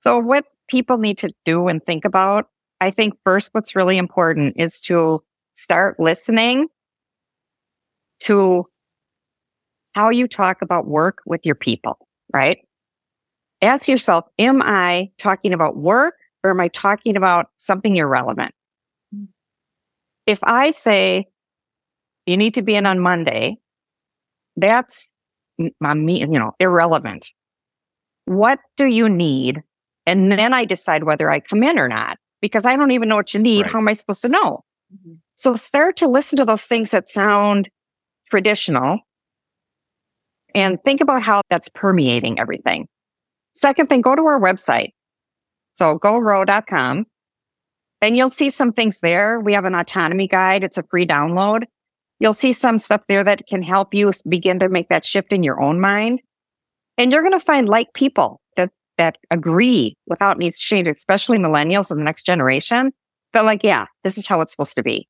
so, 0.01 0.18
what 0.18 0.45
people 0.68 0.99
need 0.99 1.18
to 1.18 1.30
do 1.45 1.68
and 1.68 1.82
think 1.82 2.05
about, 2.05 2.49
I 2.80 2.91
think 2.91 3.14
first, 3.24 3.51
what's 3.53 3.74
really 3.74 3.99
important 3.99 4.55
is 4.57 4.80
to 4.82 5.22
start 5.55 5.99
listening 5.99 6.68
to 8.20 8.66
how 9.95 10.11
you 10.11 10.28
talk 10.28 10.62
about 10.62 10.86
work 10.86 11.18
with 11.26 11.45
your 11.45 11.55
people, 11.55 12.07
right? 12.32 12.59
ask 13.62 13.89
yourself, 13.89 14.26
am 14.39 14.62
I 14.62 15.11
talking 15.18 15.53
about 15.53 15.76
work 15.76 16.14
or 16.45 16.51
am 16.51 16.61
I 16.61 16.68
talking 16.68 17.16
about 17.16 17.51
something 17.59 17.97
irrelevant? 17.97 18.55
Mm. 19.14 19.28
If 20.26 20.39
I 20.43 20.70
say 20.70 21.26
you 22.26 22.36
need 22.36 22.55
to 22.55 22.62
be 22.62 22.74
in 22.74 22.86
on 22.86 23.01
Monday, 23.01 23.59
that's 24.61 25.14
my 25.80 25.94
me, 25.94 26.20
you 26.20 26.26
know, 26.26 26.52
irrelevant. 26.61 27.32
What 28.26 28.59
do 28.76 28.86
you 28.86 29.09
need? 29.09 29.62
And 30.06 30.30
then 30.32 30.52
I 30.52 30.64
decide 30.64 31.04
whether 31.04 31.30
I 31.30 31.40
come 31.40 31.62
in 31.62 31.78
or 31.78 31.88
not 31.88 32.18
because 32.40 32.66
I 32.66 32.76
don't 32.76 32.90
even 32.90 33.09
know 33.09 33.16
what 33.16 33.34
you 33.34 33.40
need. 33.40 33.62
Right. 33.62 33.72
How 33.72 33.78
am 33.78 33.88
I 33.88 33.92
supposed 33.92 34.22
to 34.22 34.28
know? 34.28 34.64
Mm-hmm. 34.94 35.14
So 35.36 35.54
start 35.54 35.96
to 35.98 36.09
listen 36.09 36.36
to 36.38 36.44
those 36.44 36.64
things 36.64 36.90
that 36.90 37.09
sound 37.09 37.68
traditional 38.30 39.00
and 40.54 40.78
think 40.84 41.00
about 41.00 41.22
how 41.22 41.42
that's 41.50 41.68
permeating 41.68 42.38
everything. 42.38 42.88
Second 43.54 43.88
thing, 43.88 44.00
go 44.00 44.16
to 44.16 44.22
our 44.22 44.40
website. 44.40 44.90
So 45.74 45.98
gorowe.com 45.98 47.06
and 48.00 48.16
you'll 48.16 48.30
see 48.30 48.50
some 48.50 48.72
things 48.72 49.00
there. 49.00 49.40
We 49.40 49.54
have 49.54 49.64
an 49.64 49.74
autonomy 49.74 50.28
guide. 50.28 50.64
It's 50.64 50.78
a 50.78 50.84
free 50.84 51.06
download. 51.06 51.64
You'll 52.20 52.34
see 52.34 52.52
some 52.52 52.78
stuff 52.78 53.02
there 53.08 53.24
that 53.24 53.46
can 53.46 53.62
help 53.62 53.94
you 53.94 54.10
begin 54.28 54.58
to 54.58 54.68
make 54.68 54.88
that 54.88 55.04
shift 55.04 55.32
in 55.32 55.42
your 55.42 55.60
own 55.60 55.80
mind. 55.80 56.20
And 56.96 57.12
you're 57.12 57.22
going 57.22 57.38
to 57.38 57.40
find 57.40 57.68
like 57.68 57.92
people 57.94 58.40
that 58.56 58.70
that 58.96 59.18
agree 59.30 59.96
without 60.06 60.38
needs 60.38 60.58
to 60.58 60.66
change, 60.66 60.88
especially 60.88 61.38
millennials 61.38 61.90
and 61.90 62.00
the 62.00 62.04
next 62.04 62.24
generation, 62.24 62.92
feel 63.32 63.44
like, 63.44 63.62
yeah, 63.62 63.86
this 64.02 64.18
is 64.18 64.26
how 64.26 64.40
it's 64.40 64.52
supposed 64.52 64.74
to 64.76 64.82
be. 64.82 65.08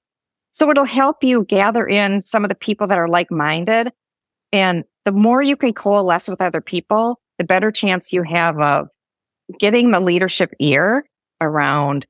So 0.52 0.70
it'll 0.70 0.84
help 0.84 1.22
you 1.22 1.44
gather 1.44 1.86
in 1.86 2.20
some 2.20 2.44
of 2.44 2.48
the 2.48 2.54
people 2.54 2.86
that 2.88 2.98
are 2.98 3.08
like 3.08 3.30
minded. 3.30 3.92
And 4.52 4.84
the 5.04 5.12
more 5.12 5.42
you 5.42 5.56
can 5.56 5.72
coalesce 5.72 6.28
with 6.28 6.40
other 6.40 6.60
people, 6.60 7.20
the 7.38 7.44
better 7.44 7.70
chance 7.70 8.12
you 8.12 8.22
have 8.24 8.58
of 8.58 8.88
getting 9.58 9.90
the 9.90 10.00
leadership 10.00 10.52
ear 10.58 11.04
around 11.40 12.06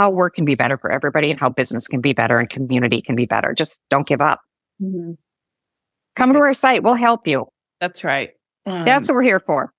how 0.00 0.08
work 0.08 0.34
can 0.34 0.46
be 0.46 0.54
better 0.54 0.78
for 0.78 0.90
everybody 0.90 1.30
and 1.30 1.38
how 1.38 1.50
business 1.50 1.86
can 1.86 2.00
be 2.00 2.14
better 2.14 2.38
and 2.38 2.48
community 2.48 3.02
can 3.02 3.14
be 3.14 3.26
better. 3.26 3.52
Just 3.52 3.82
don't 3.90 4.06
give 4.06 4.22
up. 4.22 4.40
Mm-hmm. 4.82 5.12
Come 6.16 6.32
to 6.32 6.38
our 6.38 6.54
site. 6.54 6.82
We'll 6.82 6.94
help 6.94 7.28
you. 7.28 7.46
That's 7.80 8.02
right. 8.02 8.30
Um, 8.64 8.86
That's 8.86 9.08
what 9.08 9.16
we're 9.16 9.22
here 9.22 9.40
for. 9.40 9.74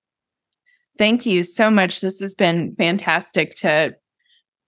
Thank 0.96 1.26
you 1.26 1.42
so 1.42 1.70
much. 1.70 2.00
This 2.00 2.20
has 2.20 2.36
been 2.36 2.76
fantastic 2.76 3.56
to 3.56 3.96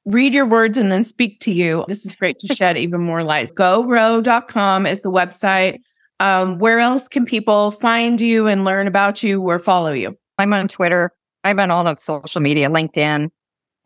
read 0.04 0.34
your 0.34 0.46
words 0.46 0.76
and 0.76 0.90
then 0.90 1.04
speak 1.04 1.38
to 1.40 1.52
you. 1.52 1.84
This 1.86 2.04
is 2.04 2.16
great 2.16 2.40
to 2.40 2.52
shed 2.52 2.76
even 2.76 3.00
more 3.00 3.22
light. 3.22 3.50
GoROWE.com 3.54 4.86
is 4.86 5.02
the 5.02 5.10
website. 5.10 5.78
Um, 6.18 6.58
where 6.58 6.80
else 6.80 7.06
can 7.06 7.26
people 7.26 7.70
find 7.70 8.20
you 8.20 8.48
and 8.48 8.64
learn 8.64 8.88
about 8.88 9.22
you 9.22 9.40
or 9.40 9.60
follow 9.60 9.92
you? 9.92 10.16
I'm 10.36 10.52
on 10.52 10.66
Twitter. 10.66 11.12
I'm 11.44 11.60
on 11.60 11.70
all 11.70 11.86
of 11.86 12.00
social 12.00 12.40
media, 12.40 12.68
LinkedIn. 12.68 13.28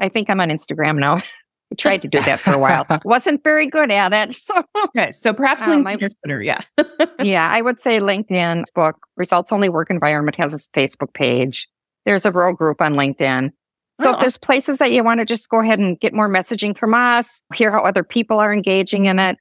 I 0.00 0.08
think 0.08 0.30
I'm 0.30 0.40
on 0.40 0.48
Instagram 0.48 0.98
now. 0.98 1.20
I 1.70 1.74
tried 1.74 2.02
to 2.02 2.08
do 2.08 2.20
that 2.22 2.40
for 2.40 2.54
a 2.54 2.58
while. 2.58 2.86
Wasn't 3.04 3.44
very 3.44 3.66
good 3.66 3.90
at 3.90 4.12
it. 4.12 4.34
So 4.48 4.62
okay, 4.86 5.10
so 5.12 5.34
perhaps 5.34 5.64
um, 5.64 5.84
LinkedIn 5.84 6.10
Twitter, 6.22 6.42
yeah. 6.42 6.60
yeah, 7.22 7.50
I 7.50 7.60
would 7.60 7.78
say 7.78 7.98
LinkedIn, 7.98 8.64
Facebook, 8.74 8.94
Results 9.16 9.52
Only 9.52 9.68
Work 9.68 9.90
Environment 9.90 10.36
has 10.36 10.54
a 10.54 10.58
Facebook 10.70 11.12
page. 11.12 11.68
There's 12.06 12.24
a 12.24 12.32
rural 12.32 12.54
group 12.54 12.80
on 12.80 12.94
LinkedIn. 12.94 13.52
So 14.00 14.10
oh. 14.10 14.14
if 14.14 14.20
there's 14.20 14.38
places 14.38 14.78
that 14.78 14.92
you 14.92 15.04
want 15.04 15.20
to 15.20 15.26
just 15.26 15.48
go 15.50 15.60
ahead 15.60 15.78
and 15.78 16.00
get 16.00 16.14
more 16.14 16.28
messaging 16.28 16.76
from 16.76 16.94
us, 16.94 17.42
hear 17.54 17.70
how 17.70 17.84
other 17.84 18.04
people 18.04 18.38
are 18.38 18.52
engaging 18.52 19.06
in 19.06 19.18
it, 19.18 19.36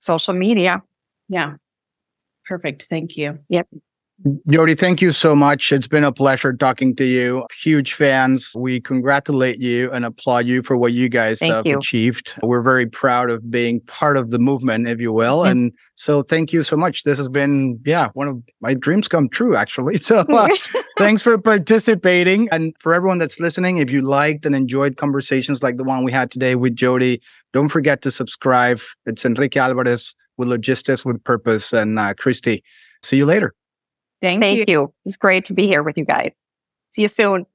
social 0.00 0.34
media. 0.34 0.82
Yeah. 1.28 1.54
Perfect. 2.46 2.84
Thank 2.84 3.16
you. 3.16 3.38
Yep. 3.48 3.68
Jody, 4.50 4.74
thank 4.74 5.00
you 5.00 5.12
so 5.12 5.34
much. 5.34 5.72
It's 5.72 5.88
been 5.88 6.04
a 6.04 6.12
pleasure 6.12 6.52
talking 6.52 6.94
to 6.96 7.04
you. 7.04 7.46
Huge 7.62 7.94
fans. 7.94 8.52
We 8.54 8.78
congratulate 8.78 9.60
you 9.60 9.90
and 9.92 10.04
applaud 10.04 10.44
you 10.46 10.62
for 10.62 10.76
what 10.76 10.92
you 10.92 11.08
guys 11.08 11.38
thank 11.38 11.54
have 11.54 11.66
you. 11.66 11.78
achieved. 11.78 12.34
We're 12.42 12.60
very 12.60 12.84
proud 12.86 13.30
of 13.30 13.50
being 13.50 13.80
part 13.82 14.18
of 14.18 14.30
the 14.30 14.38
movement, 14.38 14.88
if 14.88 15.00
you 15.00 15.10
will. 15.10 15.38
Mm-hmm. 15.38 15.50
And 15.50 15.72
so 15.94 16.22
thank 16.22 16.52
you 16.52 16.62
so 16.62 16.76
much. 16.76 17.04
This 17.04 17.16
has 17.16 17.30
been, 17.30 17.80
yeah, 17.86 18.10
one 18.12 18.28
of 18.28 18.42
my 18.60 18.74
dreams 18.74 19.08
come 19.08 19.28
true, 19.28 19.56
actually. 19.56 19.96
So 20.10 20.20
uh, 20.20 20.48
thanks 20.98 21.22
for 21.22 21.38
participating. 21.38 22.48
And 22.50 22.74
for 22.80 22.92
everyone 22.92 23.18
that's 23.18 23.38
listening, 23.38 23.76
if 23.78 23.90
you 23.90 24.00
liked 24.02 24.44
and 24.44 24.56
enjoyed 24.56 24.96
conversations 24.96 25.62
like 25.62 25.76
the 25.76 25.84
one 25.84 26.04
we 26.04 26.10
had 26.10 26.32
today 26.32 26.56
with 26.56 26.74
Jody, 26.74 27.22
don't 27.52 27.68
forget 27.68 28.02
to 28.02 28.10
subscribe. 28.10 28.80
It's 29.06 29.24
Enrique 29.24 29.60
Alvarez 29.60 30.16
with 30.36 30.48
Logistics 30.48 31.04
with 31.04 31.22
Purpose 31.22 31.72
and 31.72 31.98
uh, 31.98 32.14
Kristi. 32.14 32.62
See 33.02 33.16
you 33.16 33.24
later. 33.24 33.54
Thank, 34.20 34.42
Thank 34.42 34.58
you. 34.58 34.64
you. 34.68 34.94
It's 35.04 35.16
great 35.16 35.44
to 35.46 35.54
be 35.54 35.66
here 35.66 35.82
with 35.82 35.96
you 35.96 36.04
guys. 36.04 36.32
See 36.90 37.02
you 37.02 37.08
soon. 37.08 37.46